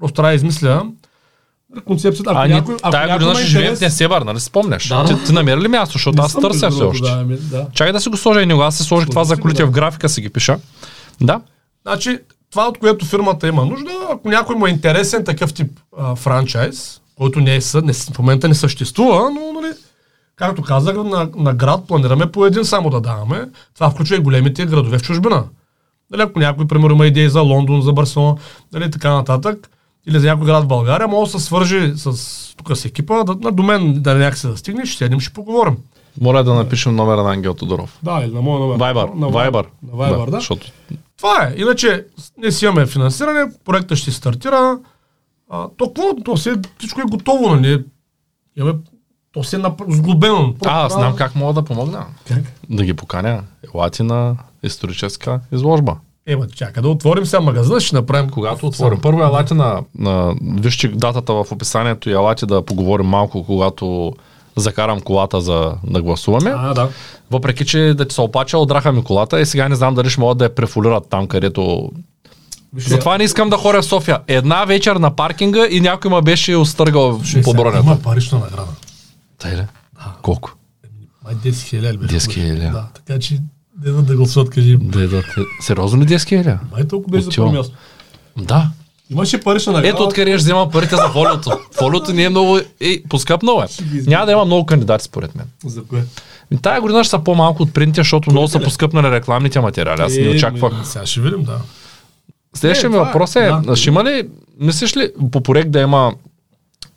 Просто 0.00 0.14
трябва 0.14 0.30
да 0.30 0.34
измисля 0.34 0.86
концепцията. 1.84 2.30
Ако 2.30 2.40
а 2.40 2.48
някой, 2.48 2.74
ако 2.82 2.90
тая 2.90 3.18
година 3.18 3.34
ще 3.34 3.46
живеем 3.46 3.76
в 3.76 3.80
Несебър, 3.80 4.22
нали 4.22 4.40
спомняш? 4.40 4.88
Да. 4.88 5.04
Ти, 5.04 5.24
ти 5.24 5.32
намери 5.32 5.60
ли 5.60 5.68
място, 5.68 5.92
защото 5.92 6.22
аз 6.22 6.32
търся 6.32 6.70
все 6.70 6.82
още. 6.82 7.10
Да, 7.10 7.24
ми- 7.24 7.36
да. 7.36 7.66
Чакай 7.72 7.92
да 7.92 8.00
си 8.00 8.08
го 8.08 8.16
сложа 8.16 8.42
и 8.42 8.46
него, 8.46 8.60
аз 8.62 8.76
си 8.76 8.82
сложих 8.82 9.08
това 9.08 9.22
го, 9.22 9.28
закритие 9.28 9.64
да. 9.64 9.70
в 9.70 9.74
графика, 9.74 10.08
си 10.08 10.20
ги 10.20 10.28
пиша. 10.28 10.58
Да. 11.20 11.40
Значи, 11.82 12.18
това, 12.50 12.68
от 12.68 12.78
което 12.78 13.06
фирмата 13.06 13.48
има 13.48 13.64
нужда, 13.64 13.90
ако 14.12 14.28
някой 14.28 14.56
му 14.56 14.66
е 14.66 14.70
интересен 14.70 15.24
такъв 15.24 15.54
тип 15.54 15.80
а, 15.98 16.16
франчайз, 16.16 17.00
който 17.18 17.40
не 17.40 17.54
е, 17.54 17.60
съ- 17.60 17.82
не, 17.82 17.92
в 17.92 18.18
момента 18.18 18.48
не 18.48 18.54
съществува, 18.54 19.30
но, 19.30 19.60
нали, 19.60 19.72
както 20.42 20.62
казах, 20.62 20.96
на, 20.96 21.28
на 21.36 21.54
град 21.54 21.80
планираме 21.88 22.26
по 22.26 22.46
един 22.46 22.64
само 22.64 22.90
да 22.90 23.00
даваме. 23.00 23.48
Това 23.74 23.90
включва 23.90 24.16
и 24.16 24.20
големите 24.20 24.66
градове 24.66 24.98
в 24.98 25.02
чужбина. 25.02 25.44
Нали, 26.10 26.22
ако 26.22 26.38
някой, 26.38 26.66
примерно, 26.66 26.94
има 26.94 27.06
идеи 27.06 27.28
за 27.28 27.40
Лондон, 27.40 27.82
за 27.82 27.92
Барселона, 27.92 28.36
нали, 28.72 28.90
така 28.90 29.14
нататък, 29.14 29.70
или 30.06 30.20
за 30.20 30.26
някой 30.26 30.46
град 30.46 30.64
в 30.64 30.66
България, 30.66 31.08
може 31.08 31.32
да 31.32 31.38
се 31.38 31.44
свържи 31.46 31.92
с, 31.96 32.12
тук 32.56 32.76
с 32.76 32.84
екипа, 32.84 33.24
да, 33.24 33.34
на- 33.40 33.52
до 33.52 33.62
мен 33.62 34.02
да 34.02 34.14
някакси 34.14 34.46
да 34.46 34.56
стигне, 34.56 34.86
ще 34.86 34.98
седнем, 34.98 35.20
ще 35.20 35.32
поговорим. 35.34 35.76
Моля 36.20 36.44
да 36.44 36.54
напишем 36.54 36.96
номера 36.96 37.22
на 37.22 37.32
Ангел 37.32 37.54
Тодоров. 37.54 37.98
Да, 38.02 38.22
или 38.24 38.34
на 38.34 38.42
моя 38.42 38.60
номер. 38.60 38.76
Вайбър. 38.76 39.08
На, 39.14 39.28
Вайбър. 39.28 39.66
На 39.82 39.92
Viber, 39.92 40.30
да. 40.30 40.36
Защото 40.36 40.66
Това 41.16 41.42
е. 41.42 41.54
Иначе 41.56 42.06
не 42.38 42.52
си 42.52 42.64
имаме 42.64 42.86
финансиране, 42.86 43.52
проектът 43.64 43.98
ще 43.98 44.10
стартира. 44.10 44.78
А, 45.50 45.68
то, 45.76 45.86
какво? 45.86 46.22
то 46.24 46.36
си, 46.36 46.50
всичко 46.78 47.00
е 47.00 47.10
готово, 47.10 47.54
нали? 47.54 47.84
Имаме, 48.56 48.78
то 49.32 49.44
си 49.44 49.56
е 49.56 49.58
нап... 49.58 49.82
сглобено. 49.88 50.54
А, 50.64 50.86
аз 50.86 50.92
знам 50.92 51.16
как 51.16 51.34
мога 51.34 51.52
да 51.52 51.62
помогна. 51.62 52.04
Как? 52.28 52.42
Да 52.70 52.84
ги 52.84 52.94
поканя. 52.94 53.42
Елати 53.74 54.02
на 54.02 54.36
историческа 54.62 55.40
изложба. 55.52 55.96
Ема, 56.26 56.46
чакай 56.48 56.82
да 56.82 56.88
отворим 56.88 57.26
сега 57.26 57.40
магазина, 57.40 57.80
ще 57.80 57.96
направим... 57.96 58.30
Когато 58.30 58.66
отворим. 58.66 59.00
Първо 59.00 59.22
елате 59.22 59.54
на, 59.54 59.82
на 59.98 60.34
вижте 60.42 60.88
датата 60.88 61.32
в 61.32 61.46
описанието 61.50 62.10
и 62.10 62.12
елате 62.12 62.46
да 62.46 62.62
поговорим 62.62 63.06
малко, 63.06 63.44
когато 63.44 64.12
закарам 64.56 65.00
колата 65.00 65.40
за 65.40 65.74
да 65.84 66.02
гласуваме. 66.02 66.52
А, 66.56 66.74
да. 66.74 66.88
Въпреки, 67.30 67.66
че 67.66 67.78
да 67.78 68.08
ти 68.08 68.14
се 68.14 68.20
опача, 68.20 68.58
отдраха 68.58 68.92
ми 68.92 69.04
колата 69.04 69.40
и 69.40 69.46
сега 69.46 69.68
не 69.68 69.74
знам 69.74 69.94
дали 69.94 70.10
ще 70.10 70.20
могат 70.20 70.38
да 70.38 70.44
я 70.44 70.54
префолират 70.54 71.04
там, 71.10 71.26
където... 71.26 71.90
Виж, 72.74 72.86
Затова 72.88 73.18
не 73.18 73.24
искам 73.24 73.50
да 73.50 73.56
ходя 73.56 73.82
в 73.82 73.86
София. 73.86 74.18
Една 74.26 74.64
вечер 74.64 74.96
на 74.96 75.16
паркинга 75.16 75.66
и 75.70 75.80
някой 75.80 76.10
ме 76.10 76.22
беше 76.22 76.52
изтъргал 76.52 77.20
ще 77.24 77.42
по 77.42 77.54
бронята. 77.54 77.86
Има 77.86 77.96
парична 77.96 78.38
награда. 78.38 78.72
Тъй 79.42 79.56
ли? 79.56 79.62
Колко? 80.22 80.56
Май 81.24 81.34
10 81.34 81.62
хиляди 81.62 81.98
беше. 81.98 82.14
10 82.14 82.32
хиляди. 82.32 82.60
Да, 82.60 82.86
така 82.94 83.18
че 83.20 83.38
да 83.76 83.92
да 83.92 84.16
гласуват, 84.16 84.50
кажи. 84.50 84.76
Да, 84.76 85.08
да, 85.08 85.22
сериозно 85.60 86.02
ли 86.02 86.06
10 86.06 86.28
хиляди? 86.28 86.50
Май 86.72 86.88
толкова 86.88 87.10
беше 87.10 87.24
за 87.24 87.30
първо 87.32 87.52
място. 87.52 87.76
Да. 88.38 88.70
Имаше 89.10 89.40
парична 89.40 89.72
награда. 89.72 89.88
Ето 89.88 90.02
откъде 90.02 90.30
ще 90.30 90.36
взема 90.36 90.70
парите 90.70 90.96
за 90.96 91.08
волиото. 91.08 91.50
Волиото 91.80 92.12
не 92.12 92.22
е 92.22 92.28
много... 92.28 92.58
Е, 92.80 93.02
поскъпнало 93.02 93.62
е. 93.62 93.66
Няма 94.06 94.26
да 94.26 94.32
има 94.32 94.44
много 94.44 94.66
кандидати, 94.66 95.04
според 95.04 95.34
мен. 95.34 95.46
За 95.64 95.84
кое? 95.84 96.04
И 96.50 96.56
тая 96.56 96.80
година 96.80 97.04
ще 97.04 97.10
са 97.10 97.18
по-малко 97.18 97.62
от 97.62 97.74
принтите, 97.74 98.00
защото 98.00 98.30
много 98.30 98.48
са 98.48 98.60
ли? 98.60 98.64
поскъпнали 98.64 99.10
рекламните 99.10 99.60
материали. 99.60 100.02
Аз 100.02 100.12
не 100.12 100.22
Е, 100.22 100.28
очаквах. 100.28 100.72
ми, 100.72 100.84
Сега 100.84 101.06
ще 101.06 101.20
видим, 101.20 101.44
да. 101.44 101.58
Следващия 102.54 102.90
Не, 102.90 102.96
ми 102.96 103.02
е- 103.02 103.04
въпрос 103.06 103.36
е, 103.36 103.50
да. 103.62 103.76
ще 103.76 103.90
има 103.90 104.04
ли, 104.04 104.28
мислиш 104.60 104.96
ли 104.96 105.10
по 105.32 105.40
проект 105.40 105.70
да 105.70 105.80
има 105.80 106.12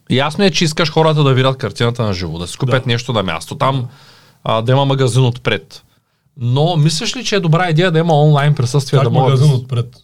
Ясно 0.09 0.43
е, 0.43 0.51
че 0.51 0.63
искаш 0.63 0.91
хората 0.91 1.23
да 1.23 1.33
видят 1.33 1.57
картината 1.57 2.03
на 2.03 2.13
живо, 2.13 2.37
да 2.37 2.47
си 2.47 2.57
купят 2.57 2.83
Да. 2.83 2.89
нещо 2.89 3.13
на 3.13 3.23
място, 3.23 3.55
там 3.55 3.85
а, 4.43 4.61
да 4.61 4.71
има 4.71 4.85
магазин 4.85 5.23
отпред. 5.23 5.83
Но 6.37 6.77
мислиш 6.77 7.15
ли, 7.15 7.23
че 7.23 7.35
е 7.35 7.39
добра 7.39 7.69
идея 7.69 7.91
да 7.91 7.99
има 7.99 8.13
онлайн 8.15 8.55
присъствие, 8.55 8.97
Как 8.97 9.03
да 9.03 9.09
могат... 9.09 9.29
магазин 9.29 9.53
отпред? 9.53 9.95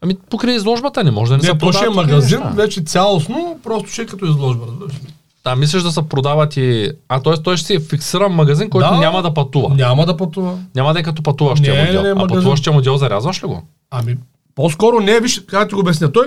Ами 0.00 0.16
покрай 0.30 0.54
изложбата 0.54 1.04
не 1.04 1.10
може 1.10 1.30
да 1.30 1.36
не, 1.36 1.42
се 1.42 1.52
Не, 1.52 1.58
то 1.58 1.72
ще 1.72 1.78
е 1.78 1.80
продават 1.80 1.96
такива 1.96 2.14
магазин, 2.14 2.38
неща. 2.40 2.54
вече 2.54 2.80
цялостно, 2.80 3.58
просто 3.62 3.90
ще 3.90 4.02
е 4.02 4.06
като 4.06 4.24
изложба, 4.26 4.64
разбираш. 4.68 4.92
ли? 4.94 5.12
А, 5.44 5.56
мислиш 5.56 5.82
да 5.82 5.92
се 5.92 6.02
продават 6.02 6.56
и... 6.56 6.90
А, 7.08 7.20
т.е. 7.20 7.34
той 7.34 7.56
ще 7.56 7.66
си 7.66 7.74
е 7.74 7.80
фиксиран 7.80 8.32
магазин, 8.32 8.70
който 8.70 8.88
Да. 8.88 8.96
няма 8.96 9.22
да 9.22 9.34
пътува. 9.34 9.74
Няма 9.74 10.06
да 10.06 10.16
пътува. 10.16 10.58
Няма 10.74 10.92
да 10.92 11.00
е 11.00 11.02
като 11.02 11.22
пътуващия 11.22 11.74
Не, 11.74 11.80
модел. 11.82 12.02
не, 12.02 12.08
а 12.08 12.14
магазин. 12.14 12.36
пътуващия 12.36 12.72
модел 12.72 12.96
зарязваш 12.96 13.42
ли 13.42 13.46
го? 13.46 13.62
Ами, 13.90 14.16
по-скоро 14.54 15.00
не, 15.00 15.20
виж, 15.20 15.40
как 15.40 15.68
ти 15.68 15.74
го 15.74 15.80
обясня. 15.80 16.12
Той, 16.12 16.26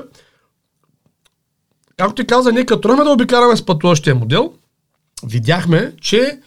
както 1.98 2.22
ти 2.22 2.28
каза, 2.28 2.52
ние 2.52 2.66
като 2.66 2.82
тръгнахме 2.82 3.04
да 3.04 3.12
обикараме 3.12 3.58
с 3.58 3.66
пътуващия 3.66 4.16
модел, 4.16 4.54
видяхме, 5.24 5.94
че 6.02 6.40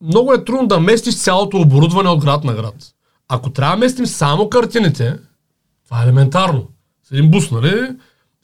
много 0.00 0.32
е 0.32 0.44
трудно 0.44 0.66
да 0.66 0.80
местиш 0.80 1.16
цялото 1.16 1.56
оборудване 1.56 2.08
от 2.08 2.24
град 2.24 2.44
на 2.44 2.54
град. 2.54 2.74
Ако 3.28 3.50
трябва 3.50 3.76
да 3.76 3.80
местим 3.80 4.06
само 4.06 4.50
картините, 4.50 5.18
това 5.84 6.00
е 6.00 6.04
елементарно. 6.04 6.68
С 7.08 7.12
един 7.12 7.30
бус, 7.30 7.50
нали? 7.50 7.96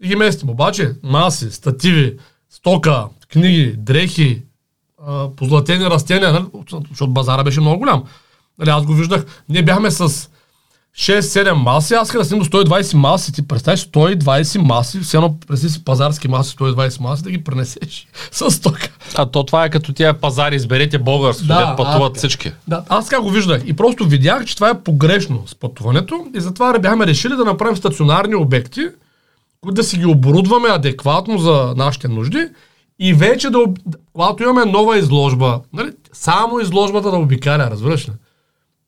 И 0.03 0.09
ги 0.09 0.17
местим. 0.17 0.51
Обаче, 0.51 0.95
маси, 1.03 1.51
стативи, 1.51 2.19
стока, 2.51 3.07
книги, 3.29 3.75
дрехи, 3.79 4.43
позлатени 5.37 5.85
растения, 5.85 6.33
нали? 6.33 6.45
защото 6.91 7.13
базара 7.13 7.45
беше 7.45 7.61
много 7.61 7.79
голям. 7.79 8.05
Нали, 8.59 8.71
аз 8.71 8.85
го 8.85 8.95
виждах. 8.95 9.43
Ние 9.49 9.65
бяхме 9.65 9.91
с 9.91 10.31
6-7 10.99 11.53
маси, 11.53 11.95
аз 11.95 12.09
снимам 12.09 12.49
до 12.49 12.59
120 12.59 12.95
маси. 12.95 13.33
Ти 13.33 13.49
представяш 13.49 13.87
120 13.87 14.59
маси, 14.59 15.01
все 15.01 15.17
едно 15.17 15.37
представи 15.49 15.73
си 15.73 15.85
пазарски 15.85 16.29
маси, 16.29 16.57
120 16.57 17.01
маси, 17.01 17.23
да 17.23 17.31
ги 17.31 17.45
пренесеш 17.45 18.07
с 18.31 18.51
стока. 18.51 18.89
А 19.15 19.27
то 19.27 19.45
това 19.45 19.65
е 19.65 19.71
като 19.71 19.93
тия 19.93 20.21
пазари, 20.21 20.57
изберете 20.57 20.99
българско, 20.99 21.47
Да, 21.47 21.67
да, 21.67 21.77
пътуват 21.77 22.17
а, 22.17 22.19
всички. 22.19 22.53
Да, 22.69 22.85
аз 22.89 23.09
така 23.09 23.23
го 23.23 23.31
виждах 23.31 23.63
и 23.67 23.73
просто 23.73 24.05
видях, 24.07 24.45
че 24.45 24.55
това 24.55 24.71
е 24.71 24.83
погрешно 24.83 25.43
с 25.47 25.55
пътуването 25.55 26.27
и 26.35 26.41
затова 26.41 26.79
бяхме 26.79 27.07
решили 27.07 27.37
да 27.37 27.45
направим 27.45 27.77
стационарни 27.77 28.35
обекти, 28.35 28.87
които 29.61 29.75
да 29.75 29.85
си 29.85 29.97
ги 29.97 30.07
оборудваме 30.07 30.69
адекватно 30.69 31.39
за 31.39 31.75
нашите 31.77 32.09
нужди 32.09 32.49
и 32.99 33.15
вече 33.15 33.51
да, 33.51 33.59
когато 34.13 34.43
имаме 34.43 34.65
нова 34.65 34.99
изложба, 34.99 35.61
нали, 35.73 35.91
само 36.13 36.61
изложбата 36.61 37.11
да 37.11 37.17
обикаля, 37.17 37.71
разбираш 37.71 38.09
ли? 38.09 38.13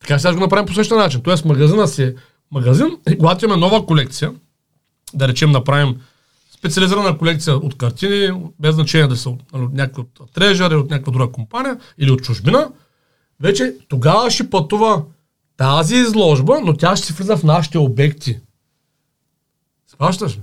Така 0.04 0.18
сега 0.18 0.30
ще 0.32 0.36
го 0.36 0.40
направим 0.40 0.66
по 0.66 0.74
същия 0.74 0.96
начин. 0.96 1.20
Тоест 1.20 1.44
магазина 1.44 1.88
си 1.88 2.02
е 2.02 2.14
магазин 2.50 2.98
и 3.10 3.18
когато 3.18 3.44
имаме 3.44 3.60
нова 3.60 3.86
колекция, 3.86 4.32
да 5.14 5.28
речем 5.28 5.50
направим 5.50 5.96
специализирана 6.58 7.18
колекция 7.18 7.56
от 7.56 7.78
картини, 7.78 8.42
без 8.60 8.74
значение 8.74 9.06
да 9.08 9.16
са 9.16 9.30
от, 9.30 9.52
нали, 9.52 9.64
от 9.64 9.72
някой 9.72 10.04
от 10.20 10.30
Treasure 10.34 10.66
или 10.68 10.74
от 10.74 10.90
някаква 10.90 11.12
друга 11.12 11.32
компания 11.32 11.78
или 11.98 12.10
от 12.10 12.22
чужбина, 12.22 12.68
вече 13.40 13.74
тогава 13.88 14.30
ще 14.30 14.50
пътува 14.50 15.02
тази 15.56 15.96
изложба, 15.96 16.60
но 16.64 16.76
тя 16.76 16.96
ще 16.96 17.06
се 17.06 17.12
влиза 17.12 17.36
в 17.36 17.44
нашите 17.44 17.78
обекти. 17.78 18.38
Схващаш 19.86 20.36
ли? 20.36 20.42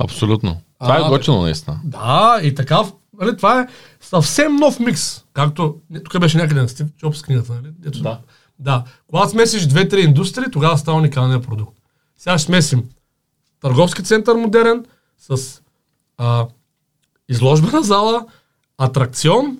Абсолютно. 0.00 0.60
Това 0.80 0.94
А, 0.94 1.06
е 1.06 1.08
готино, 1.08 1.42
наистина. 1.42 1.80
Да, 1.84 2.40
и 2.42 2.54
така, 2.54 2.80
нали, 3.20 3.36
това 3.36 3.60
е 3.60 3.66
съвсем 4.00 4.56
нов 4.56 4.80
микс. 4.80 5.24
Както, 5.32 5.76
тук 6.04 6.20
беше 6.20 6.38
някъде 6.38 6.62
на 6.62 6.68
Стив 6.68 6.86
Джобс 7.00 7.22
книгата, 7.22 7.52
нали? 7.52 7.72
Ето, 7.86 8.02
Да. 8.02 8.20
Да. 8.58 8.84
Когато 9.06 9.30
смесиш 9.30 9.66
две-три 9.66 10.00
индустрии, 10.00 10.50
тогава 10.52 10.78
става 10.78 10.98
уникалният 10.98 11.46
продукт. 11.46 11.78
Сега 12.18 12.38
ще 12.38 12.46
смесим 12.46 12.84
търговски 13.60 14.04
център 14.04 14.34
модерен 14.34 14.84
с 15.18 15.60
а, 16.18 16.46
изложбена 17.28 17.82
зала, 17.82 18.26
атракцион 18.78 19.58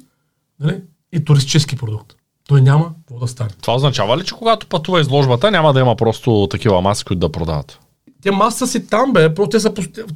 нали, 0.61 0.81
и 1.13 1.25
туристически 1.25 1.77
продукт. 1.77 2.17
Той 2.49 2.61
няма 2.61 2.93
какво 2.99 3.21
да 3.21 3.29
стане. 3.29 3.51
Това 3.63 3.75
означава 3.75 4.19
ли, 4.19 4.25
че 4.25 4.35
когато 4.35 4.67
пътува 4.67 5.01
изложбата, 5.01 5.51
няма 5.51 5.73
да 5.73 5.81
има 5.81 5.97
просто 5.97 6.49
такива 6.51 6.81
маски, 6.81 7.05
които 7.05 7.21
да 7.21 7.33
продават? 7.33 7.79
Те 8.23 8.31
масата 8.31 8.67
си 8.67 8.87
там, 8.87 9.13
бе. 9.13 9.35
Просто 9.35 9.51
те 9.51 9.61
са. 9.61 9.75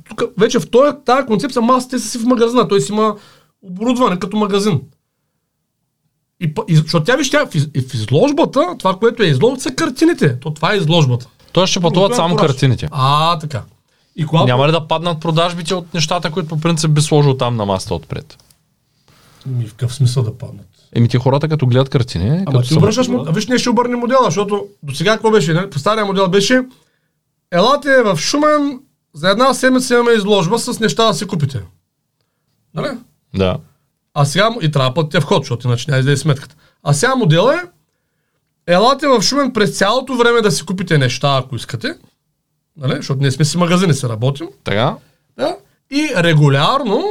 Тук, 0.09 0.23
вече 0.39 0.59
в 0.59 0.71
този, 0.71 0.97
тази 1.05 1.27
концепция 1.27 1.63
масата 1.63 1.99
са 1.99 2.09
си 2.09 2.19
в 2.19 2.25
магазина. 2.25 2.69
Той 2.69 2.81
си 2.81 2.93
има 2.93 3.17
оборудване 3.63 4.19
като 4.19 4.37
магазин. 4.37 4.81
И, 6.43 6.55
и, 6.69 6.77
защото 6.77 7.05
тя 7.05 7.17
виж, 7.17 7.31
тя 7.31 7.47
в, 7.47 7.55
из, 7.55 7.67
в 7.67 7.95
изложбата, 7.95 8.75
това, 8.79 8.97
което 8.97 9.23
е 9.23 9.27
изложбата, 9.27 9.63
са 9.63 9.75
картините. 9.75 10.41
То 10.41 10.51
това 10.51 10.73
е 10.73 10.77
изложбата. 10.77 11.29
Той 11.53 11.67
ще 11.67 11.81
пътуват 11.81 12.15
само 12.15 12.37
кураж. 12.37 12.51
картините. 12.51 12.89
А, 12.91 13.39
така. 13.39 13.63
И 14.17 14.27
когато... 14.27 14.47
Няма 14.47 14.69
ли 14.69 14.73
да 14.73 14.89
паднат 14.89 15.21
продажбите 15.21 15.75
от 15.75 15.95
нещата, 15.95 16.31
които 16.31 16.49
по 16.49 16.61
принцип 16.61 16.91
би 16.91 17.01
сложил 17.01 17.37
там 17.37 17.57
на 17.57 17.67
масата 17.67 17.95
отпред? 17.95 18.39
Ми, 19.47 19.67
в 19.67 19.71
какъв 19.71 19.95
смисъл 19.95 20.23
да 20.23 20.39
паднат? 20.39 20.67
Еми 20.95 21.09
ти 21.09 21.17
хората 21.17 21.49
като 21.49 21.67
гледат 21.67 21.89
картини, 21.89 22.29
Ама 22.47 22.59
като 22.59 22.69
ти 22.69 22.75
обръщаш 22.75 23.09
му... 23.09 23.25
Виж, 23.25 23.47
ние 23.47 23.59
ще 23.59 23.71
обърнем 23.71 23.99
модела, 23.99 24.25
защото 24.25 24.67
до 24.83 24.95
сега 24.95 25.13
какво 25.13 25.31
беше? 25.31 25.53
Нали? 25.53 25.71
По 25.71 25.79
стария 25.79 26.05
модел 26.05 26.29
беше 26.29 26.63
Елате 27.51 28.03
в 28.03 28.17
Шумен, 28.17 28.81
за 29.15 29.31
една 29.31 29.55
седмица 29.55 29.95
имаме 29.95 30.13
изложба 30.13 30.59
с 30.59 30.81
неща 30.81 31.07
да 31.07 31.15
си 31.15 31.27
купите. 31.27 31.61
Нали? 32.75 32.89
Да. 33.35 33.59
А 34.15 34.25
сега 34.25 34.51
му- 34.51 34.59
и 34.63 34.71
трябва 34.71 34.91
да 34.91 34.95
платите 34.95 35.21
вход, 35.21 35.43
защото 35.43 35.69
иначе 35.69 35.91
няма 35.91 36.03
да 36.03 36.17
сметката. 36.17 36.57
А 36.83 36.93
сега 36.93 37.15
модела 37.15 37.55
е 37.55 37.59
Елате 38.67 39.07
в 39.09 39.23
Шумен 39.23 39.53
през 39.53 39.79
цялото 39.79 40.15
време 40.17 40.41
да 40.41 40.51
си 40.51 40.67
купите 40.67 40.99
неща, 40.99 41.37
ако 41.45 41.57
искате. 41.57 41.95
Нали? 42.77 42.97
Защото 42.97 43.21
ние 43.21 43.31
сме 43.31 43.45
си 43.45 43.59
магазини, 43.59 43.95
се 43.95 44.09
работим. 44.09 44.49
Така? 44.65 44.97
Да? 45.39 45.57
И 45.91 46.09
регулярно, 46.17 47.05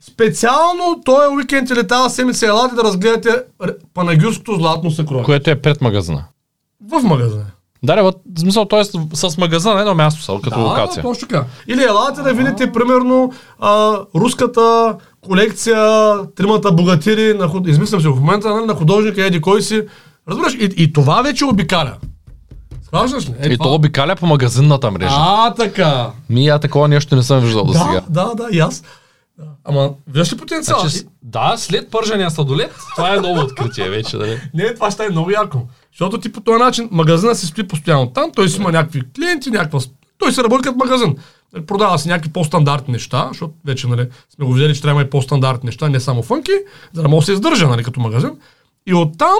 специално 0.00 1.02
този 1.04 1.34
уикенд 1.36 1.70
или 1.70 1.86
тази 1.86 2.14
седмица 2.14 2.46
елате 2.46 2.74
да 2.74 2.84
разгледате 2.84 3.30
панагюрското 3.94 4.54
златно 4.54 4.90
съкровище. 4.90 5.24
Което 5.26 5.50
е 5.50 5.60
пред 5.60 5.80
магазина. 5.80 6.24
В 6.90 7.02
магазина. 7.02 7.46
Да, 7.82 7.96
да, 7.96 8.02
в 8.02 8.12
смисъл, 8.38 8.64
т.е. 8.64 8.84
с 9.14 9.38
магазина 9.38 9.74
на 9.74 9.80
едно 9.80 9.94
място 9.94 10.22
са, 10.22 10.32
като 10.42 10.58
да, 10.58 10.64
локация. 10.64 11.02
точно 11.02 11.28
така. 11.28 11.44
Или 11.68 11.82
елате 11.82 12.22
да 12.22 12.34
видите, 12.34 12.72
примерно, 12.72 13.32
а, 13.58 14.00
руската 14.14 14.96
колекция, 15.26 16.14
тримата 16.36 16.72
богатири, 16.72 17.34
на, 17.34 17.62
измислям 17.66 18.00
се 18.00 18.08
в 18.08 18.14
момента, 18.14 18.50
нали, 18.50 18.66
на 18.66 18.74
художника 18.74 19.24
Еди 19.26 19.40
кой 19.40 19.62
си. 19.62 19.82
Разбираш, 20.28 20.54
и, 20.54 20.70
и 20.76 20.92
това 20.92 21.22
вече 21.22 21.44
обикаля. 21.44 21.94
Схващаш 22.82 23.28
ли? 23.28 23.34
Е, 23.40 23.48
И 23.48 23.58
това- 23.58 23.64
то 23.64 23.74
обикаля 23.74 24.16
по 24.16 24.26
магазинната 24.26 24.90
мрежа. 24.90 25.14
А, 25.18 25.54
така. 25.54 26.10
Ми, 26.28 26.48
а 26.48 26.58
такова 26.58 26.88
нещо 26.88 27.16
не 27.16 27.22
съм 27.22 27.40
виждал 27.40 27.64
до 27.64 27.72
Да, 27.72 27.78
сега. 27.78 28.00
да, 28.08 28.34
да, 28.34 28.48
и 28.52 28.58
аз. 28.60 28.82
Да. 29.38 29.44
Ама, 29.64 29.90
виждаш 30.06 30.32
ли 30.32 30.36
потенциал? 30.36 30.78
Значи, 30.80 30.98
да, 31.22 31.54
след 31.56 31.90
пържения 31.90 32.30
сладолет, 32.30 32.74
това 32.96 33.14
е 33.14 33.20
ново 33.20 33.40
откритие 33.40 33.88
вече, 33.90 34.16
нали? 34.16 34.40
Не, 34.54 34.74
това 34.74 34.90
ще 34.90 35.04
е 35.04 35.10
много 35.10 35.30
яко. 35.30 35.58
Защото 35.92 36.18
ти 36.20 36.32
по 36.32 36.40
този 36.40 36.58
начин 36.58 36.88
магазина 36.92 37.34
си 37.34 37.46
стои 37.46 37.68
постоянно 37.68 38.06
там, 38.10 38.30
той 38.34 38.48
си 38.48 38.60
има 38.60 38.72
някакви 38.72 39.02
клиенти, 39.16 39.50
някаква... 39.50 39.78
Той 40.22 40.32
се 40.32 40.42
работи 40.42 40.62
като 40.62 40.78
магазин. 40.78 41.16
Нали, 41.52 41.66
Продава 41.66 41.98
си 41.98 42.08
някакви 42.08 42.32
по-стандартни 42.32 42.92
неща, 42.92 43.28
защото 43.28 43.54
вече 43.64 43.86
нали, 43.86 44.08
сме 44.34 44.44
го 44.46 44.52
видели, 44.52 44.74
че 44.74 44.82
трябва 44.82 44.94
да 44.94 45.00
има 45.00 45.06
и 45.06 45.10
по-стандартни 45.10 45.66
неща, 45.66 45.88
не 45.88 46.00
само 46.00 46.22
фънки, 46.22 46.52
за 46.92 47.02
да 47.02 47.08
може 47.08 47.24
да 47.24 47.26
се 47.26 47.32
издържа 47.32 47.68
нали, 47.68 47.84
като 47.84 48.00
магазин. 48.00 48.30
И 48.86 48.94
оттам 48.94 49.38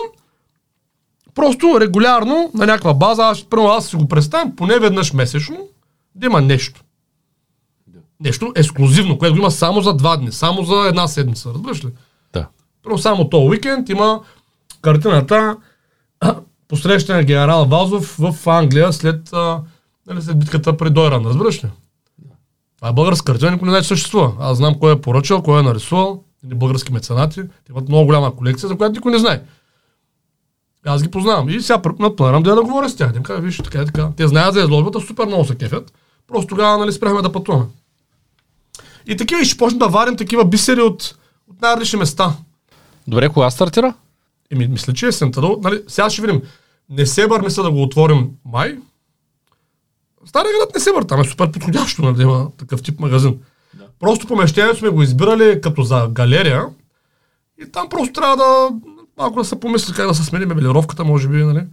просто 1.35 1.81
регулярно 1.81 2.51
на 2.55 2.67
някаква 2.67 2.95
база, 2.95 3.23
аз, 3.23 3.43
примерно, 3.43 3.71
аз 3.71 3.87
си 3.87 3.97
го 3.97 4.09
представям 4.09 4.57
поне 4.57 4.79
веднъж 4.79 5.13
месечно, 5.13 5.57
да 6.15 6.27
има 6.27 6.41
нещо. 6.41 6.81
Нещо 8.21 8.53
ексклюзивно, 8.57 9.19
което 9.19 9.35
го 9.35 9.39
има 9.39 9.51
само 9.51 9.81
за 9.81 9.95
два 9.95 10.17
дни, 10.17 10.33
само 10.33 10.63
за 10.63 10.89
една 10.89 11.09
седмица, 11.09 11.51
разбираш 11.55 11.85
ли? 11.85 11.89
Да. 12.33 12.47
Първо 12.83 12.99
само 12.99 13.29
този 13.29 13.49
уикенд 13.49 13.89
има 13.89 14.21
картината 14.83 15.57
посрещане 16.69 17.19
на 17.19 17.25
генерал 17.25 17.65
Вазов 17.65 18.17
в 18.19 18.47
Англия 18.47 18.93
след, 18.93 19.33
а, 19.33 19.61
нали, 20.07 20.23
след 20.23 20.39
битката 20.39 20.77
при 20.77 20.91
Дойран, 20.91 21.27
разбираш 21.27 21.65
ли? 21.65 21.69
Това 22.77 22.89
е 22.89 22.93
българска 22.93 23.33
картина, 23.33 23.51
никой 23.51 23.67
не 23.67 23.73
знае, 23.73 23.83
че 23.83 23.89
съществува. 23.89 24.33
Аз 24.41 24.57
знам 24.57 24.79
кой 24.79 24.93
е 24.93 25.01
поръчал, 25.01 25.43
кой 25.43 25.61
е 25.61 25.63
нарисувал, 25.63 26.23
или 26.47 26.55
български 26.55 26.93
меценати. 26.93 27.43
Те 27.43 27.73
имат 27.73 27.89
много 27.89 28.07
голяма 28.07 28.37
колекция, 28.37 28.69
за 28.69 28.77
която 28.77 28.95
никой 28.95 29.13
не 29.13 29.19
знае. 29.19 29.43
Аз 30.87 31.03
ги 31.03 31.11
познавам. 31.11 31.49
И 31.49 31.61
сега 31.61 31.83
планирам 32.17 32.43
да 32.43 32.51
я 32.51 32.57
да 32.57 32.63
говоря 32.63 32.89
с 32.89 32.97
тях. 32.97 33.17
Им 33.17 33.23
кажа, 33.23 33.41
виж, 33.41 33.59
така 33.59 33.83
и 33.83 33.87
така. 33.87 34.11
Те 34.17 34.29
знаят 34.29 34.55
за 34.55 34.61
изложбата, 34.61 35.01
супер 35.01 35.27
много 35.27 35.45
се 35.45 35.55
кефят. 35.55 35.93
Просто 36.29 36.47
тогава 36.47 36.79
нали, 36.79 36.93
спряхме 36.93 37.23
да 37.23 37.33
пътуваме. 37.33 37.65
И 39.07 39.17
такива 39.17 39.41
и 39.41 39.45
ще 39.45 39.59
почнем 39.59 39.79
да 39.79 39.89
варим 39.89 40.17
такива 40.17 40.45
бисери 40.45 40.81
от, 40.81 41.17
от 41.51 41.63
най-различни 41.63 41.99
места. 41.99 42.37
Добре, 43.09 43.29
кога 43.29 43.51
стартира? 43.51 43.95
Еми, 44.51 44.69
мисля, 44.69 44.93
че 44.93 45.07
есента. 45.07 45.41
Да, 45.41 45.49
нали, 45.63 45.83
сега 45.89 46.11
ще 46.11 46.23
видим. 46.23 46.43
Несебър 46.91 47.41
мисля 47.41 47.63
да 47.63 47.71
го 47.71 47.83
отворим 47.83 48.31
май. 48.45 48.79
Стария 50.27 50.53
град 50.59 50.75
Несебър, 50.75 51.03
там 51.03 51.21
е 51.21 51.25
супер 51.25 51.51
подходящо 51.51 52.03
нали, 52.03 52.17
да 52.17 52.23
има 52.23 52.51
такъв 52.59 52.83
тип 52.83 53.01
магазин. 53.01 53.39
Просто 54.01 54.27
помещението 54.27 54.79
сме 54.79 54.89
го 54.89 55.03
избирали 55.03 55.61
като 55.61 55.83
за 55.83 56.09
галерия 56.11 56.67
И 57.63 57.73
там 57.73 57.89
просто 57.89 58.13
трябва 58.13 58.37
да 58.37 58.69
малко 59.19 59.39
да 59.39 59.45
се 59.45 59.61
помисли 59.61 59.95
как 59.95 60.07
да 60.07 60.15
се 60.15 60.25
смени 60.25 60.47
мебелировката, 60.47 61.05
може 61.05 61.29
би, 61.29 61.37
нали? 61.37 61.67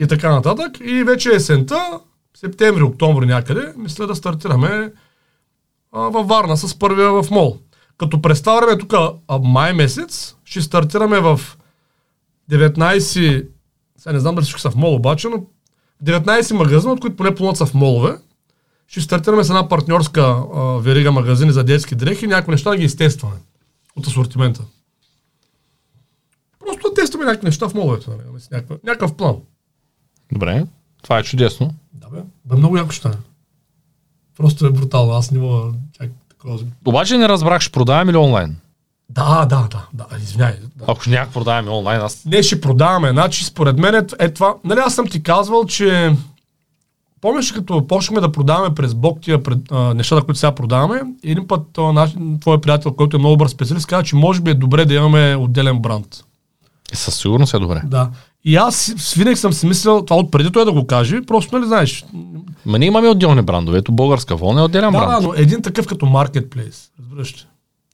И 0.00 0.06
така 0.06 0.30
нататък. 0.30 0.80
И 0.80 1.04
вече 1.04 1.30
есента, 1.30 2.00
септември, 2.36 2.82
октомври 2.82 3.26
някъде, 3.26 3.72
мисля 3.76 4.06
да 4.06 4.14
стартираме 4.14 4.92
а, 5.92 6.00
във 6.00 6.28
Варна 6.28 6.56
с 6.56 6.78
първия 6.78 7.10
в 7.10 7.30
мол. 7.30 7.58
Като 7.98 8.22
през 8.22 8.40
това 8.40 8.60
време 8.60 8.78
тук 8.78 8.94
май 9.42 9.72
месец 9.72 10.36
ще 10.44 10.62
стартираме 10.62 11.20
в 11.20 11.40
19, 12.50 13.46
сега 13.98 14.12
не 14.12 14.20
знам 14.20 14.34
дали 14.34 14.42
всички 14.42 14.60
са 14.60 14.70
в 14.70 14.76
мол 14.76 14.94
обаче, 14.94 15.28
но 15.28 15.46
19 16.04 16.52
магазина, 16.52 16.92
от 16.92 17.00
които 17.00 17.16
поне 17.16 17.34
половината 17.34 17.58
са 17.58 17.66
в 17.66 17.74
молове. 17.74 18.16
Ще 18.88 19.00
стартираме 19.00 19.44
с 19.44 19.48
една 19.48 19.68
партньорска 19.68 20.20
а, 20.20 20.60
верига 20.62 21.12
магазини 21.12 21.52
за 21.52 21.64
детски 21.64 21.94
дрехи, 21.94 22.26
някои 22.26 22.52
неща 22.52 22.70
да 22.70 22.76
ги 22.76 22.84
изтестваме 22.84 23.36
от 23.96 24.06
асортимента. 24.06 24.62
Просто 26.58 26.88
да 26.88 26.94
тестваме 26.94 27.24
някакви 27.24 27.46
неща 27.46 27.68
в 27.68 27.74
моловете, 27.74 28.10
нали, 28.10 28.20
някакъв, 28.52 28.78
някакъв 28.84 29.14
план. 29.14 29.36
Добре, 30.32 30.66
това 31.02 31.18
е 31.18 31.22
чудесно. 31.22 31.74
Да 31.92 32.08
бе, 32.08 32.18
бе 32.44 32.56
много 32.56 32.76
яко 32.76 32.90
ще 32.90 32.98
стане. 32.98 33.16
Просто 34.36 34.66
е 34.66 34.70
брутално, 34.70 35.12
аз 35.12 35.30
не 35.30 35.38
мога 35.38 35.72
чак 35.92 36.10
такова. 36.28 36.58
Обаче 36.84 37.18
не 37.18 37.28
разбрах, 37.28 37.62
ще 37.62 37.72
продаваме 37.72 38.12
ли 38.12 38.16
онлайн? 38.16 38.56
Да, 39.16 39.46
да, 39.46 39.68
да, 39.70 39.86
да, 39.92 40.06
извиняй. 40.22 40.54
Да. 40.76 40.84
Ако 40.88 41.10
някак 41.10 41.32
продаваме 41.32 41.70
онлайн, 41.70 42.00
аз... 42.00 42.24
Не, 42.24 42.42
ще 42.42 42.60
продаваме. 42.60 43.10
Значи, 43.10 43.44
според 43.44 43.78
мен 43.78 43.94
е, 43.94 44.02
е 44.18 44.34
това. 44.34 44.54
Нали, 44.64 44.80
аз 44.84 44.94
съм 44.94 45.06
ти 45.06 45.22
казвал, 45.22 45.64
че 45.64 46.16
Помниш, 47.20 47.52
като 47.52 47.86
почнахме 47.86 48.20
да 48.20 48.32
продаваме 48.32 48.74
през 48.74 48.94
блок 48.94 49.20
тия 49.20 49.42
пред, 49.42 49.58
а, 49.72 49.94
нещата, 49.94 50.22
които 50.22 50.38
сега 50.38 50.54
продаваме, 50.54 51.02
един 51.24 51.46
път 51.48 51.62
това, 51.72 51.92
наш, 51.92 52.14
твой 52.40 52.60
приятел, 52.60 52.92
който 52.92 53.16
е 53.16 53.18
много 53.18 53.32
добър 53.32 53.48
специалист, 53.48 53.86
каза, 53.86 54.02
че 54.02 54.16
може 54.16 54.40
би 54.40 54.50
е 54.50 54.54
добре 54.54 54.84
да 54.84 54.94
имаме 54.94 55.36
отделен 55.36 55.78
бранд. 55.78 56.24
И 56.92 56.96
със 56.96 57.14
сигурност 57.14 57.54
е 57.54 57.58
добре. 57.58 57.82
Да. 57.84 58.10
И 58.44 58.56
аз 58.56 58.94
винаги 59.16 59.36
съм 59.36 59.52
си 59.52 59.66
мислил, 59.66 60.04
това 60.04 60.16
от 60.20 60.30
преди 60.30 60.52
той 60.52 60.64
да 60.64 60.72
го 60.72 60.86
каже, 60.86 61.20
просто 61.26 61.56
нали 61.56 61.66
знаеш. 61.66 62.04
Ма 62.66 62.78
ние 62.78 62.88
имаме 62.88 63.08
отделни 63.08 63.42
брандове. 63.42 63.78
Ето 63.78 63.92
българска 63.92 64.36
вълна 64.36 64.60
е 64.60 64.64
отделен 64.64 64.92
Да, 64.92 64.98
бранд. 64.98 65.22
да, 65.22 65.28
но 65.28 65.34
един 65.36 65.62
такъв 65.62 65.86
като 65.86 66.06
маркетплейс. 66.06 66.90
Разбираш? 67.00 67.46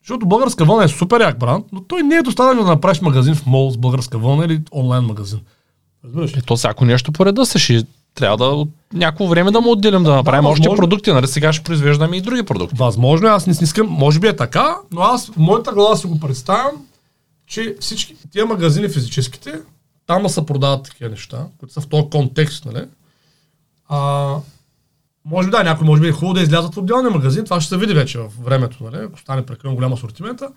Защото 0.03 0.27
българска 0.27 0.65
вълна 0.65 0.85
е 0.85 0.89
супер 0.89 1.21
як 1.21 1.39
бранд, 1.39 1.67
но 1.73 1.81
той 1.81 2.03
не 2.03 2.15
е 2.15 2.23
достатъчно 2.23 2.65
да 2.65 2.71
направиш 2.71 3.01
магазин 3.01 3.35
в 3.35 3.47
мол 3.47 3.71
с 3.71 3.77
българска 3.77 4.19
вълна 4.19 4.45
или 4.45 4.61
онлайн 4.73 5.05
магазин. 5.05 5.41
Разбираш 6.05 6.37
ли? 6.37 6.39
Ето 6.39 6.57
всяко 6.57 6.85
нещо 6.85 7.13
по 7.13 7.27
реда 7.27 7.47
се 7.47 7.59
ще 7.59 7.85
трябва 8.15 8.37
да 8.37 8.45
от 8.45 8.69
някакво 8.93 9.27
време 9.27 9.51
да 9.51 9.61
му 9.61 9.71
отделим 9.71 10.03
да 10.03 10.15
направим 10.15 10.47
още 10.47 10.61
възможно. 10.61 10.77
продукти. 10.77 11.13
Нали 11.13 11.27
сега 11.27 11.53
ще 11.53 11.65
произвеждаме 11.65 12.17
и 12.17 12.21
други 12.21 12.43
продукти. 12.43 12.77
Възможно 12.79 13.29
е, 13.29 13.31
аз 13.31 13.47
не 13.47 13.55
искам, 13.63 13.87
може 13.91 14.21
би 14.21 14.27
е 14.27 14.37
така, 14.37 14.77
но 14.93 15.01
аз 15.01 15.31
в 15.31 15.37
моята 15.37 15.73
глава 15.73 15.97
си 15.97 16.07
го 16.07 16.21
представям, 16.21 16.87
че 17.47 17.77
всички 17.81 18.17
тия 18.31 18.47
магазини 18.47 18.89
физическите, 18.89 19.61
там 20.07 20.23
да 20.23 20.29
се 20.29 20.47
продават 20.47 20.85
такива 20.85 21.11
неща, 21.11 21.47
които 21.59 21.75
са 21.75 21.81
в 21.81 21.89
този 21.89 22.11
контекст, 22.11 22.65
нали? 22.65 22.85
А, 23.89 24.35
може 25.25 25.49
би 25.49 25.51
да, 25.51 25.63
някой 25.63 25.87
може 25.87 26.03
би 26.03 26.09
е 26.09 26.13
хубаво 26.13 26.35
да 26.35 26.41
излязат 26.41 26.75
в 26.75 26.79
отделния 26.79 27.11
магазин, 27.11 27.45
това 27.45 27.61
ще 27.61 27.69
се 27.69 27.77
види 27.77 27.95
вече 27.95 28.19
в 28.19 28.33
времето, 28.41 28.85
нали? 28.85 28.97
Ако 28.97 29.21
стане 29.21 29.47
прекалено 29.47 29.77
голям 29.77 29.93
асортимента. 29.93 30.53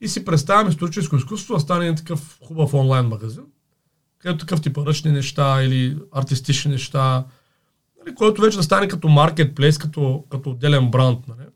И 0.00 0.08
си 0.08 0.24
представям 0.24 0.68
историческо 0.68 1.16
изкуство 1.16 1.54
да 1.54 1.60
стане 1.60 1.84
един 1.84 1.96
такъв 1.96 2.38
хубав 2.46 2.74
онлайн 2.74 3.06
магазин, 3.06 3.42
където 4.18 4.38
такъв 4.38 4.60
тип 4.60 4.78
ръчни 4.78 5.10
неща 5.10 5.62
или 5.62 5.98
артистични 6.12 6.70
неща, 6.70 7.24
нали, 8.04 8.14
който 8.14 8.42
вече 8.42 8.56
да 8.56 8.62
стане 8.62 8.88
като 8.88 9.08
маркетплейс, 9.08 9.78
като, 9.78 10.24
като 10.30 10.50
отделен 10.50 10.90
бранд. 10.90 11.28
Нали. 11.28 11.48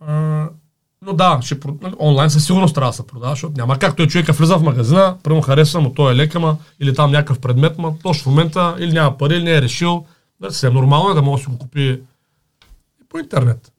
А, 0.00 0.48
но 1.02 1.12
да, 1.12 1.38
ще, 1.42 1.58
нали, 1.82 1.94
онлайн 1.98 2.30
със 2.30 2.46
сигурност 2.46 2.74
трябва 2.74 2.90
да 2.90 2.96
се 2.96 3.06
продава, 3.06 3.32
защото 3.32 3.54
няма 3.56 3.78
как 3.78 3.96
той 3.96 4.06
човека 4.06 4.32
влиза 4.32 4.58
в 4.58 4.62
магазина, 4.62 5.16
прямо 5.22 5.40
харесва 5.40 5.80
му, 5.80 5.94
той 5.94 6.12
е 6.12 6.16
лека, 6.16 6.40
ма, 6.40 6.56
или 6.80 6.94
там 6.94 7.10
някакъв 7.10 7.40
предмет, 7.40 7.78
ма 7.78 7.94
точно 8.02 8.22
в 8.22 8.26
момента 8.26 8.76
или 8.78 8.92
няма 8.92 9.18
пари, 9.18 9.36
или 9.36 9.44
не 9.44 9.56
е 9.56 9.62
решил. 9.62 10.06
Да, 10.40 10.50
съвсем 10.50 10.74
нормално 10.74 11.10
е 11.10 11.14
да 11.14 11.22
може 11.22 11.42
да 11.42 11.44
си 11.44 11.50
го 11.50 11.58
купи 11.58 12.00
по 13.08 13.18
интернет. 13.18 13.72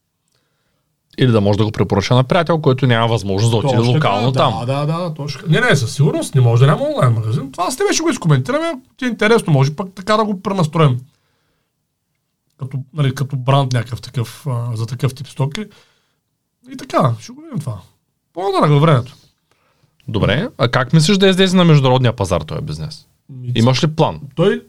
Или 1.18 1.32
да 1.32 1.42
може 1.42 1.58
да 1.58 1.66
го 1.66 1.72
препоръча 1.72 2.16
на 2.16 2.24
приятел, 2.24 2.62
който 2.62 2.88
няма 2.88 3.08
възможност 3.08 3.52
да 3.52 3.58
отиде 3.58 3.78
Точно 3.78 3.94
локално 3.94 4.32
така, 4.32 4.44
там. 4.44 4.66
Да, 4.66 4.86
да, 4.86 5.00
да, 5.00 5.14
точно. 5.14 5.42
Не, 5.48 5.62
не, 5.62 5.76
със 5.76 5.96
сигурност 5.96 6.36
не 6.36 6.42
може 6.42 6.66
да 6.66 6.72
няма 6.72 6.86
онлайн 6.86 7.14
магазин. 7.14 7.52
Това 7.52 7.72
с 7.72 7.78
тебе 7.78 7.94
ще 7.94 8.04
го 8.04 8.10
изкоментираме, 8.10 8.74
ти 8.98 9.06
е 9.06 9.08
интересно, 9.08 9.54
може 9.54 9.76
пък 9.76 9.88
така 9.96 10.18
да 10.18 10.26
го 10.26 10.42
пренастроим. 10.42 11.00
Като, 12.60 12.78
нали, 12.94 13.16
като 13.16 13.36
бранд 13.36 13.74
някакъв 13.74 14.02
такъв, 14.02 14.48
а, 14.48 14.76
за 14.76 14.86
такъв 14.86 15.16
тип 15.16 15.28
стоки. 15.28 15.66
И 16.74 16.78
така, 16.78 17.16
ще 17.20 17.32
го 17.32 17.42
видим 17.42 17.60
това. 17.60 17.80
Във 18.36 18.82
времето. 18.82 19.16
Добре, 20.08 20.50
а 20.58 20.68
как 20.68 20.94
мислиш 20.94 21.18
да 21.18 21.28
излезе 21.28 21.58
на 21.58 21.66
международния 21.66 22.16
пазар 22.16 22.42
този 22.42 22.62
бизнес? 22.62 23.08
Имаш 23.56 23.84
ли 23.84 23.88
план? 23.88 24.22
Той 24.36 24.64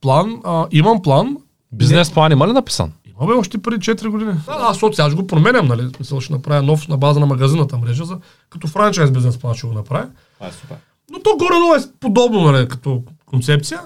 план, 0.00 0.40
а, 0.44 0.66
имам 0.70 1.02
план. 1.02 1.36
Бизнес 1.72 2.10
план 2.10 2.32
има 2.32 2.48
ли 2.48 2.52
написан? 2.52 2.92
Има 3.04 3.26
бе 3.26 3.32
още 3.32 3.58
преди 3.58 3.80
4 3.90 4.08
години. 4.08 4.32
Да, 4.32 4.52
аз 4.60 4.72
защото 4.72 4.96
сега 4.96 5.08
ще 5.08 5.16
го 5.16 5.26
променям, 5.26 5.66
нали? 5.66 5.90
Смисъл, 5.96 6.20
ще 6.20 6.32
направя 6.32 6.62
нов 6.62 6.88
на 6.88 6.96
база 6.96 7.20
на 7.20 7.26
магазината 7.26 7.78
мрежа, 7.78 8.04
за, 8.04 8.18
като 8.50 8.68
франчайз 8.68 9.10
бизнес 9.10 9.38
план 9.38 9.54
ще 9.54 9.66
го 9.66 9.72
направя. 9.72 10.08
Това 10.34 10.48
е 10.48 10.52
супер. 10.52 10.76
Но 11.10 11.20
то 11.20 11.36
горе-долу 11.36 11.74
е 11.74 11.78
подобно, 12.00 12.40
нали, 12.40 12.68
като 12.68 13.02
концепция. 13.26 13.80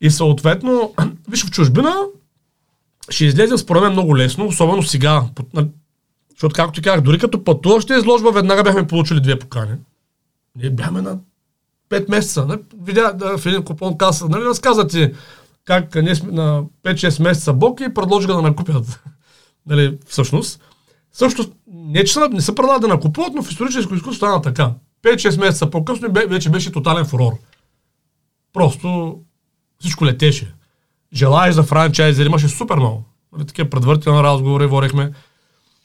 И 0.00 0.10
съответно, 0.10 0.94
виж 1.28 1.44
в 1.44 1.50
чужбина, 1.50 1.94
ще 3.08 3.24
излезе 3.24 3.58
според 3.58 3.82
мен 3.82 3.92
много 3.92 4.16
лесно, 4.16 4.46
особено 4.46 4.82
сега. 4.82 5.24
Нали, 5.54 5.68
Защото, 6.30 6.54
както 6.54 6.72
ти 6.72 6.82
казах, 6.82 7.00
дори 7.00 7.18
като 7.18 7.44
пътуваш 7.44 7.82
ще 7.82 7.94
изложба, 7.94 8.32
веднага 8.32 8.62
бяхме 8.62 8.86
получили 8.86 9.20
две 9.20 9.38
покани. 9.38 9.72
Ние 10.56 10.70
бяхме 10.70 11.02
на 11.02 11.18
5 11.92 12.10
месеца. 12.10 12.46
Нали? 12.46 12.58
Видя 12.82 13.12
да, 13.12 13.38
в 13.38 13.46
един 13.46 13.62
купон 13.62 13.98
каса, 13.98 14.28
нали, 14.28 14.44
разказа 14.44 14.86
ти 14.86 15.12
как 15.64 15.94
ние 15.94 16.14
сме 16.14 16.32
на 16.32 16.64
5-6 16.84 17.22
месеца 17.22 17.52
бок 17.52 17.80
и 17.80 17.94
предложиха 17.94 18.34
да 18.34 18.42
накупят. 18.42 19.00
нали, 19.66 19.98
всъщност. 20.06 20.60
Също, 21.12 21.52
не 21.66 22.04
че 22.04 22.12
са, 22.12 22.28
не 22.28 22.40
са 22.40 22.54
предлагали 22.54 22.80
да 22.80 22.88
накупуват, 22.88 23.34
но 23.34 23.42
в 23.42 23.50
историческо 23.50 23.94
изкуство 23.94 24.16
стана 24.16 24.42
така. 24.42 24.70
5-6 25.02 25.40
месеца 25.40 25.70
по-късно 25.70 26.08
вече 26.12 26.50
беше 26.50 26.72
тотален 26.72 27.04
фурор. 27.04 27.32
Просто 28.52 29.18
всичко 29.80 30.06
летеше. 30.06 30.54
Желаеш 31.14 31.54
за 31.54 31.62
франчайзер, 31.62 32.26
имаше 32.26 32.48
супер 32.48 32.76
много. 32.76 33.04
Нали, 33.32 33.46
такива 33.46 33.70
предварителни 33.70 34.22
разговори 34.22 34.66
водехме. 34.66 35.12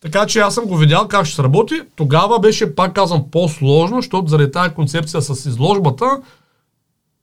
Така 0.01 0.25
че 0.25 0.39
аз 0.39 0.53
съм 0.53 0.65
го 0.65 0.77
видял 0.77 1.07
как 1.07 1.25
ще 1.25 1.35
се 1.35 1.43
работи. 1.43 1.81
Тогава 1.95 2.39
беше, 2.39 2.75
пак 2.75 2.93
казвам, 2.93 3.31
по-сложно, 3.31 3.97
защото 3.97 4.27
заради 4.27 4.51
тази 4.51 4.73
концепция 4.73 5.21
с 5.21 5.45
изложбата 5.45 6.21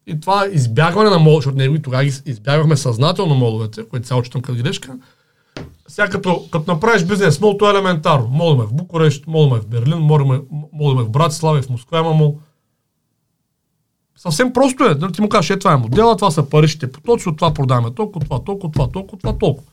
и 0.07 0.21
това 0.21 0.47
избягване 0.53 1.11
на 1.11 1.19
мол, 1.19 1.37
защото 1.37 1.57
ние 1.57 1.83
тогава 1.83 2.05
избягвахме 2.05 2.77
съзнателно 2.77 3.35
моловете, 3.35 3.89
които 3.89 4.07
сега 4.07 4.19
отчитам 4.19 4.43
като 4.43 4.63
грешка. 4.63 4.99
Сега 5.89 6.09
като, 6.09 6.49
като 6.53 6.73
направиш 6.73 7.05
бизнес 7.05 7.41
мол, 7.41 7.59
е 7.63 7.71
елементарно. 7.71 8.29
Молиме 8.29 8.65
в 8.65 8.75
Букурещ, 8.75 9.27
молиме 9.27 9.61
в 9.61 9.67
Берлин, 9.67 9.99
молиме 10.73 11.03
в 11.03 11.11
Братислава, 11.11 11.59
и 11.59 11.63
в 11.63 11.71
Москва 11.71 11.99
има 11.99 12.13
мол. 12.13 12.39
Съвсем 14.17 14.53
просто 14.53 14.85
е. 14.85 15.13
Ти 15.13 15.21
му 15.21 15.29
кажеш, 15.29 15.51
е, 15.51 15.59
това 15.59 15.73
е 15.73 15.77
модела, 15.77 16.17
това 16.17 16.31
са 16.31 16.49
паричните 16.49 16.93
потоци, 16.93 17.29
от 17.29 17.37
това 17.37 17.55
продаваме 17.55 17.95
толкова, 17.95 18.25
това, 18.25 18.45
толкова, 18.45 18.73
това, 18.73 18.89
толкова, 18.89 19.19
това, 19.19 19.39
толкова. 19.39 19.71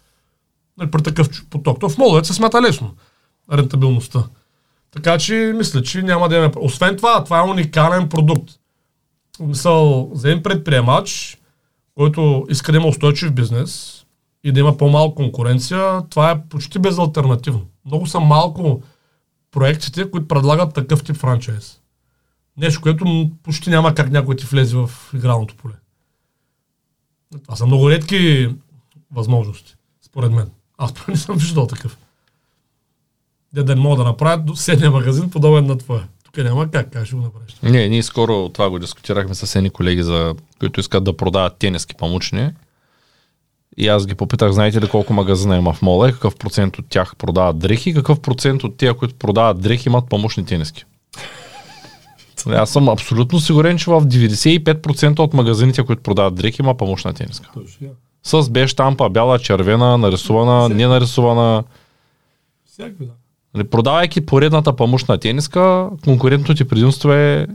Нали, 0.77 0.91
при 0.91 1.03
такъв 1.03 1.45
поток. 1.49 1.79
То 1.79 1.89
в 1.89 1.97
моловете 1.97 2.27
се 2.27 2.33
смята 2.33 2.61
лесно. 2.61 2.95
Рентабилността. 3.51 4.23
Така 4.91 5.17
че 5.17 5.53
мисля, 5.57 5.81
че 5.81 6.01
няма 6.01 6.29
да 6.29 6.35
имаме. 6.35 6.53
Освен 6.57 6.97
това, 6.97 7.23
това 7.23 7.39
е 7.39 7.49
уникален 7.49 8.09
продукт. 8.09 8.51
Мисъл, 9.39 10.11
за 10.13 10.31
един 10.31 10.43
предприемач, 10.43 11.37
който 11.95 12.45
иска 12.49 12.71
да 12.71 12.77
има 12.77 12.87
устойчив 12.87 13.33
бизнес 13.33 14.03
и 14.43 14.51
да 14.51 14.59
има 14.59 14.77
по-малко 14.77 15.15
конкуренция, 15.15 16.01
това 16.09 16.31
е 16.31 16.41
почти 16.41 16.79
безалтернативно. 16.79 17.65
Много 17.85 18.07
са 18.07 18.19
малко 18.19 18.81
проектите, 19.51 20.11
които 20.11 20.27
предлагат 20.27 20.73
такъв 20.73 21.03
тип 21.03 21.15
франчайз. 21.15 21.79
Нещо, 22.57 22.81
което 22.81 23.31
почти 23.43 23.69
няма 23.69 23.95
как 23.95 24.11
някой 24.11 24.35
ти 24.35 24.45
влезе 24.45 24.77
в 24.77 24.91
игралното 25.13 25.55
поле. 25.55 25.73
Това 27.43 27.55
са 27.55 27.65
много 27.65 27.89
редки 27.89 28.49
възможности, 29.11 29.75
според 30.01 30.31
мен. 30.31 30.49
Аз 30.81 30.93
поне 30.93 31.05
не 31.07 31.17
съм 31.17 31.37
виждал 31.37 31.67
такъв. 31.67 31.97
Де 33.53 33.63
да 33.63 33.75
не 33.75 33.81
мога 33.81 33.97
да 33.97 34.03
направят 34.03 34.45
до 34.45 34.55
седния 34.55 34.91
магазин, 34.91 35.29
подобен 35.29 35.65
на 35.65 35.77
твоя. 35.77 36.07
Тук 36.23 36.37
няма 36.37 36.71
как, 36.71 36.91
как 36.91 37.05
ще 37.05 37.15
го 37.15 37.21
направиш. 37.21 37.55
Не, 37.63 37.87
ние 37.87 38.03
скоро 38.03 38.49
това 38.49 38.69
го 38.69 38.79
дискутирахме 38.79 39.35
с 39.35 39.55
едни 39.55 39.69
колеги, 39.69 40.03
за 40.03 40.35
които 40.59 40.79
искат 40.79 41.03
да 41.03 41.17
продават 41.17 41.57
тениски 41.57 41.95
памучни. 41.95 42.49
И 43.77 43.87
аз 43.87 44.07
ги 44.07 44.15
попитах, 44.15 44.51
знаете 44.51 44.81
ли 44.81 44.87
колко 44.87 45.13
магазина 45.13 45.57
има 45.57 45.73
в 45.73 45.81
мола 45.81 46.09
и 46.09 46.11
какъв 46.11 46.35
процент 46.35 46.77
от 46.77 46.85
тях 46.89 47.15
продават 47.15 47.59
дрехи 47.59 47.89
и 47.89 47.93
какъв 47.93 48.19
процент 48.19 48.63
от 48.63 48.77
тия, 48.77 48.93
които 48.93 49.15
продават 49.15 49.61
дрехи, 49.61 49.89
имат 49.89 50.09
памучни 50.09 50.45
тениски. 50.45 50.85
Аз 52.47 52.69
съм 52.69 52.89
абсолютно 52.89 53.39
сигурен, 53.39 53.77
че 53.77 53.91
в 53.91 54.01
95% 54.01 55.19
от 55.19 55.33
магазините, 55.33 55.83
които 55.83 56.03
продават 56.03 56.35
дрехи, 56.35 56.61
има 56.61 56.77
памучна 56.77 57.13
тениска. 57.13 57.49
Точно. 57.53 57.87
С 58.23 58.49
беж 58.49 58.71
штампа, 58.71 59.09
бяла, 59.09 59.39
червена, 59.39 59.97
нарисувана, 59.97 60.69
ненарисувана. 60.69 61.63
Всякакви, 62.65 63.05
да. 63.05 63.11
Нали, 63.53 63.69
продавайки 63.69 64.25
поредната 64.25 64.75
памушна 64.75 65.17
тениска, 65.17 65.89
конкурентното 66.03 66.55
ти 66.55 66.67
предимство 66.67 67.11
е 67.11 67.47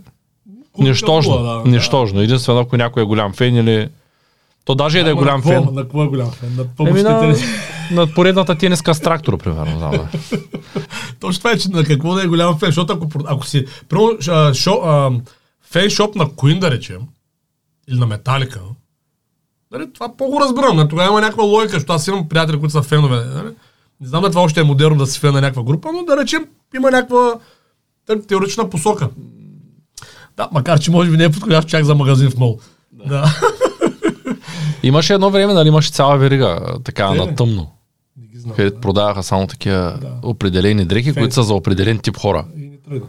нищожно. 0.79 1.39
Да, 1.43 1.63
нищожно. 1.71 2.21
Единствено, 2.21 2.61
ако 2.61 2.77
някой 2.77 3.03
е 3.03 3.07
голям 3.07 3.33
фен 3.33 3.57
или... 3.57 3.89
То 4.65 4.75
даже 4.75 4.99
и 4.99 5.05
да 5.05 5.11
е 5.11 5.15
голям 5.15 5.37
на 5.37 5.43
какво? 5.43 5.51
фен. 5.51 5.75
На 5.75 5.83
какво 5.83 6.03
е 6.05 6.07
голям 6.07 6.31
фен? 6.31 6.55
На 6.57 6.63
Еми, 6.63 6.71
помощните 6.77 7.11
на, 7.11 7.37
на 7.91 8.15
поредната 8.15 8.59
тениска 8.59 8.95
с 8.95 9.01
трактор, 9.01 9.39
примерно. 9.39 9.79
Знам, 9.79 9.91
да. 9.91 10.09
Точно 11.21 11.39
това 11.39 11.51
е, 11.51 11.59
че 11.59 11.69
на 11.69 11.85
какво 11.85 12.15
да 12.15 12.23
е 12.23 12.27
голям 12.27 12.59
фен, 12.59 12.69
защото 12.69 12.93
ако, 12.93 13.09
ако 13.27 13.47
си 13.47 13.67
а, 14.29 14.55
шо, 14.55 14.73
а, 14.85 15.11
фен 15.71 15.91
шоп 15.91 16.15
на 16.15 16.27
Queen, 16.27 16.59
да 16.59 16.71
речем, 16.71 17.01
или 17.89 17.99
на 17.99 18.07
Металика, 18.07 18.61
нали, 19.73 19.93
това 19.93 20.17
по-го 20.17 20.41
разбирам. 20.41 20.77
Нали, 20.77 20.89
тогава 20.89 21.09
има 21.09 21.21
някаква 21.21 21.45
логика, 21.45 21.73
защото 21.73 21.93
аз 21.93 22.07
имам 22.07 22.29
приятели, 22.29 22.59
които 22.59 22.73
са 22.73 22.83
фенове. 22.83 23.25
Нали. 23.25 23.49
Не 24.01 24.09
знам 24.09 24.23
дали 24.23 24.33
това 24.33 24.43
още 24.43 24.61
е 24.61 24.65
модерно 24.65 24.97
да 24.97 25.07
си 25.07 25.21
фен 25.21 25.33
на 25.33 25.41
някаква 25.41 25.63
група, 25.63 25.89
но 25.93 26.05
да 26.05 26.17
речем 26.17 26.47
има 26.77 26.91
някаква 26.91 27.35
те- 28.07 28.23
теоретична 28.23 28.71
посока. 28.71 29.09
Да, 30.37 30.49
макар 30.53 30.79
че 30.79 30.91
може 30.91 31.11
би 31.11 31.17
не 31.17 31.25
е 31.25 31.31
подходящ 31.31 31.69
чак 31.69 31.85
за 31.85 31.95
магазин 31.95 32.31
в 32.31 32.37
мол. 32.37 32.59
Да. 32.93 33.35
Имаше 34.83 35.15
едно 35.15 35.31
време, 35.31 35.53
нали, 35.55 35.69
имаше 35.69 35.91
цяла 35.91 36.19
верига, 36.19 36.59
така 36.85 37.07
Е. 37.07 37.15
на 37.17 37.35
тъмно, 37.35 37.71
Не 38.17 38.27
ги 38.27 38.39
знам. 38.39 38.57
където 38.57 38.81
продаваха 38.81 39.23
само 39.23 39.47
такива 39.47 39.99
Да. 40.01 40.13
определени 40.23 40.85
дрехи, 40.85 41.13
Фен. 41.13 41.23
които 41.23 41.35
са 41.35 41.43
за 41.43 41.55
определен 41.55 41.99
тип 41.99 42.17
хора. 42.17 42.45
И 42.57 42.61
не 42.61 42.77
тръгна. 42.79 43.07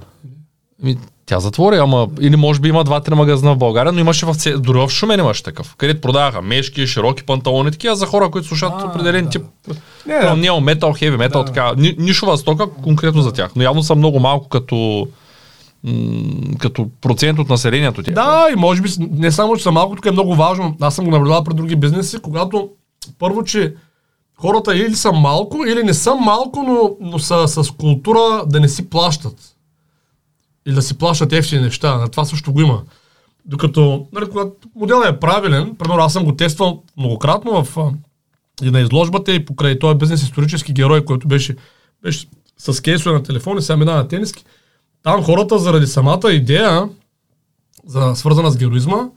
Тя 1.30 1.40
затвори, 1.40 1.78
ама 1.78 2.08
или 2.22 2.36
може 2.36 2.60
би 2.60 2.70
има 2.70 2.84
два-три 2.84 3.16
магазина 3.16 3.54
в 3.54 3.58
България, 3.58 3.92
но 3.92 4.00
имаше 4.00 4.26
в 4.26 4.36
це... 4.36 4.52
дори 4.58 4.80
в 4.80 4.90
Шумен 4.90 5.20
имаше 5.20 5.44
такъв, 5.44 5.76
където 5.76 6.02
продаваха 6.02 6.42
мешки, 6.42 6.88
широки 6.88 7.24
панталони, 7.24 7.72
такива 7.72 7.96
за 7.96 8.06
хора, 8.06 8.32
които 8.32 8.48
слушат 8.48 8.74
А, 8.78 8.86
определен 8.86 9.24
да. 9.24 9.30
тип. 9.30 9.42
Не, 10.06 10.20
Да. 10.20 10.36
Нео 10.36 10.62
метал, 10.62 10.94
хеви 10.94 11.18
метал, 11.18 11.46
така. 11.46 11.74
Ни, 11.78 11.96
нишова 12.00 12.38
стока 12.38 12.68
конкретно 12.84 13.22
за 13.22 13.32
тях. 13.32 13.52
Но 13.56 13.64
явно 13.64 13.84
са 13.84 13.96
много 13.96 14.20
малко 14.20 14.50
като, 14.50 15.08
м- 15.84 15.94
като 16.60 16.88
процент 17.02 17.40
от 17.40 17.50
населението 17.50 18.04
ти. 18.04 18.12
Да, 18.12 18.48
и 18.54 18.56
може 18.56 18.82
би 18.82 18.90
не 19.00 19.32
само, 19.32 19.58
че 19.58 19.64
са 19.64 19.72
малко, 19.72 19.96
тук 19.96 20.06
е 20.06 20.12
много 20.12 20.36
важно. 20.36 20.76
Аз 20.82 20.96
съм 20.96 21.06
го 21.06 21.12
наблюдавал 21.12 21.44
при 21.44 21.54
други 21.54 21.76
бизнеси, 21.76 22.18
когато 22.20 22.70
първо, 23.20 23.44
че 23.44 23.74
хората 24.38 24.78
или 24.78 24.96
са 24.96 25.12
малко, 25.12 25.66
или 25.68 25.84
не 25.84 25.94
са 25.94 26.16
малко, 26.16 26.64
но, 26.64 27.10
но 27.12 27.20
са 27.20 27.48
с 27.48 27.72
култура 27.72 28.44
да 28.48 28.60
не 28.60 28.70
си 28.70 28.90
плащат. 28.90 29.34
Или 30.68 30.76
да 30.76 30.82
си 30.82 30.97
плащат 30.97 31.34
ефтини 31.34 31.61
неща. 31.61 31.97
На 31.97 32.07
това 32.07 32.26
също 32.26 32.53
го 32.53 32.61
има. 32.61 32.82
Докато, 33.45 34.07
нали, 34.13 34.30
когато 34.30 34.51
моделът 34.76 35.09
е 35.09 35.20
правилен, 35.20 35.76
примерно 35.76 36.03
аз 36.03 36.13
съм 36.13 36.24
го 36.24 36.36
тествал 36.36 36.84
многократно 36.97 37.63
в, 37.63 37.78
и 38.63 38.72
на 38.72 38.80
изложбата 38.80 39.32
и 39.32 39.45
покрай 39.45 39.80
този 39.80 39.97
бизнес 39.97 40.24
исторически 40.24 40.74
герой, 40.74 41.05
който 41.05 41.28
беше, 41.28 41.55
беше 42.03 42.28
с 42.57 42.82
кейсове 42.82 43.15
на 43.15 43.24
телефони, 43.24 43.61
сега 43.61 43.78
минава 43.78 43.97
на 43.97 44.07
тениски. 44.07 44.45
Там 45.03 45.24
хората 45.24 45.59
заради 45.59 45.88
самата 45.88 46.32
идея, 46.32 46.89
за, 47.86 48.15
свързана 48.15 48.51
с 48.51 48.57
героизма, 48.57 49.09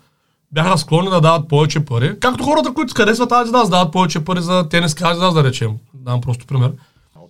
бяха 0.52 0.78
склонни 0.78 1.10
да 1.10 1.20
дават 1.20 1.48
повече 1.48 1.80
пари. 1.80 2.20
Както 2.20 2.44
хората, 2.44 2.74
които 2.74 2.94
харесват 2.94 3.30
Adidas, 3.30 3.70
дават 3.70 3.92
повече 3.92 4.24
пари 4.24 4.40
за 4.40 4.68
тениска 4.68 5.04
Adidas, 5.04 5.34
да 5.34 5.44
речем. 5.44 5.70
Дам 5.94 6.20
просто 6.20 6.46
пример. 6.46 6.72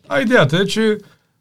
А 0.08 0.20
идеята 0.20 0.56
е, 0.56 0.66
че 0.66 0.98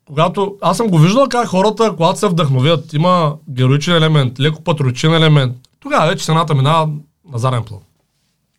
когато 0.10 0.56
аз 0.62 0.78
съм 0.78 0.88
го 0.88 0.98
виждал 0.98 1.28
как 1.30 1.48
хората, 1.48 1.94
когато 1.98 2.20
се 2.20 2.28
вдъхновят, 2.28 2.94
има 2.94 3.36
героичен 3.50 3.96
елемент, 3.96 4.40
леко 4.40 4.64
патриотичен 4.64 5.14
елемент, 5.14 5.56
тогава 5.80 6.08
вече 6.08 6.26
цената 6.26 6.56
минава 6.56 6.90
на 7.32 7.40
заден 7.40 7.64
план. 7.64 7.80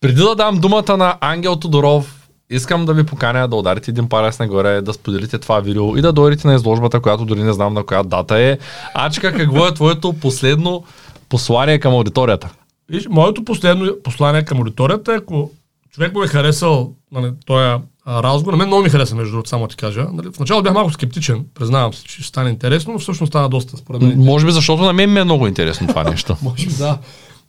Преди 0.01 0.23
да 0.23 0.35
дам 0.35 0.59
думата 0.61 0.97
на 0.97 1.17
Ангел 1.21 1.57
Тодоров, 1.57 2.29
искам 2.51 2.87
да 2.87 2.95
ви 2.95 3.07
поканя 3.07 3.49
да 3.49 3.57
ударите 3.57 3.91
един 3.91 4.09
палец 4.09 4.39
нагоре, 4.39 4.81
да 4.81 4.93
споделите 4.93 5.39
това 5.39 5.61
видео 5.61 5.97
и 5.97 6.03
да 6.03 6.13
дойдете 6.13 6.49
на 6.49 6.55
изложбата, 6.55 7.01
която 7.01 7.25
дори 7.25 7.43
не 7.43 7.53
знам 7.53 7.75
на 7.75 7.85
коя 7.85 8.03
дата 8.03 8.39
е. 8.39 8.59
Ачка, 8.95 9.33
какво 9.33 9.67
е 9.67 9.75
твоето 9.75 10.13
последно 10.13 10.85
послание 11.29 11.79
към 11.79 11.93
аудиторията? 11.93 12.49
Виж, 12.89 13.07
моето 13.11 13.45
последно 13.45 13.93
послание 14.05 14.45
към 14.45 14.59
аудиторията 14.59 15.13
е, 15.13 15.17
ако 15.17 15.51
човек 15.91 16.15
му 16.15 16.23
е 16.23 16.27
харесал 16.27 16.93
нали, 17.13 17.33
този 17.47 17.81
разговор, 18.07 18.53
на 18.53 18.57
мен 18.59 18.67
много 18.67 18.83
ми 18.83 18.89
хареса, 18.89 19.17
между 19.17 19.33
другото, 19.33 19.49
само 19.49 19.69
ти 19.69 19.77
кажа. 19.77 20.07
Нали, 20.13 20.29
в 20.33 20.39
началото 20.39 20.63
бях 20.63 20.75
малко 20.75 20.93
скептичен, 20.93 21.45
признавам 21.55 21.95
се, 21.95 22.05
че 22.05 22.15
ще 22.15 22.25
стане 22.25 22.51
интересно, 22.51 22.93
но 22.93 22.99
всъщност 22.99 23.31
стана 23.31 23.49
доста, 23.49 23.77
според 23.77 24.03
мен. 24.03 24.19
Може 24.19 24.47
би 24.47 24.53
защото 24.53 24.83
на 24.83 24.93
мен 24.93 25.13
ми 25.13 25.21
е 25.21 25.25
много 25.25 25.47
интересно 25.47 25.87
това 25.87 26.05
нещо. 26.11 26.37
Може 26.43 26.67
би 26.67 26.75
да. 26.75 26.99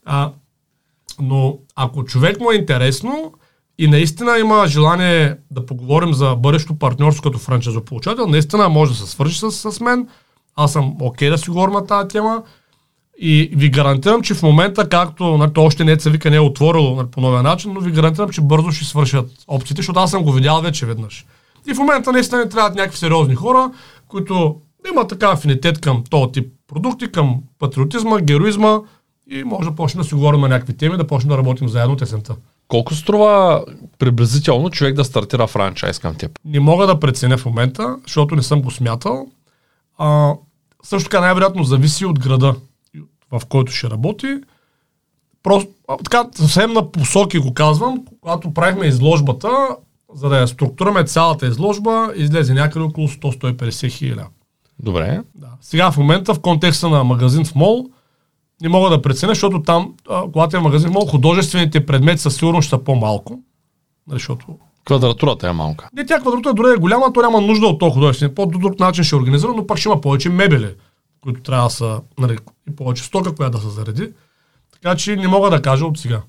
А, 0.06 0.32
но 1.20 1.58
ако 1.76 2.06
човек 2.06 2.40
му 2.40 2.52
е 2.52 2.56
интересно 2.56 3.34
и 3.78 3.88
наистина 3.88 4.38
има 4.40 4.68
желание 4.68 5.36
да 5.52 5.66
поговорим 5.66 6.14
за 6.14 6.36
бъдещо 6.36 6.80
партньорство 6.80 7.24
като 7.24 7.40
франчайзополучател, 7.40 8.28
наистина 8.28 8.70
може 8.70 8.92
да 8.92 8.98
се 8.98 9.12
свържи 9.12 9.40
с, 9.40 9.52
с 9.52 9.80
мен. 9.80 10.08
Аз 10.56 10.74
съм 10.74 10.96
окей 11.02 11.30
да 11.30 11.38
си 11.38 11.50
говорим 11.50 11.74
на 11.74 11.86
тази 11.86 12.08
тема. 12.08 12.44
И 13.24 13.50
ви 13.56 13.70
гарантирам, 13.70 14.22
че 14.22 14.34
в 14.34 14.44
момента, 14.44 14.90
както 14.90 15.38
нали, 15.38 15.52
още 15.58 15.84
не 15.84 16.00
се 16.00 16.10
вика, 16.10 16.30
не 16.30 16.36
е 16.36 16.40
отворило 16.40 16.96
нали, 16.96 17.08
по 17.08 17.22
новия 17.22 17.44
начин, 17.44 17.74
но 17.74 17.80
ви 17.80 17.92
гарантирам, 17.92 18.30
че 18.30 18.42
бързо 18.42 18.72
ще 18.72 18.86
свършат 18.86 19.32
опциите, 19.48 19.80
защото 19.80 20.00
аз 20.00 20.12
съм 20.12 20.24
го 20.24 20.32
видял 20.32 20.62
вече 20.62 20.86
веднъж. 20.86 21.26
И 21.68 21.74
в 21.74 21.78
момента 21.78 22.12
наистина 22.12 22.42
не 22.42 22.50
трябват 22.50 22.76
някакви 22.76 22.98
сериозни 22.98 23.36
хора, 23.36 23.72
които 24.08 24.56
имат 24.92 25.10
така 25.10 25.32
афинитет 25.32 25.82
към 25.82 26.04
този 26.10 26.32
тип 26.32 26.48
продукти, 26.68 27.12
към 27.12 27.36
патриотизма, 27.60 28.22
героизма 28.22 28.80
и 29.32 29.44
може 29.44 29.70
да 29.70 29.76
почнем 29.76 30.02
да 30.02 30.08
си 30.08 30.16
говорим 30.16 30.42
на 30.42 30.48
някакви 30.48 30.78
теми, 30.78 30.98
да 30.98 31.08
почнем 31.08 31.30
да 31.30 31.38
работим 31.38 31.70
заедно 31.70 31.94
от 31.94 32.02
есента. 32.02 32.36
Колко 32.68 32.96
струва 32.96 33.64
приблизително 34.00 34.70
човек 34.70 34.96
да 34.96 35.04
стартира 35.04 35.48
франчайз 35.48 36.00
към 36.00 36.16
теб? 36.16 36.32
Не 36.46 36.60
мога 36.60 36.88
да 36.88 37.00
преценя 37.00 37.38
в 37.38 37.46
момента, 37.46 37.98
защото 38.04 38.36
не 38.36 38.44
съм 38.44 38.62
го 38.62 38.72
смятал. 38.72 39.28
А, 39.98 40.34
също 40.84 41.10
така 41.10 41.22
най-вероятно 41.22 41.64
зависи 41.64 42.06
от 42.06 42.20
града, 42.20 42.56
в 43.32 43.42
който 43.50 43.72
ще 43.72 43.90
работи. 43.90 44.28
Просто, 45.44 45.72
а, 45.88 45.98
така, 45.98 46.26
съвсем 46.36 46.74
на 46.74 46.92
посоки 46.92 47.40
го 47.40 47.54
казвам, 47.54 48.06
когато 48.22 48.54
правихме 48.54 48.86
изложбата, 48.86 49.50
за 50.14 50.30
да 50.30 50.40
я 50.40 50.48
структураме 50.48 51.04
цялата 51.04 51.48
изложба, 51.48 52.12
излезе 52.16 52.54
някъде 52.54 52.86
около 52.86 53.08
100-150 53.08 53.90
хиляди. 53.92 54.22
Добре. 54.80 55.22
Да. 55.36 55.48
Сега 55.62 55.92
в 55.92 55.98
момента 55.98 56.34
в 56.34 56.40
контекста 56.40 56.90
на 56.90 57.04
магазин 57.04 57.46
в 57.46 57.56
мол 57.56 57.86
не 58.62 58.70
мога 58.70 58.90
да 58.90 59.02
преценя, 59.02 59.32
защото 59.32 59.62
там, 59.62 59.94
а, 60.10 60.22
когато 60.34 60.58
е 60.58 60.60
магазин 60.60 60.90
в 60.90 60.94
мол, 60.94 61.06
художествените 61.06 61.86
предмети 61.86 62.22
със 62.22 62.36
сигурност 62.36 62.66
ще 62.68 62.76
са 62.76 62.84
по-малко. 62.84 63.40
Нали, 64.08 64.20
Защото 64.20 64.46
Квадратурата 64.86 65.50
е 65.50 65.54
малка. 65.54 65.90
не, 65.94 66.06
тя 66.06 66.20
квадратура 66.20 66.54
дори 66.54 66.74
е 66.74 66.80
голяма, 66.80 67.14
то 67.14 67.22
няма 67.22 67.42
нужда 67.42 67.68
от 67.68 67.80
този 67.80 67.94
художествен. 67.94 68.36
По 68.36 68.46
друг 68.46 68.80
начин 68.80 69.04
ще 69.04 69.16
е 69.16 69.20
организиран, 69.20 69.56
но 69.56 69.68
пак 69.68 69.78
ще 69.78 69.90
има 69.90 70.02
повече 70.02 70.30
мебели, 70.30 70.76
които 71.22 71.42
трябва 71.42 71.64
да 71.64 71.70
са, 71.70 72.02
нали, 72.20 72.38
и 72.72 72.76
повече 72.76 73.04
стока, 73.04 73.36
която 73.36 73.58
да 73.58 73.64
се 73.64 73.70
зареди. 73.70 74.10
Така 74.74 74.96
че 74.96 75.16
не 75.16 75.28
мога 75.28 75.50
да 75.50 75.62
кажа 75.62 75.86
от 75.86 75.98
сега. 76.00 76.22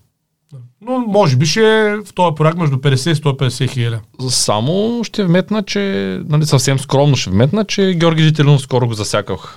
Но 0.81 0.99
може 0.99 1.37
би 1.37 1.47
ще 1.47 1.61
е 1.61 1.97
в 1.97 2.15
този 2.15 2.35
проект 2.35 2.59
между 2.59 2.77
50 2.77 3.11
и 3.11 3.15
150 3.15 3.71
хиляди. 3.71 3.97
Само 4.29 5.05
ще 5.05 5.25
вметна, 5.25 5.63
че, 5.63 6.21
нали, 6.29 6.47
съвсем 6.47 6.79
скромно 6.79 7.17
ще 7.17 7.31
вметна, 7.31 7.65
че 7.65 7.95
Георги 7.95 8.23
Жителин 8.23 8.59
скоро 8.59 8.87
го 8.89 8.95
засяках 8.95 9.57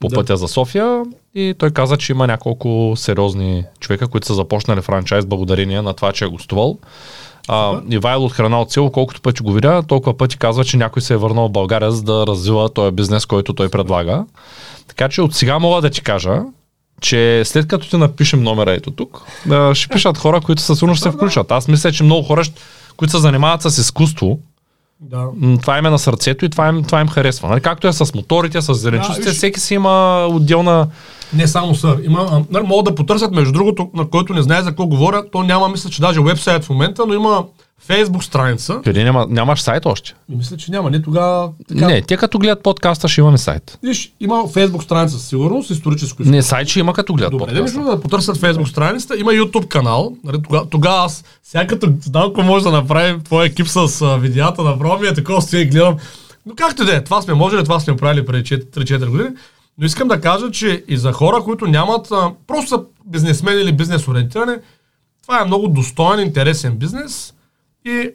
по 0.00 0.08
Да. 0.08 0.14
пътя 0.14 0.36
за 0.36 0.48
София 0.48 1.02
и 1.34 1.54
той 1.58 1.70
каза, 1.70 1.96
че 1.96 2.12
има 2.12 2.26
няколко 2.26 2.92
сериозни 2.96 3.64
човека, 3.80 4.08
които 4.08 4.26
са 4.26 4.34
започнали 4.34 4.82
франчайз 4.82 5.26
благодарение 5.26 5.82
на 5.82 5.94
това, 5.94 6.12
че 6.12 6.24
е 6.24 6.28
гостувал. 6.28 6.78
А, 7.48 7.80
Ивайло 7.90 8.24
от 8.24 8.32
храна 8.32 8.60
от 8.60 8.72
село, 8.72 8.92
колкото 8.92 9.20
пъти 9.20 9.42
го 9.42 9.52
видя, 9.52 9.82
толкова 9.82 10.16
пъти 10.16 10.38
казва, 10.38 10.64
че 10.64 10.76
някой 10.76 11.02
се 11.02 11.14
е 11.14 11.16
върнал 11.16 11.48
в 11.48 11.52
България, 11.52 11.92
за 11.92 12.02
да 12.02 12.26
развива 12.26 12.68
този 12.68 12.92
бизнес, 12.92 13.26
който 13.26 13.52
той 13.52 13.68
предлага. 13.68 14.24
Така 14.88 15.08
че 15.08 15.22
от 15.22 15.34
сега 15.34 15.58
мога 15.58 15.80
да 15.80 15.90
ти 15.90 16.02
кажа, 16.02 16.42
че 17.00 17.42
след 17.44 17.68
като 17.68 17.90
ти 17.90 17.96
напишем 17.96 18.42
номера 18.42 18.72
ето 18.72 18.90
тук, 18.90 19.22
ще 19.72 19.88
пишат 19.88 20.18
хора, 20.18 20.40
които 20.40 20.62
със 20.62 20.78
сигурност 20.78 21.00
ще 21.00 21.10
се 21.10 21.16
включат. 21.16 21.52
Аз 21.52 21.68
мисля, 21.68 21.92
че 21.92 22.04
много 22.04 22.22
хора, 22.22 22.42
които 22.96 23.10
се 23.10 23.18
занимават 23.18 23.62
с 23.62 23.78
изкуство, 23.78 24.38
Да. 25.02 25.26
това 25.60 25.78
им 25.78 25.86
е 25.86 25.90
на 25.90 25.98
сърцето 25.98 26.44
и 26.44 26.48
това 26.48 26.68
им, 26.68 26.82
това 26.84 27.00
им 27.00 27.08
харесва. 27.08 27.48
Нали? 27.48 27.60
Както 27.60 27.88
е 27.88 27.92
с 27.92 28.14
моторите, 28.14 28.62
с 28.62 28.74
зеленчуците, 28.74 29.28
Да, 29.28 29.34
всеки 29.34 29.60
си 29.60 29.74
има 29.74 30.26
отделна... 30.30 30.86
Не 31.32 31.46
само 31.46 31.74
сър. 31.74 32.00
Има, 32.04 32.28
а, 32.32 32.42
нали, 32.50 32.66
могат 32.66 32.84
да 32.84 32.94
потърсят, 32.94 33.32
между 33.32 33.52
другото, 33.52 33.90
на 33.94 34.10
който 34.10 34.34
не 34.34 34.42
знае 34.42 34.62
за 34.62 34.68
какво 34.68 34.86
говоря, 34.86 35.30
то 35.32 35.42
няма, 35.42 35.68
мисля, 35.68 35.90
че 35.90 36.00
даже 36.00 36.20
вебсайт 36.20 36.64
в 36.64 36.70
момента, 36.70 37.06
но 37.06 37.14
има 37.14 37.44
фейсбук 37.80 38.24
страница. 38.24 38.80
Къде 38.84 39.04
няма, 39.04 39.26
нямаш 39.30 39.60
сайт 39.60 39.86
още? 39.86 40.14
Мисля, 40.28 40.56
че 40.56 40.70
няма. 40.70 40.90
Не 40.90 41.02
тогава. 41.02 41.50
Така. 41.68 41.86
Не, 41.86 42.02
те 42.02 42.16
като 42.16 42.38
гледат 42.38 42.62
подкаста 42.62 43.08
ще 43.08 43.20
имаме 43.20 43.38
сайт. 43.38 43.78
Виж, 43.82 44.12
има 44.20 44.48
фейсбук 44.48 44.82
страница 44.82 45.18
със 45.18 45.28
сигурност, 45.28 45.70
историческо 45.70 46.22
Не, 46.22 46.42
сайт 46.42 46.68
ще 46.68 46.80
има 46.80 46.92
като 46.92 47.14
гледат 47.14 47.30
Добре, 47.30 47.44
подкаста. 47.44 47.62
между 47.62 47.90
да 47.90 48.00
потърсят 48.00 48.36
фейсбук 48.36 48.68
страницата. 48.68 49.18
Има 49.18 49.30
YouTube 49.32 49.68
канал. 49.68 50.12
Нали, 50.24 50.42
Тогава 50.42 50.66
тога 50.66 50.90
аз, 50.90 51.24
сега 51.42 51.66
като 51.66 51.92
знам 52.00 52.22
какво 52.26 52.42
може 52.42 52.64
да 52.64 52.70
направим 52.72 53.20
твой 53.20 53.46
екип 53.46 53.68
с 53.68 53.76
а, 54.02 54.16
видеята, 54.16 54.62
направо 54.62 55.02
ми 55.02 55.08
е 55.08 55.14
такова 55.14 55.42
стоя 55.42 55.62
и 55.62 55.66
гледам. 55.66 55.96
Но 56.46 56.54
както 56.54 56.84
да 56.84 56.96
е, 56.96 57.04
това 57.04 57.22
сме 57.22 57.34
можели, 57.34 57.64
това 57.64 57.80
сме 57.80 57.96
правили 57.96 58.26
преди 58.26 58.44
3-4 58.44 59.06
години. 59.10 59.30
Но 59.78 59.86
искам 59.86 60.08
да 60.08 60.20
кажа, 60.20 60.50
че 60.50 60.84
и 60.88 60.96
за 60.96 61.12
хора, 61.12 61.42
които 61.44 61.66
нямат, 61.66 62.08
а, 62.12 62.30
просто 62.46 62.68
са 62.68 62.80
бизнесмени 63.06 63.60
или 63.60 63.72
бизнес 63.72 64.08
ориентирани, 64.08 64.56
това 65.22 65.40
е 65.40 65.44
много 65.44 65.68
достоен, 65.68 66.20
интересен 66.20 66.76
бизнес 66.76 67.34
и 67.90 68.10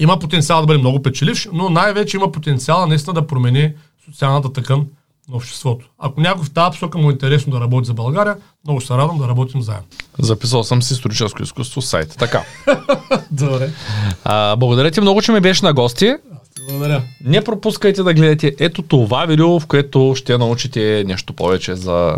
има 0.00 0.18
потенциал 0.18 0.60
да 0.60 0.66
бъде 0.66 0.78
много 0.78 1.02
печеливш, 1.02 1.48
но 1.52 1.68
най-вече 1.68 2.16
има 2.16 2.32
потенциал 2.32 2.86
наистина 2.86 3.14
да 3.14 3.26
промени 3.26 3.72
социалната 4.04 4.52
тъкан 4.52 4.86
на 5.28 5.36
обществото. 5.36 5.88
Ако 5.98 6.20
някой 6.20 6.44
в 6.44 6.50
тази 6.50 6.70
посока 6.70 6.98
му 6.98 7.10
е 7.10 7.12
интересно 7.12 7.52
да 7.52 7.60
работи 7.60 7.86
за 7.86 7.94
България, 7.94 8.36
много 8.64 8.80
се 8.80 8.94
радвам 8.94 9.18
да 9.18 9.28
работим 9.28 9.62
заедно. 9.62 9.86
Записал 10.18 10.64
съм 10.64 10.82
си 10.82 10.94
историческо 10.94 11.42
изкуство 11.42 11.82
сайт. 11.82 12.16
Така. 12.18 12.44
Добре. 13.30 13.70
А, 14.24 14.56
благодаря 14.56 14.90
ти 14.90 15.00
много, 15.00 15.22
че 15.22 15.32
ме 15.32 15.40
беше 15.40 15.64
на 15.64 15.72
гости. 15.72 16.14
Благодаря. 16.68 17.02
Не 17.24 17.44
пропускайте 17.44 18.02
да 18.02 18.14
гледате 18.14 18.54
ето 18.58 18.82
това 18.82 19.26
видео, 19.26 19.60
в 19.60 19.66
което 19.66 20.14
ще 20.16 20.38
научите 20.38 21.04
нещо 21.06 21.32
повече 21.32 21.74
за... 21.74 22.16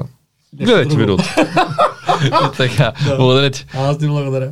Гледайте 0.55 0.89
друго. 0.89 1.01
видеото. 1.01 1.25
Така, 2.57 2.93
благодаря 3.17 3.51
ти. 3.51 3.67
Аз 3.75 3.99
ти 3.99 4.07
благодаря. 4.07 4.51